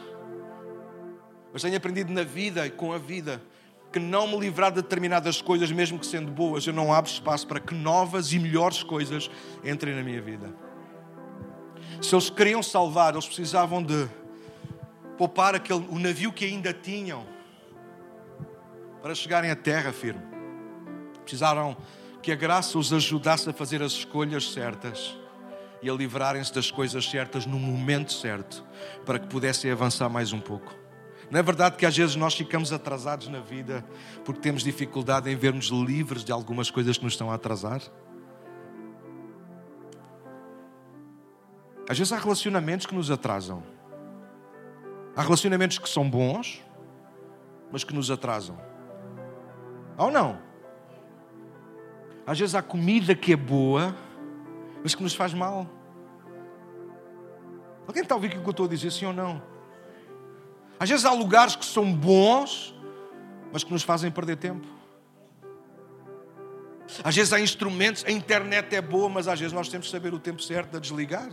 Mas 1.53 1.63
tenho 1.63 1.77
aprendido 1.77 2.13
na 2.13 2.23
vida 2.23 2.67
e 2.67 2.71
com 2.71 2.93
a 2.93 2.99
vida 2.99 3.43
que 3.93 3.99
não 3.99 4.27
me 4.27 4.39
livrar 4.39 4.71
de 4.71 4.83
determinadas 4.83 5.41
coisas, 5.41 5.73
mesmo 5.73 5.99
que 5.99 6.07
sendo 6.07 6.31
boas, 6.31 6.67
eu 6.67 6.73
não 6.73 6.93
abro 6.93 7.11
espaço 7.11 7.47
para 7.47 7.59
que 7.59 7.75
novas 7.75 8.33
e 8.33 8.39
melhores 8.39 8.83
coisas 8.83 9.31
entrem 9.65 9.95
na 9.95 10.03
minha 10.03 10.21
vida. 10.21 10.53
Se 12.03 12.15
eles 12.15 12.29
queriam 12.29 12.63
salvar, 12.63 13.15
eles 13.15 13.27
precisavam 13.27 13.83
de 13.83 14.07
poupar 15.17 15.55
aquele, 15.55 15.87
o 15.89 15.99
navio 15.99 16.31
que 16.31 16.45
ainda 16.45 16.75
tinham 16.75 17.27
para 19.01 19.15
chegarem 19.15 19.51
à 19.51 19.57
terra 19.57 19.93
firme. 19.93 20.21
Precisaram 21.23 21.77
que 22.27 22.33
a 22.33 22.35
graça 22.35 22.77
os 22.77 22.93
ajudasse 22.93 23.49
a 23.49 23.53
fazer 23.53 23.81
as 23.81 23.93
escolhas 23.93 24.51
certas 24.51 25.17
e 25.81 25.89
a 25.89 25.93
livrarem-se 25.93 26.53
das 26.53 26.73
coisas 26.73 27.09
certas 27.09 27.47
no 27.47 27.57
momento 27.57 28.13
certo, 28.13 28.65
para 29.05 29.17
que 29.17 29.29
pudessem 29.29 29.71
avançar 29.71 30.09
mais 30.09 30.33
um 30.33 30.41
pouco. 30.41 30.75
Não 31.31 31.39
é 31.39 31.43
verdade 31.45 31.77
que 31.77 31.87
às 31.87 31.97
vezes 31.97 32.17
nós 32.17 32.35
ficamos 32.35 32.73
atrasados 32.73 33.29
na 33.29 33.39
vida 33.39 33.87
porque 34.25 34.41
temos 34.41 34.65
dificuldade 34.65 35.31
em 35.31 35.37
vermos 35.37 35.67
livres 35.67 36.25
de 36.25 36.33
algumas 36.33 36.69
coisas 36.69 36.99
que 36.99 37.05
nos 37.05 37.13
estão 37.13 37.31
a 37.31 37.37
atrasar? 37.37 37.81
Às 41.89 41.97
vezes 41.97 42.13
há 42.13 42.19
relacionamentos 42.19 42.87
que 42.87 42.95
nos 42.97 43.09
atrasam. 43.09 43.63
Há 45.15 45.23
relacionamentos 45.23 45.79
que 45.79 45.89
são 45.89 46.11
bons, 46.11 46.61
mas 47.71 47.85
que 47.85 47.95
nos 47.95 48.11
atrasam. 48.11 48.59
Ou 49.97 50.11
não? 50.11 50.45
Às 52.27 52.39
vezes 52.39 52.55
há 52.55 52.63
comida 52.63 53.15
que 53.15 53.33
é 53.33 53.37
boa, 53.37 53.95
mas 54.83 54.95
que 54.95 55.03
nos 55.03 55.15
faz 55.15 55.33
mal. 55.33 55.67
Alguém 57.87 58.03
está 58.03 58.15
a 58.15 58.17
ouvir 58.17 58.29
o 58.29 58.43
que 58.43 58.49
eu 58.49 58.51
estou 58.51 58.67
a 58.67 58.69
dizer, 58.69 58.91
sim 58.91 59.07
ou 59.07 59.13
não? 59.13 59.41
Às 60.79 60.89
vezes 60.91 61.05
há 61.05 61.13
lugares 61.13 61.55
que 61.55 61.65
são 61.65 61.93
bons, 61.93 62.75
mas 63.53 63.63
que 63.63 63.73
nos 63.73 63.83
fazem 63.83 64.11
perder 64.11 64.37
tempo. 64.37 64.67
Às 67.03 67.15
vezes 67.15 67.33
há 67.33 67.41
instrumentos, 67.41 68.05
a 68.05 68.11
internet 68.11 68.75
é 68.75 68.81
boa, 68.81 69.09
mas 69.09 69.29
às 69.29 69.39
vezes 69.39 69.53
nós 69.53 69.69
temos 69.69 69.87
que 69.87 69.93
saber 69.93 70.13
o 70.13 70.19
tempo 70.19 70.43
certo 70.43 70.73
de 70.73 70.81
desligar. 70.81 71.29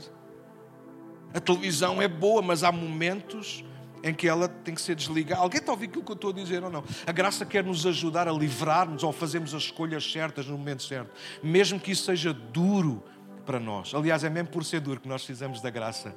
A 1.34 1.40
televisão 1.40 2.02
é 2.02 2.08
boa, 2.08 2.42
mas 2.42 2.64
há 2.64 2.72
momentos 2.72 3.64
em 4.04 4.14
que 4.14 4.28
ela 4.28 4.50
tem 4.50 4.76
que 4.76 4.82
ser 4.82 4.96
desligada. 4.96 5.42
Alguém 5.42 5.60
está 5.60 5.72
a 5.72 5.76
ouvir 5.76 5.86
aquilo 5.86 6.04
que 6.04 6.12
eu 6.12 6.16
estou 6.16 6.32
a 6.32 6.34
dizer 6.34 6.62
ou 6.62 6.70
não? 6.70 6.84
A 7.08 7.12
graça 7.14 7.46
quer 7.46 7.64
nos 7.64 7.86
ajudar 7.86 8.28
a 8.28 8.34
livrar-nos 8.34 9.02
ao 9.02 9.14
fazermos 9.14 9.54
as 9.56 9.64
escolhas 9.64 10.12
certas 10.12 10.46
no 10.46 10.58
momento 10.58 10.84
certo, 10.84 11.10
mesmo 11.42 11.80
que 11.80 11.92
isso 11.92 12.04
seja 12.04 12.34
duro 12.34 13.02
para 13.46 13.62
nós. 13.62 13.94
Aliás, 13.96 14.26
é 14.26 14.30
mesmo 14.30 14.50
por 14.50 14.66
ser 14.66 14.82
duro 14.82 15.00
que 15.00 15.08
nós 15.08 15.24
precisamos 15.24 15.62
da 15.62 15.70
graça. 15.70 16.14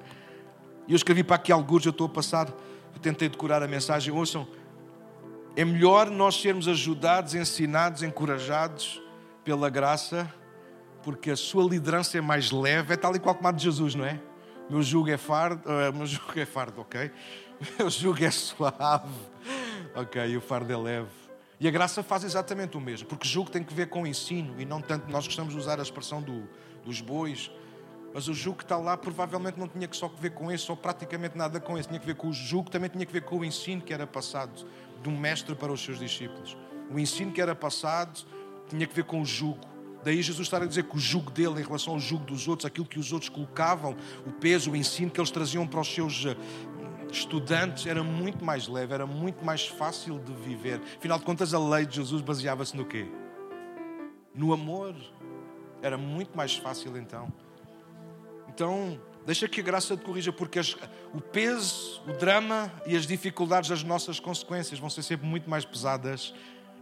E 0.89 0.93
eu 0.93 0.97
escrevi 0.97 1.23
para 1.23 1.37
aqui 1.37 1.53
alguns, 1.53 1.87
eu 1.87 1.91
estou 1.91 2.07
a 2.07 2.11
passar, 2.11 2.49
eu 2.49 3.01
tentei 3.01 3.29
decorar 3.29 3.63
a 3.63 3.69
mensagem. 3.69 4.13
Ouçam, 4.13 4.49
é 5.55 5.65
melhor 5.65 6.11
nós 6.11 6.41
sermos 6.41 6.67
ajudados, 6.67 7.35
ensinados, 7.35 8.03
encorajados 8.03 9.01
pela 9.45 9.71
graça, 9.71 10.33
porque 11.05 11.31
a 11.31 11.37
sua 11.37 11.63
liderança 11.63 12.19
é 12.19 12.21
mais 12.21 12.51
leve, 12.51 12.95
é 12.95 12.97
tal 12.97 13.15
e 13.15 13.21
qual 13.21 13.35
como 13.35 13.47
a 13.47 13.53
de 13.53 13.63
Jesus, 13.63 13.95
não 13.95 14.05
é? 14.05 14.21
Meu 14.69 14.83
jugo 14.83 15.09
é 15.11 15.17
fardo, 15.17 15.63
uh, 15.69 15.93
meu 15.97 16.07
jugo 16.07 16.39
é 16.39 16.45
fardo, 16.45 16.81
ok? 16.81 17.11
O 17.85 17.89
jugo 17.89 18.23
é 18.23 18.31
suave. 18.31 19.09
Ok, 19.95 20.37
o 20.37 20.41
fardo 20.41 20.73
é 20.73 20.77
leve. 20.77 21.09
E 21.59 21.67
a 21.67 21.71
graça 21.71 22.03
faz 22.03 22.23
exatamente 22.23 22.77
o 22.77 22.81
mesmo, 22.81 23.09
porque 23.09 23.27
jugo 23.27 23.51
tem 23.51 23.65
que 23.65 23.73
ver 23.73 23.89
com 23.89 24.07
ensino 24.07 24.61
e 24.61 24.65
não 24.67 24.83
tanto. 24.83 25.11
Nós 25.11 25.27
gostamos 25.27 25.55
de 25.55 25.59
usar 25.59 25.79
a 25.79 25.83
expressão 25.83 26.21
do, 26.21 26.47
dos 26.85 27.01
bois, 27.01 27.51
mas 28.13 28.29
o 28.29 28.35
jugo 28.35 28.59
que 28.59 28.65
está 28.65 28.77
lá 28.77 28.97
provavelmente 28.97 29.59
não 29.59 29.69
tinha 29.69 29.89
que 29.89 29.97
só 29.97 30.09
ver 30.09 30.31
com 30.31 30.53
isso, 30.53 30.71
ou 30.71 30.77
praticamente 30.77 31.39
nada 31.39 31.59
com 31.59 31.79
isso. 31.79 31.89
Tinha 31.89 32.01
que 32.01 32.07
ver 32.07 32.17
com 32.17 32.29
o 32.29 32.33
jugo, 32.33 32.71
também 32.71 32.91
tinha 32.91 33.07
que 33.07 33.13
ver 33.13 33.23
com 33.23 33.39
o 33.39 33.45
ensino 33.45 33.81
que 33.81 33.95
era 33.95 34.07
passado 34.07 34.67
de 35.03 35.09
um 35.09 35.17
mestre 35.17 35.55
para 35.55 35.73
os 35.73 35.83
seus 35.83 35.99
discípulos. 35.99 36.57
O 36.91 36.99
ensino 36.99 37.33
que 37.33 37.41
era 37.41 37.55
passado 37.55 38.27
tinha 38.69 38.87
que 38.87 38.95
ver 38.95 39.05
com 39.05 39.23
o 39.23 39.25
jugo. 39.25 39.76
Daí 40.07 40.23
Jesus 40.23 40.47
está 40.47 40.59
a 40.59 40.65
dizer 40.65 40.85
que 40.85 40.97
o 40.97 41.01
jugo 41.01 41.33
dele 41.33 41.61
em 41.61 41.65
relação 41.65 41.95
ao 41.95 41.99
jugo 41.99 42.25
dos 42.25 42.47
outros, 42.47 42.65
aquilo 42.65 42.87
que 42.87 42.97
os 42.97 43.13
outros 43.13 43.29
colocavam, 43.29 43.97
o 44.25 44.31
peso, 44.31 44.71
o 44.71 44.77
ensino 44.77 45.11
que 45.11 45.19
eles 45.19 45.33
traziam 45.33 45.67
para 45.67 45.81
os 45.81 45.93
seus 45.93 46.27
eh, 46.27 46.37
estudantes 47.11 47.87
era 47.87 48.05
muito 48.05 48.45
mais 48.45 48.69
leve, 48.69 48.95
era 48.95 49.05
muito 49.05 49.45
mais 49.45 49.67
fácil 49.67 50.21
de 50.21 50.33
viver. 50.33 50.81
Afinal 50.97 51.19
de 51.19 51.25
contas, 51.25 51.53
a 51.53 51.59
lei 51.59 51.85
de 51.85 51.97
Jesus 51.97 52.23
baseava-se 52.23 52.77
no 52.77 52.85
quê? 52.85 53.05
No 54.33 54.53
amor. 54.53 54.95
Era 55.83 55.99
muito 55.99 56.37
mais 56.37 56.55
fácil 56.55 56.97
então. 56.97 57.33
Então, 58.49 59.01
deixa 59.27 59.49
que 59.49 59.61
a 59.61 59.65
graça 59.65 59.97
te 59.97 60.05
corrija, 60.05 60.33
porque 60.33 60.61
as, 60.61 60.77
o 61.13 61.21
peso, 61.21 62.01
o 62.07 62.13
drama 62.13 62.73
e 62.87 62.97
as 62.97 63.09
dificuldades 63.09 63.71
das 63.71 63.83
nossas 63.83 64.21
consequências 64.21 64.79
vão 64.79 64.89
ser 64.89 65.03
sempre 65.03 65.27
muito 65.27 65.51
mais 65.51 65.65
pesadas 65.65 66.33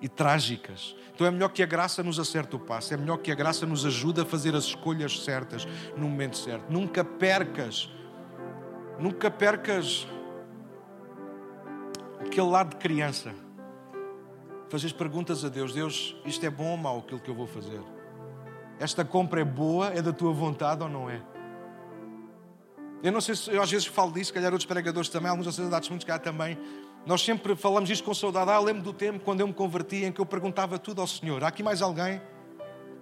e 0.05 0.09
trágicas. 0.09 0.95
Então 1.15 1.27
é 1.27 1.31
melhor 1.31 1.49
que 1.49 1.63
a 1.63 1.67
graça 1.67 2.03
nos 2.03 2.19
acerte 2.19 2.55
o 2.55 2.59
passo, 2.59 2.93
é 2.93 2.97
melhor 2.99 3.17
que 3.17 3.33
a 3.33 3.35
graça 3.35 3.65
nos 3.65 3.87
ajude 3.87 4.21
a 4.21 4.25
fazer 4.27 4.55
as 4.55 4.65
escolhas 4.65 5.25
certas 5.25 5.67
no 5.97 6.07
momento 6.07 6.37
certo. 6.37 6.71
Nunca 6.71 7.03
percas, 7.03 7.89
nunca 8.99 9.31
percas 9.31 10.07
aquele 12.21 12.49
lado 12.49 12.71
de 12.71 12.77
criança. 12.77 13.35
Fazes 14.69 14.93
perguntas 14.93 15.43
a 15.43 15.49
Deus: 15.49 15.73
Deus, 15.73 16.15
isto 16.27 16.45
é 16.45 16.51
bom 16.51 16.73
ou 16.73 16.77
mau 16.77 16.99
aquilo 16.99 17.21
que 17.21 17.31
eu 17.31 17.35
vou 17.35 17.47
fazer? 17.47 17.81
Esta 18.79 19.07
compra 19.07 19.41
é 19.41 19.45
boa? 19.45 19.87
É 19.87 20.03
da 20.03 20.13
tua 20.13 20.35
vontade 20.35 20.83
ou 20.83 20.89
não 20.91 21.09
é? 21.09 21.23
Eu 23.03 23.11
não 23.11 23.23
sei 23.23 23.35
se 23.35 23.51
eu 23.51 23.63
às 23.63 23.71
vezes 23.71 23.87
falo 23.87 24.13
disso, 24.13 24.27
se 24.27 24.33
calhar 24.35 24.53
outros 24.53 24.67
pregadores 24.67 25.09
também, 25.09 25.31
alguns 25.31 25.57
dados 25.71 25.89
muitos 25.89 26.07
cá 26.07 26.19
também. 26.19 26.59
Nós 27.07 27.23
sempre 27.23 27.55
falamos 27.55 27.91
isto 27.91 28.03
com 28.03 28.15
saudade. 28.15 28.51
Ah, 28.51 28.59
lembro 28.59 28.83
do 28.83 28.93
tempo 28.93 29.21
quando 29.25 29.41
eu 29.41 29.47
me 29.47 29.53
converti 29.53 30.05
em 30.05 30.13
que 30.13 30.21
eu 30.21 30.27
perguntava 30.27 30.79
tudo 30.79 31.01
ao 31.01 31.07
Senhor. 31.07 31.43
Há 31.45 31.49
aqui 31.49 31.63
mais 31.63 31.83
alguém? 31.83 32.21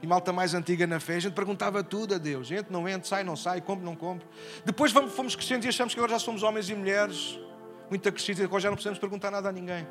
E 0.03 0.07
malta 0.07 0.33
mais 0.33 0.53
antiga 0.53 0.85
na 0.85 0.99
fé, 0.99 1.15
a 1.15 1.21
gente 1.21 1.35
perguntava 1.35 1.85
tudo 1.85 2.17
a 2.17 2.19
Deus. 2.19 2.51
Entra, 2.51 2.73
não 2.73 2.89
entra, 2.89 3.09
sai, 3.09 3.23
não 3.23 3.37
sai, 3.37 3.61
compro, 3.61 3.85
não 3.85 3.95
compro. 3.95 4.27
Depois 4.65 4.91
fomos 4.91 5.37
crescendo 5.37 5.65
e 5.65 5.69
achamos 5.69 5.95
que 5.95 6.01
agora 6.01 6.15
já 6.15 6.19
somos 6.19 6.43
homens 6.43 6.69
e 6.69 6.75
mulheres 6.75 7.39
muito 7.89 8.11
crescidos 8.11 8.41
e 8.41 8.45
agora 8.45 8.61
já 8.61 8.69
não 8.69 8.75
precisamos 8.75 8.99
perguntar 8.99 9.31
nada 9.31 9.49
a 9.49 9.53
ninguém. 9.53 9.87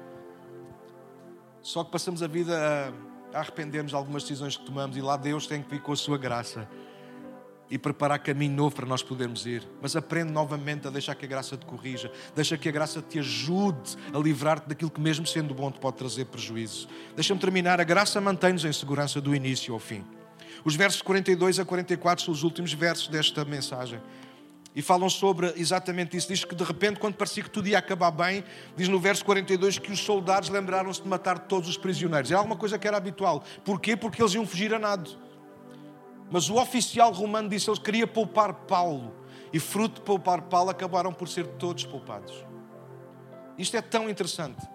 Só 1.62 1.84
que 1.86 1.92
passamos 1.92 2.22
a 2.22 2.28
vida 2.28 2.94
a, 3.34 3.38
a 3.38 3.40
arrependermos 3.40 3.92
de 3.92 3.96
algumas 3.96 4.24
decisões 4.24 4.58
que 4.58 4.66
tomamos 4.66 4.98
e 4.98 5.02
lá 5.02 5.16
Deus 5.16 5.48
tem 5.48 5.62
que 5.62 5.70
vir 5.70 5.82
com 5.82 5.94
a 5.94 5.96
sua 5.96 6.18
graça 6.18 6.68
e 7.72 7.78
preparar 7.78 8.20
caminho 8.20 8.54
novo 8.54 8.76
para 8.76 8.86
nós 8.86 9.02
podermos 9.02 9.46
ir. 9.46 9.66
Mas 9.82 9.96
aprende 9.96 10.30
novamente 10.30 10.86
a 10.88 10.92
deixar 10.92 11.16
que 11.16 11.24
a 11.24 11.28
graça 11.28 11.56
te 11.56 11.66
corrija, 11.66 12.12
deixa 12.36 12.58
que 12.58 12.68
a 12.68 12.72
graça 12.72 13.02
te 13.02 13.18
ajude 13.18 13.96
a 14.14 14.20
livrar-te 14.20 14.68
daquilo 14.68 14.92
que, 14.92 15.00
mesmo 15.00 15.26
sendo 15.26 15.54
bom, 15.54 15.72
te 15.72 15.80
pode 15.80 15.96
trazer 15.96 16.26
prejuízo. 16.26 16.90
Deixa-me 17.16 17.40
terminar. 17.40 17.80
A 17.80 17.86
graça 17.86 18.20
mantém-nos 18.20 18.66
em 18.66 18.74
segurança 18.74 19.22
do 19.22 19.34
início 19.34 19.74
ao 19.74 19.80
fim. 19.80 20.04
Os 20.66 20.76
versos 20.76 21.02
42 21.02 21.60
a 21.60 21.66
44 21.66 22.26
são 22.26 22.34
os 22.34 22.44
últimos 22.44 22.74
versos 22.74 23.08
desta 23.08 23.46
mensagem. 23.46 24.02
E 24.76 24.82
falam 24.82 25.10
sobre 25.10 25.54
exatamente 25.56 26.16
isso. 26.18 26.28
Diz 26.28 26.44
que 26.44 26.54
de 26.54 26.64
repente, 26.64 27.00
quando 27.00 27.16
parecia 27.16 27.42
que 27.42 27.50
tudo 27.50 27.70
ia 27.70 27.78
acabar 27.78 28.12
bem, 28.12 28.44
diz 28.76 28.90
no 28.90 29.00
verso 29.00 29.24
42 29.24 29.80
que 29.80 29.92
os 29.94 30.00
soldados 30.00 30.50
lembraram-se 30.50 31.02
de 31.02 31.08
matar 31.08 31.40
todos 31.40 31.70
os 31.70 31.78
prisioneiros. 31.78 32.32
É 32.32 32.36
alguma 32.36 32.58
coisa 32.58 32.78
que 32.78 32.88
era 32.88 32.98
habitual. 32.98 33.44
Porquê? 33.64 33.96
Porque 33.96 34.22
eles 34.22 34.34
iam 34.34 34.46
fugir 34.46 34.74
a 34.74 34.80
nado. 34.80 35.10
Mas 36.32 36.50
o 36.50 36.56
oficial 36.56 37.12
romano 37.12 37.50
disse 37.50 37.66
que 37.66 37.72
ele 37.72 37.80
queria 37.82 38.08
poupar 38.08 38.54
Paulo. 38.54 39.14
E 39.52 39.60
fruto 39.60 39.96
de 39.96 40.02
poupar 40.02 40.44
Paulo, 40.44 40.70
acabaram 40.70 41.12
por 41.12 41.28
ser 41.28 41.46
todos 41.46 41.86
poupados. 41.86 42.34
Isto 43.58 43.76
é 43.76 43.82
tão 43.82 44.10
interessante. 44.10 44.66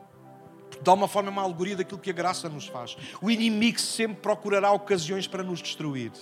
De 0.83 0.91
alguma 0.91 1.09
forma 1.09 1.31
uma 1.31 1.43
alegoria 1.43 1.75
daquilo 1.75 1.99
que 1.99 2.11
a 2.11 2.13
graça 2.13 2.49
nos 2.49 2.67
faz. 2.67 2.95
O 3.23 3.31
inimigo 3.31 3.81
sempre 3.81 4.19
procurará 4.19 4.71
ocasiões 4.71 5.27
para 5.27 5.43
nos 5.43 5.63
destruir. 5.63 6.13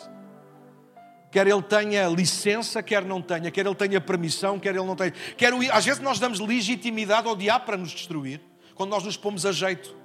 Quer 1.33 1.49
ele 1.49 1.63
tenha 1.63 2.07
licença, 2.07 2.81
quer 2.81 3.05
não 3.05 3.21
tenha. 3.21 3.51
Quer 3.51 3.67
ele 3.67 3.75
tenha 3.75 4.01
permissão, 4.01 4.61
quer 4.61 4.69
ele 4.69 4.85
não 4.85 4.95
tenha. 4.95 5.11
Quer, 5.11 5.53
às 5.73 5.85
vezes 5.85 6.01
nós 6.01 6.21
damos 6.21 6.39
legitimidade 6.39 7.27
ao 7.27 7.35
diabo 7.35 7.67
para 7.67 7.77
nos 7.77 7.91
destruir. 7.91 8.41
Quando 8.77 8.91
nós 8.91 9.03
nos 9.03 9.17
pomos 9.17 9.45
a 9.45 9.51
jeito. 9.51 10.04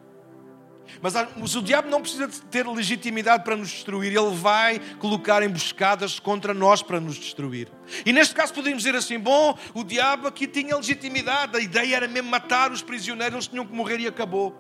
Mas, 1.02 1.56
o 1.56 1.62
diabo 1.62 1.89
não 1.89 2.02
precisa 2.02 2.28
ter 2.49 2.67
legitimidade 2.67 3.43
para 3.43 3.56
nos 3.56 3.69
destruir, 3.69 4.15
ele 4.15 4.36
vai 4.36 4.80
colocar 4.97 5.43
emboscadas 5.43 6.19
contra 6.19 6.54
nós 6.54 6.82
para 6.82 6.99
nos 6.99 7.15
destruir. 7.15 7.69
E 8.06 8.12
neste 8.12 8.36
caso 8.36 8.54
podemos 8.54 8.84
dizer 8.84 8.95
assim: 8.95 9.19
bom, 9.19 9.58
o 9.73 9.84
diabo 9.84 10.28
aqui 10.28 10.47
tinha 10.47 10.75
legitimidade, 10.75 11.56
a 11.56 11.60
ideia 11.60 11.95
era 11.95 12.08
mesmo 12.08 12.30
matar 12.30 12.71
os 12.71 12.82
prisioneiros, 12.82 13.36
eles 13.36 13.47
tinham 13.47 13.65
que 13.65 13.73
morrer 13.73 13.99
e 13.99 14.08
acabou. 14.08 14.56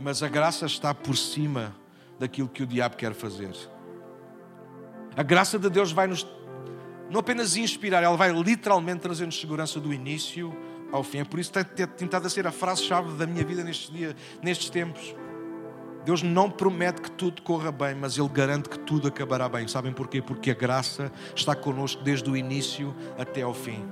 Mas 0.00 0.22
a 0.22 0.28
graça 0.28 0.66
está 0.66 0.94
por 0.94 1.16
cima 1.16 1.74
daquilo 2.18 2.48
que 2.48 2.62
o 2.62 2.66
diabo 2.66 2.96
quer 2.96 3.14
fazer. 3.14 3.50
A 5.16 5.22
graça 5.22 5.58
de 5.58 5.68
Deus 5.68 5.92
vai 5.92 6.06
nos 6.06 6.26
não 7.10 7.18
apenas 7.18 7.56
inspirar, 7.56 8.04
ela 8.04 8.16
vai 8.16 8.32
literalmente 8.32 9.00
trazer-nos 9.00 9.38
segurança 9.38 9.80
do 9.80 9.92
início 9.92 10.56
ao 10.92 11.02
fim. 11.02 11.18
É 11.18 11.24
por 11.24 11.38
isso 11.38 11.52
que 11.52 11.64
tem 11.64 11.86
tentado 11.86 12.26
a 12.26 12.30
ser 12.30 12.46
a 12.46 12.52
frase-chave 12.52 13.16
da 13.16 13.26
minha 13.26 13.44
vida 13.44 13.62
nestes, 13.62 13.90
dias, 13.90 14.14
nestes 14.42 14.70
tempos. 14.70 15.14
Deus 16.04 16.22
não 16.22 16.50
promete 16.50 17.02
que 17.02 17.10
tudo 17.10 17.42
corra 17.42 17.70
bem, 17.70 17.94
mas 17.94 18.16
Ele 18.16 18.28
garante 18.28 18.68
que 18.68 18.78
tudo 18.78 19.08
acabará 19.08 19.48
bem. 19.48 19.68
Sabem 19.68 19.92
porquê? 19.92 20.22
Porque 20.22 20.50
a 20.50 20.54
graça 20.54 21.12
está 21.34 21.54
connosco 21.54 22.02
desde 22.02 22.28
o 22.30 22.36
início 22.36 22.94
até 23.18 23.42
ao 23.42 23.52
fim. 23.52 23.86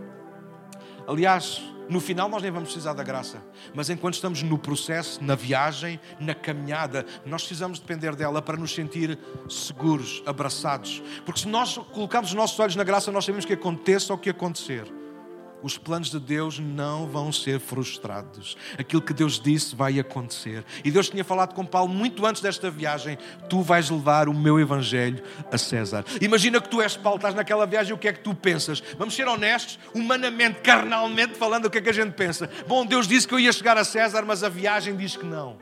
Aliás, 1.06 1.62
no 1.88 2.00
final 2.00 2.28
nós 2.28 2.42
nem 2.42 2.50
vamos 2.50 2.68
precisar 2.68 2.92
da 2.92 3.02
graça, 3.02 3.42
mas 3.74 3.88
enquanto 3.88 4.14
estamos 4.14 4.42
no 4.42 4.58
processo, 4.58 5.22
na 5.22 5.34
viagem, 5.34 5.98
na 6.20 6.34
caminhada, 6.34 7.04
nós 7.24 7.42
precisamos 7.42 7.78
depender 7.78 8.14
dela 8.14 8.42
para 8.42 8.58
nos 8.58 8.74
sentir 8.74 9.18
seguros, 9.48 10.22
abraçados. 10.26 11.02
Porque 11.24 11.40
se 11.40 11.48
nós 11.48 11.78
colocarmos 11.92 12.30
os 12.30 12.36
nossos 12.36 12.58
olhos 12.60 12.76
na 12.76 12.84
graça, 12.84 13.10
nós 13.10 13.24
sabemos 13.24 13.44
que 13.44 13.54
aconteça 13.54 14.12
o 14.12 14.18
que 14.18 14.28
acontecer 14.28 14.86
os 15.62 15.76
planos 15.76 16.10
de 16.10 16.18
Deus 16.18 16.58
não 16.58 17.06
vão 17.06 17.32
ser 17.32 17.58
frustrados. 17.58 18.56
Aquilo 18.78 19.02
que 19.02 19.12
Deus 19.12 19.40
disse 19.40 19.74
vai 19.74 19.98
acontecer. 19.98 20.64
E 20.84 20.90
Deus 20.90 21.08
tinha 21.08 21.24
falado 21.24 21.54
com 21.54 21.64
Paulo 21.64 21.92
muito 21.92 22.24
antes 22.24 22.40
desta 22.42 22.70
viagem: 22.70 23.18
tu 23.48 23.62
vais 23.62 23.90
levar 23.90 24.28
o 24.28 24.34
meu 24.34 24.58
evangelho 24.60 25.22
a 25.50 25.58
César. 25.58 26.04
Imagina 26.20 26.60
que 26.60 26.68
tu 26.68 26.80
és 26.80 26.96
Paulo, 26.96 27.16
estás 27.16 27.34
naquela 27.34 27.66
viagem, 27.66 27.92
o 27.92 27.98
que 27.98 28.08
é 28.08 28.12
que 28.12 28.20
tu 28.20 28.34
pensas? 28.34 28.82
Vamos 28.96 29.14
ser 29.14 29.26
honestos, 29.26 29.78
humanamente, 29.94 30.60
carnalmente 30.60 31.34
falando, 31.34 31.66
o 31.66 31.70
que 31.70 31.78
é 31.78 31.80
que 31.80 31.90
a 31.90 31.94
gente 31.94 32.12
pensa? 32.12 32.48
Bom, 32.66 32.86
Deus 32.86 33.08
disse 33.08 33.26
que 33.26 33.34
eu 33.34 33.40
ia 33.40 33.52
chegar 33.52 33.76
a 33.76 33.84
César, 33.84 34.24
mas 34.26 34.42
a 34.42 34.48
viagem 34.48 34.96
diz 34.96 35.16
que 35.16 35.24
não. 35.24 35.58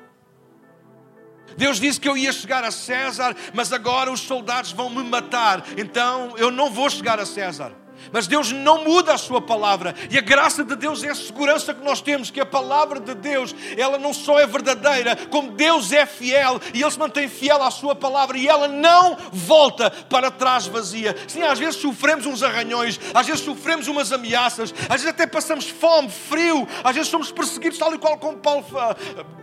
Deus 1.57 1.81
disse 1.81 1.99
que 1.99 2.09
eu 2.09 2.17
ia 2.17 2.33
chegar 2.33 2.65
a 2.65 2.71
César, 2.71 3.35
mas 3.55 3.73
agora 3.73 4.13
os 4.13 4.21
soldados 4.21 4.73
vão 4.73 4.91
me 4.91 5.03
matar, 5.03 5.65
então 5.77 6.35
eu 6.37 6.51
não 6.51 6.71
vou 6.71 6.91
chegar 6.91 7.19
a 7.19 7.25
César. 7.25 7.86
Mas 8.13 8.27
Deus 8.27 8.53
não 8.53 8.85
muda 8.85 9.15
a 9.15 9.19
sua 9.19 9.41
palavra. 9.41 9.95
E 10.11 10.19
a 10.19 10.21
graça 10.21 10.65
de 10.65 10.77
Deus 10.77 11.03
é 11.03 11.11
a 11.11 11.15
segurança 11.15 11.75
que 11.75 11.85
nós 11.85 12.01
temos, 12.01 12.31
que 12.31 12.41
a 12.41 12.47
palavra 12.47 13.01
de 13.01 13.15
Deus, 13.15 13.55
ela 13.77 13.99
não 13.99 14.13
só 14.13 14.39
é 14.39 14.47
verdadeira, 14.47 15.17
como 15.31 15.53
Deus 15.53 15.93
é 15.93 16.07
fiel 16.07 16.61
e 16.73 16.83
Ele 16.83 16.91
se 16.91 16.99
mantém 16.99 17.29
fiel 17.29 17.63
à 17.63 17.71
sua 17.71 17.95
palavra 17.95 18.39
e 18.39 18.47
ela 18.47 18.69
não 18.69 19.17
volta 19.33 19.91
para 19.91 20.31
trás 20.31 20.67
vazia. 20.67 21.17
Sim, 21.27 21.43
às 21.43 21.59
vezes 21.59 21.77
sofremos 21.77 22.27
uns 22.27 22.43
arranhões, 22.43 22.99
às 23.15 23.27
vezes 23.27 23.43
sofremos 23.43 23.89
umas 23.89 24.13
ameaças, 24.13 24.75
às 24.83 25.03
vezes 25.03 25.07
até 25.07 25.27
passamos 25.27 25.69
fome, 25.69 26.11
frio, 26.11 26.67
às 26.83 26.95
vezes 26.95 27.11
somos 27.11 27.31
perseguidos 27.31 27.79
tal 27.79 27.95
e 27.95 27.99
qual 27.99 28.19
como 28.19 28.39
Paulo 28.39 28.65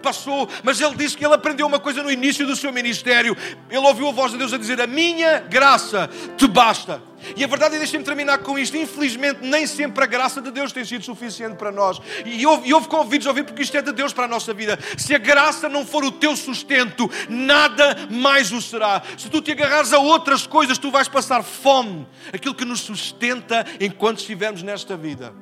passou, 0.02 0.48
mas 0.64 0.80
ele 0.80 0.96
disse 0.96 1.18
que 1.18 1.26
ele 1.26 1.34
aprendeu 1.34 1.66
uma 1.66 1.80
coisa 1.80 2.04
no 2.04 2.12
início 2.12 2.46
do 2.46 2.56
seu 2.56 2.72
ministério. 2.72 3.36
Ele 3.70 3.86
ouviu 3.86 4.10
a 4.10 4.12
voz 4.12 4.32
de 4.32 4.38
Deus 4.38 4.54
a 4.54 4.58
dizer: 4.58 4.82
"A 4.82 4.88
minha 4.88 5.40
graça 5.40 6.10
te 6.38 6.48
basta". 6.48 7.13
E 7.36 7.44
a 7.44 7.48
verdade 7.48 7.76
é, 7.76 7.78
deixem-me 7.78 8.06
terminar 8.06 8.40
com 8.40 8.58
isto, 8.58 8.78
infelizmente 8.78 9.40
nem 9.42 9.66
sempre 9.66 10.04
a 10.04 10.08
graça 10.08 10.42
de 10.42 10.52
Deus 10.52 10.72
tem 10.72 10.86
sido 10.86 11.04
suficiente 11.04 11.56
para 11.56 11.72
nós. 11.72 12.00
E 12.26 12.46
houve, 12.46 12.74
houve 12.74 12.88
convites 12.88 13.28
a 13.28 13.30
ouvir 13.30 13.44
porque 13.44 13.62
isto 13.62 13.78
é 13.78 13.82
de 13.82 13.92
Deus 13.92 14.14
para 14.14 14.26
a 14.26 14.28
nossa 14.28 14.54
vida. 14.54 14.78
Se 14.98 15.14
a 15.16 15.18
graça 15.18 15.70
não 15.70 15.86
for 15.86 16.04
o 16.04 16.12
teu 16.12 16.36
sustento, 16.36 17.10
nada 17.30 18.08
mais 18.10 18.52
o 18.52 18.62
será. 18.62 19.02
Se 19.18 19.30
tu 19.30 19.42
te 19.42 19.52
agarrares 19.52 19.94
a 19.94 20.00
outras 20.00 20.48
coisas, 20.48 20.78
tu 20.78 20.92
vais 20.92 21.08
passar 21.08 21.44
fome. 21.44 22.08
Aquilo 22.34 22.56
que 22.56 22.66
nos 22.66 22.82
sustenta 22.82 23.66
enquanto 23.80 24.20
estivermos 24.20 24.64
nesta 24.64 24.96
vida. 24.98 25.34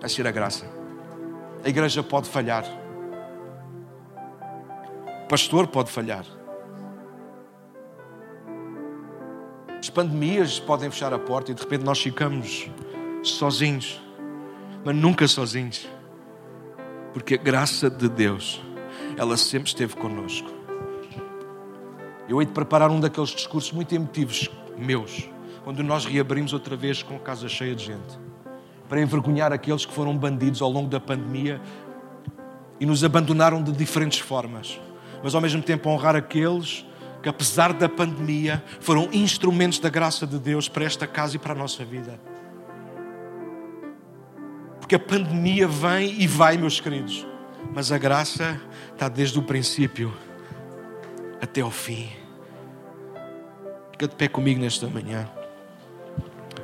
Vai 0.00 0.08
ser 0.08 0.26
a 0.26 0.30
graça. 0.30 0.64
A 1.64 1.68
igreja 1.68 2.02
pode 2.02 2.28
falhar. 2.28 2.64
O 5.24 5.28
pastor 5.28 5.66
pode 5.66 5.90
falhar. 5.90 6.37
As 9.80 9.88
pandemias 9.88 10.58
podem 10.58 10.90
fechar 10.90 11.14
a 11.14 11.18
porta 11.18 11.52
e 11.52 11.54
de 11.54 11.62
repente 11.62 11.84
nós 11.84 12.00
ficamos 12.00 12.68
sozinhos, 13.22 14.00
mas 14.84 14.94
nunca 14.94 15.28
sozinhos, 15.28 15.88
porque 17.12 17.34
a 17.34 17.38
graça 17.38 17.88
de 17.88 18.08
Deus, 18.08 18.60
ela 19.16 19.36
sempre 19.36 19.68
esteve 19.68 19.94
conosco. 19.94 20.50
Eu 22.28 22.40
hei 22.40 22.46
de 22.46 22.52
preparar 22.52 22.90
um 22.90 22.98
daqueles 22.98 23.30
discursos 23.30 23.70
muito 23.70 23.94
emotivos 23.94 24.50
meus, 24.76 25.28
quando 25.62 25.82
nós 25.84 26.04
reabrimos 26.04 26.52
outra 26.52 26.76
vez 26.76 27.02
com 27.02 27.14
a 27.14 27.20
casa 27.20 27.48
cheia 27.48 27.74
de 27.74 27.84
gente, 27.84 28.18
para 28.88 29.00
envergonhar 29.00 29.52
aqueles 29.52 29.86
que 29.86 29.92
foram 29.92 30.16
bandidos 30.16 30.60
ao 30.60 30.70
longo 30.70 30.88
da 30.88 30.98
pandemia 30.98 31.60
e 32.80 32.86
nos 32.86 33.04
abandonaram 33.04 33.62
de 33.62 33.70
diferentes 33.70 34.18
formas, 34.18 34.80
mas 35.22 35.36
ao 35.36 35.40
mesmo 35.40 35.62
tempo 35.62 35.88
honrar 35.88 36.16
aqueles 36.16 36.84
que, 37.28 37.30
apesar 37.30 37.74
da 37.74 37.90
pandemia, 37.90 38.64
foram 38.80 39.10
instrumentos 39.12 39.78
da 39.78 39.90
graça 39.90 40.26
de 40.26 40.38
Deus 40.38 40.66
para 40.66 40.84
esta 40.86 41.06
casa 41.06 41.36
e 41.36 41.38
para 41.38 41.52
a 41.52 41.54
nossa 41.54 41.84
vida. 41.84 42.18
Porque 44.80 44.94
a 44.94 44.98
pandemia 44.98 45.68
vem 45.68 46.22
e 46.22 46.26
vai, 46.26 46.56
meus 46.56 46.80
queridos, 46.80 47.26
mas 47.74 47.92
a 47.92 47.98
graça 47.98 48.58
está 48.94 49.10
desde 49.10 49.38
o 49.38 49.42
princípio 49.42 50.16
até 51.38 51.60
ao 51.60 51.70
fim. 51.70 52.08
Fica 53.92 54.08
de 54.08 54.14
pé 54.14 54.28
comigo 54.28 54.60
nesta 54.60 54.86
manhã. 54.86 55.28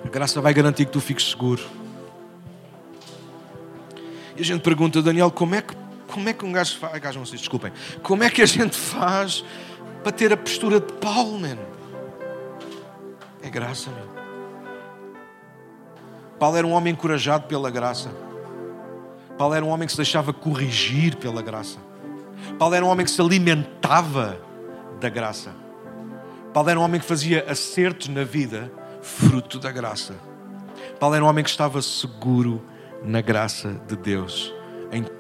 A 0.02 0.08
graça 0.08 0.40
vai 0.40 0.54
garantir 0.54 0.86
que 0.86 0.92
tu 0.92 1.00
fiques 1.00 1.28
seguro. 1.28 1.62
E 4.34 4.40
a 4.40 4.44
gente 4.44 4.62
pergunta, 4.62 5.02
Daniel, 5.02 5.30
como 5.30 5.56
é 5.56 5.60
que, 5.60 5.74
como 6.08 6.26
é 6.26 6.32
que 6.32 6.44
um 6.44 6.52
gajo 6.52 6.78
faz. 6.78 6.98
Gajo, 6.98 7.18
não 7.18 7.26
sei, 7.26 7.38
desculpem. 7.38 7.70
Como 8.02 8.24
é 8.24 8.30
que 8.30 8.40
a 8.40 8.46
gente 8.46 8.76
faz 8.76 9.44
para 10.04 10.12
ter 10.12 10.30
a 10.34 10.36
postura 10.36 10.78
de 10.78 10.92
Paulo, 10.92 11.40
mano. 11.40 11.62
É 13.42 13.48
graça, 13.48 13.90
meu. 13.90 14.06
Paulo 16.38 16.58
era 16.58 16.66
um 16.66 16.72
homem 16.72 16.92
encorajado 16.92 17.46
pela 17.46 17.70
graça. 17.70 18.10
Paulo 19.38 19.54
era 19.54 19.64
um 19.64 19.70
homem 19.70 19.86
que 19.86 19.92
se 19.92 19.96
deixava 19.96 20.30
corrigir 20.32 21.16
pela 21.16 21.40
graça. 21.40 21.78
Paulo 22.58 22.74
era 22.74 22.84
um 22.84 22.88
homem 22.88 23.06
que 23.06 23.10
se 23.10 23.20
alimentava 23.20 24.38
da 25.00 25.08
graça. 25.08 25.52
Paulo 26.52 26.68
era 26.68 26.78
um 26.78 26.82
homem 26.82 27.00
que 27.00 27.06
fazia 27.06 27.44
acertos 27.48 28.08
na 28.08 28.24
vida, 28.24 28.70
fruto 29.00 29.58
da 29.58 29.72
graça. 29.72 30.14
Paulo 31.00 31.16
era 31.16 31.24
um 31.24 31.28
homem 31.28 31.42
que 31.42 31.50
estava 31.50 31.80
seguro 31.80 32.62
na 33.02 33.22
graça 33.22 33.80
de 33.88 33.96
Deus 33.96 34.54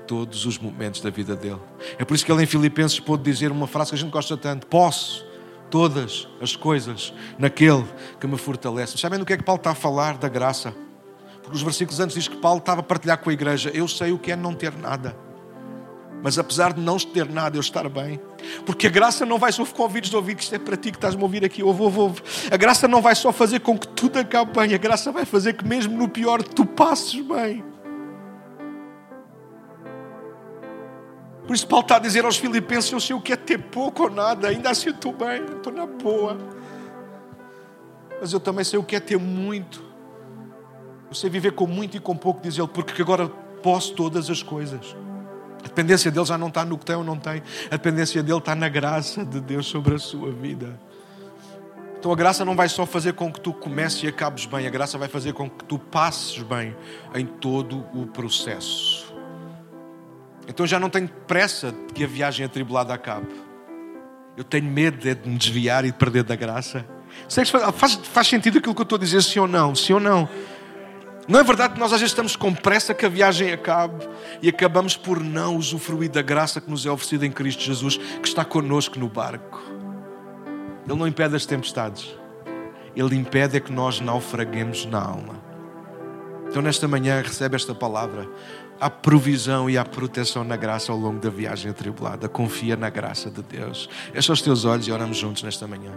todos 0.06 0.46
os 0.46 0.58
momentos 0.58 1.00
da 1.00 1.10
vida 1.10 1.34
dele. 1.34 1.60
É 1.98 2.04
por 2.04 2.14
isso 2.14 2.24
que 2.24 2.32
ele 2.32 2.42
em 2.42 2.46
Filipenses 2.46 2.98
pôde 3.00 3.22
dizer 3.22 3.50
uma 3.50 3.66
frase 3.66 3.90
que 3.90 3.96
a 3.96 3.98
gente 3.98 4.10
gosta 4.10 4.36
tanto: 4.36 4.66
Posso 4.66 5.24
todas 5.70 6.28
as 6.40 6.54
coisas 6.54 7.12
naquele 7.38 7.84
que 8.20 8.26
me 8.26 8.36
fortalece. 8.36 8.96
Sabem 8.98 9.18
do 9.18 9.24
que 9.24 9.32
é 9.32 9.36
que 9.36 9.42
Paulo 9.42 9.58
está 9.58 9.70
a 9.70 9.74
falar? 9.74 10.16
Da 10.16 10.28
graça. 10.28 10.74
Porque 11.42 11.56
os 11.56 11.62
versículos 11.62 12.00
antes 12.00 12.14
diz 12.14 12.28
que 12.28 12.36
Paulo 12.36 12.58
estava 12.58 12.80
a 12.80 12.84
partilhar 12.84 13.18
com 13.18 13.30
a 13.30 13.32
igreja: 13.32 13.70
Eu 13.74 13.88
sei 13.88 14.12
o 14.12 14.18
que 14.18 14.32
é 14.32 14.36
não 14.36 14.54
ter 14.54 14.76
nada. 14.76 15.16
Mas 16.24 16.38
apesar 16.38 16.72
de 16.72 16.80
não 16.80 16.96
ter 16.96 17.28
nada, 17.28 17.54
eu 17.58 17.60
estar 17.60 17.86
bem. 17.86 18.18
Porque 18.64 18.86
a 18.86 18.90
graça 18.90 19.26
não 19.26 19.38
vai 19.38 19.52
só 19.52 19.62
com 19.66 19.82
ouvidos 19.82 20.08
de 20.08 20.16
ouvir, 20.16 20.34
que 20.34 20.42
isto 20.42 20.54
é 20.54 20.58
para 20.58 20.74
ti 20.74 20.90
que 20.90 20.96
estás-me 20.96 21.20
a 21.20 21.24
ouvir 21.24 21.44
aqui, 21.44 21.62
ouve, 21.62 21.82
ouve, 21.82 21.98
ouve. 21.98 22.22
A 22.50 22.56
graça 22.56 22.88
não 22.88 23.02
vai 23.02 23.14
só 23.14 23.30
fazer 23.30 23.60
com 23.60 23.78
que 23.78 23.86
tudo 23.88 24.18
acabe 24.18 24.58
bem, 24.58 24.74
a 24.74 24.78
graça 24.78 25.12
vai 25.12 25.26
fazer 25.26 25.52
que 25.52 25.66
mesmo 25.66 25.98
no 25.98 26.08
pior 26.08 26.42
tu 26.42 26.64
passes 26.64 27.20
bem. 27.20 27.62
Por 31.46 31.54
isso 31.54 31.66
Paulo 31.66 31.84
está 31.84 31.96
a 31.96 31.98
dizer 31.98 32.24
aos 32.24 32.36
filipenses, 32.36 32.90
eu 32.90 33.00
sei 33.00 33.14
o 33.14 33.20
que 33.20 33.32
é 33.32 33.36
ter 33.36 33.58
pouco 33.58 34.04
ou 34.04 34.10
nada, 34.10 34.48
ainda 34.48 34.70
assim 34.70 34.90
estou 34.90 35.12
bem, 35.12 35.42
estou 35.44 35.72
na 35.72 35.86
boa. 35.86 36.38
Mas 38.20 38.32
eu 38.32 38.40
também 38.40 38.64
sei 38.64 38.78
o 38.78 38.82
que 38.82 38.96
é 38.96 39.00
ter 39.00 39.18
muito. 39.18 39.84
Eu 41.08 41.14
sei 41.14 41.28
viver 41.28 41.52
com 41.52 41.66
muito 41.66 41.96
e 41.96 42.00
com 42.00 42.16
pouco, 42.16 42.40
diz 42.42 42.56
ele, 42.56 42.68
porque 42.68 43.02
agora 43.02 43.28
posso 43.62 43.94
todas 43.94 44.30
as 44.30 44.42
coisas. 44.42 44.96
A 45.60 45.68
dependência 45.68 46.10
dele 46.10 46.26
já 46.26 46.36
não 46.36 46.48
está 46.48 46.64
no 46.64 46.78
que 46.78 46.84
tem 46.84 46.96
ou 46.96 47.04
não 47.04 47.18
tem. 47.18 47.42
A 47.66 47.76
dependência 47.76 48.22
dele 48.22 48.38
está 48.38 48.54
na 48.54 48.68
graça 48.68 49.24
de 49.24 49.40
Deus 49.40 49.66
sobre 49.66 49.94
a 49.94 49.98
sua 49.98 50.30
vida. 50.30 50.78
Então 51.98 52.12
a 52.12 52.16
graça 52.16 52.44
não 52.44 52.54
vai 52.54 52.68
só 52.68 52.84
fazer 52.84 53.14
com 53.14 53.32
que 53.32 53.40
tu 53.40 53.50
comeces 53.52 54.02
e 54.02 54.06
acabes 54.06 54.44
bem, 54.44 54.66
a 54.66 54.70
graça 54.70 54.98
vai 54.98 55.08
fazer 55.08 55.32
com 55.32 55.48
que 55.48 55.64
tu 55.64 55.78
passes 55.78 56.42
bem 56.42 56.76
em 57.14 57.24
todo 57.24 57.78
o 57.94 58.06
processo. 58.06 59.03
Então 60.48 60.66
já 60.66 60.78
não 60.78 60.90
tenho 60.90 61.08
pressa 61.26 61.72
de 61.72 61.94
que 61.94 62.04
a 62.04 62.06
viagem 62.06 62.44
atribulada 62.44 62.92
acabe. 62.92 63.28
Eu 64.36 64.44
tenho 64.44 64.64
medo 64.64 64.98
de 64.98 65.28
me 65.28 65.38
desviar 65.38 65.84
e 65.84 65.92
de 65.92 65.96
perder 65.96 66.24
da 66.24 66.36
graça. 66.36 66.84
Faz, 67.74 67.94
faz 67.94 68.26
sentido 68.26 68.58
aquilo 68.58 68.74
que 68.74 68.80
eu 68.80 68.84
estou 68.84 68.96
a 68.96 69.00
dizer, 69.00 69.22
sim 69.22 69.38
ou 69.38 69.46
não? 69.46 69.74
Sim 69.74 69.94
ou 69.94 70.00
não? 70.00 70.28
Não 71.26 71.40
é 71.40 71.42
verdade 71.42 71.74
que 71.74 71.80
nós 71.80 71.92
às 71.92 72.00
vezes 72.00 72.10
estamos 72.10 72.36
com 72.36 72.52
pressa 72.52 72.92
que 72.92 73.06
a 73.06 73.08
viagem 73.08 73.50
acabe 73.50 74.06
e 74.42 74.48
acabamos 74.48 74.96
por 74.96 75.20
não 75.20 75.56
usufruir 75.56 76.10
da 76.10 76.20
graça 76.20 76.60
que 76.60 76.70
nos 76.70 76.84
é 76.84 76.90
oferecida 76.90 77.24
em 77.24 77.30
Cristo 77.30 77.62
Jesus, 77.62 77.96
que 77.96 78.28
está 78.28 78.44
connosco 78.44 78.98
no 78.98 79.08
barco. 79.08 79.62
Ele 80.86 80.98
não 80.98 81.06
impede 81.06 81.34
as 81.34 81.46
tempestades, 81.46 82.14
ele 82.94 83.16
impede 83.16 83.56
é 83.56 83.60
que 83.60 83.72
nós 83.72 84.00
naufraguemos 84.00 84.84
na 84.84 85.00
alma. 85.00 85.42
Então, 86.46 86.60
nesta 86.60 86.86
manhã, 86.86 87.20
recebe 87.20 87.56
esta 87.56 87.74
palavra. 87.74 88.28
Há 88.84 88.90
provisão 88.90 89.70
e 89.70 89.78
há 89.78 89.82
proteção 89.82 90.44
na 90.44 90.58
graça 90.58 90.92
ao 90.92 90.98
longo 90.98 91.18
da 91.18 91.30
viagem 91.30 91.70
atribulada. 91.70 92.28
Confia 92.28 92.76
na 92.76 92.90
graça 92.90 93.30
de 93.30 93.42
Deus. 93.42 93.88
Fecha 94.12 94.30
os 94.30 94.42
teus 94.42 94.66
olhos 94.66 94.86
e 94.86 94.92
oramos 94.92 95.16
juntos 95.16 95.42
nesta 95.42 95.66
manhã. 95.66 95.90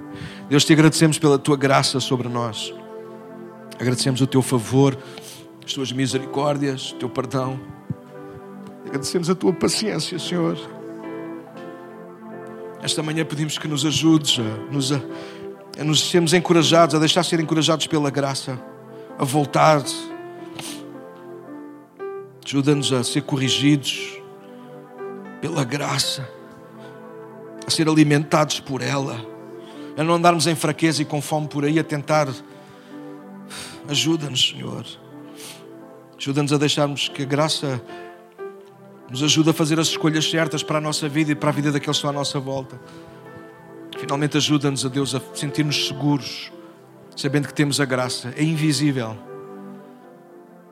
Deus, 0.47 0.63
te 0.63 0.71
agradecemos 0.71 1.19
pela 1.19 1.37
tua 1.37 1.57
graça 1.57 1.99
sobre 1.99 2.29
nós. 2.29 2.73
Agradecemos 3.77 4.21
o 4.21 4.25
teu 4.25 4.41
favor, 4.41 4.97
as 5.65 5.73
tuas 5.73 5.91
misericórdias, 5.91 6.93
o 6.93 6.95
teu 6.95 7.09
perdão. 7.09 7.59
Agradecemos 8.85 9.29
a 9.29 9.35
tua 9.35 9.51
paciência, 9.51 10.17
Senhor. 10.17 10.57
Esta 12.81 13.03
manhã 13.03 13.25
pedimos 13.25 13.57
que 13.57 13.67
nos 13.67 13.85
ajudes 13.85 14.39
a 14.39 14.71
nos, 14.71 14.93
a, 14.93 15.01
a 15.77 15.83
nos 15.83 16.09
sermos 16.09 16.33
encorajados, 16.33 16.95
a 16.95 16.99
deixar 16.99 17.25
ser 17.25 17.41
encorajados 17.41 17.85
pela 17.85 18.09
graça, 18.09 18.57
a 19.19 19.25
voltar. 19.25 19.83
Ajuda-nos 22.47 22.93
a 22.93 23.03
ser 23.03 23.23
corrigidos 23.23 24.19
pela 25.41 25.65
graça, 25.65 26.27
a 27.67 27.69
ser 27.69 27.89
alimentados 27.89 28.61
por 28.61 28.81
ela, 28.81 29.19
a 29.97 30.03
não 30.03 30.13
andarmos 30.13 30.47
em 30.47 30.55
fraqueza 30.55 31.01
e 31.01 31.05
com 31.05 31.21
fome 31.21 31.49
por 31.49 31.65
aí 31.65 31.77
a 31.77 31.83
tentar 31.83 32.29
Ajuda-nos, 33.87 34.49
Senhor. 34.49 34.85
Ajuda-nos 36.17 36.51
a 36.51 36.57
deixarmos 36.57 37.07
que 37.07 37.23
a 37.23 37.25
graça 37.25 37.81
nos 39.09 39.23
ajude 39.23 39.49
a 39.49 39.53
fazer 39.53 39.79
as 39.79 39.87
escolhas 39.87 40.29
certas 40.29 40.61
para 40.61 40.77
a 40.77 40.81
nossa 40.81 41.07
vida 41.07 41.31
e 41.31 41.35
para 41.35 41.49
a 41.49 41.53
vida 41.53 41.71
daqueles 41.71 41.97
que 41.97 41.97
estão 41.97 42.09
à 42.09 42.13
nossa 42.13 42.39
volta. 42.39 42.79
Finalmente, 43.97 44.35
ajuda-nos 44.35 44.85
a 44.85 44.89
Deus 44.89 45.15
a 45.15 45.21
sentir-nos 45.33 45.87
seguros, 45.87 46.51
sabendo 47.15 47.47
que 47.47 47.53
temos 47.53 47.79
a 47.79 47.85
graça. 47.85 48.33
É 48.35 48.43
invisível. 48.43 49.26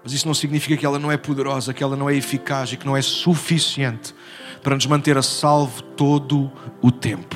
Mas 0.05 0.13
isso 0.13 0.27
não 0.27 0.35
significa 0.35 0.77
que 0.77 0.85
ela 0.85 0.99
não 0.99 1.11
é 1.11 1.17
poderosa, 1.17 1.73
que 1.73 1.83
ela 1.83 1.97
não 1.97 2.07
é 2.07 2.15
eficaz 2.15 2.71
e 2.71 2.77
que 2.77 2.85
não 2.85 2.95
é 2.95 3.01
suficiente 3.01 4.13
para 4.61 4.75
nos 4.75 4.85
manter 4.85 5.17
a 5.17 5.23
salvo 5.23 5.81
todo 5.81 6.51
o 6.79 6.91
tempo. 6.91 7.35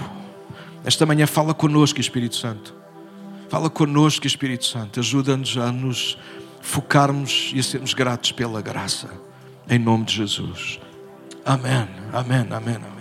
Esta 0.85 1.03
manhã 1.03 1.25
fala 1.25 1.51
connosco, 1.51 1.99
Espírito 1.99 2.35
Santo. 2.35 2.75
Fala 3.49 3.71
connosco, 3.71 4.27
Espírito 4.27 4.67
Santo. 4.67 4.99
Ajuda-nos 4.99 5.57
a 5.57 5.71
nos 5.71 6.15
focarmos 6.61 7.51
e 7.55 7.59
a 7.59 7.63
sermos 7.63 7.95
gratos 7.95 8.33
pela 8.33 8.61
graça. 8.61 9.09
Em 9.67 9.79
nome 9.79 10.05
de 10.05 10.13
Jesus. 10.13 10.79
Amém, 11.43 11.87
amém, 12.13 12.45
amém, 12.51 12.75
amém. 12.75 12.98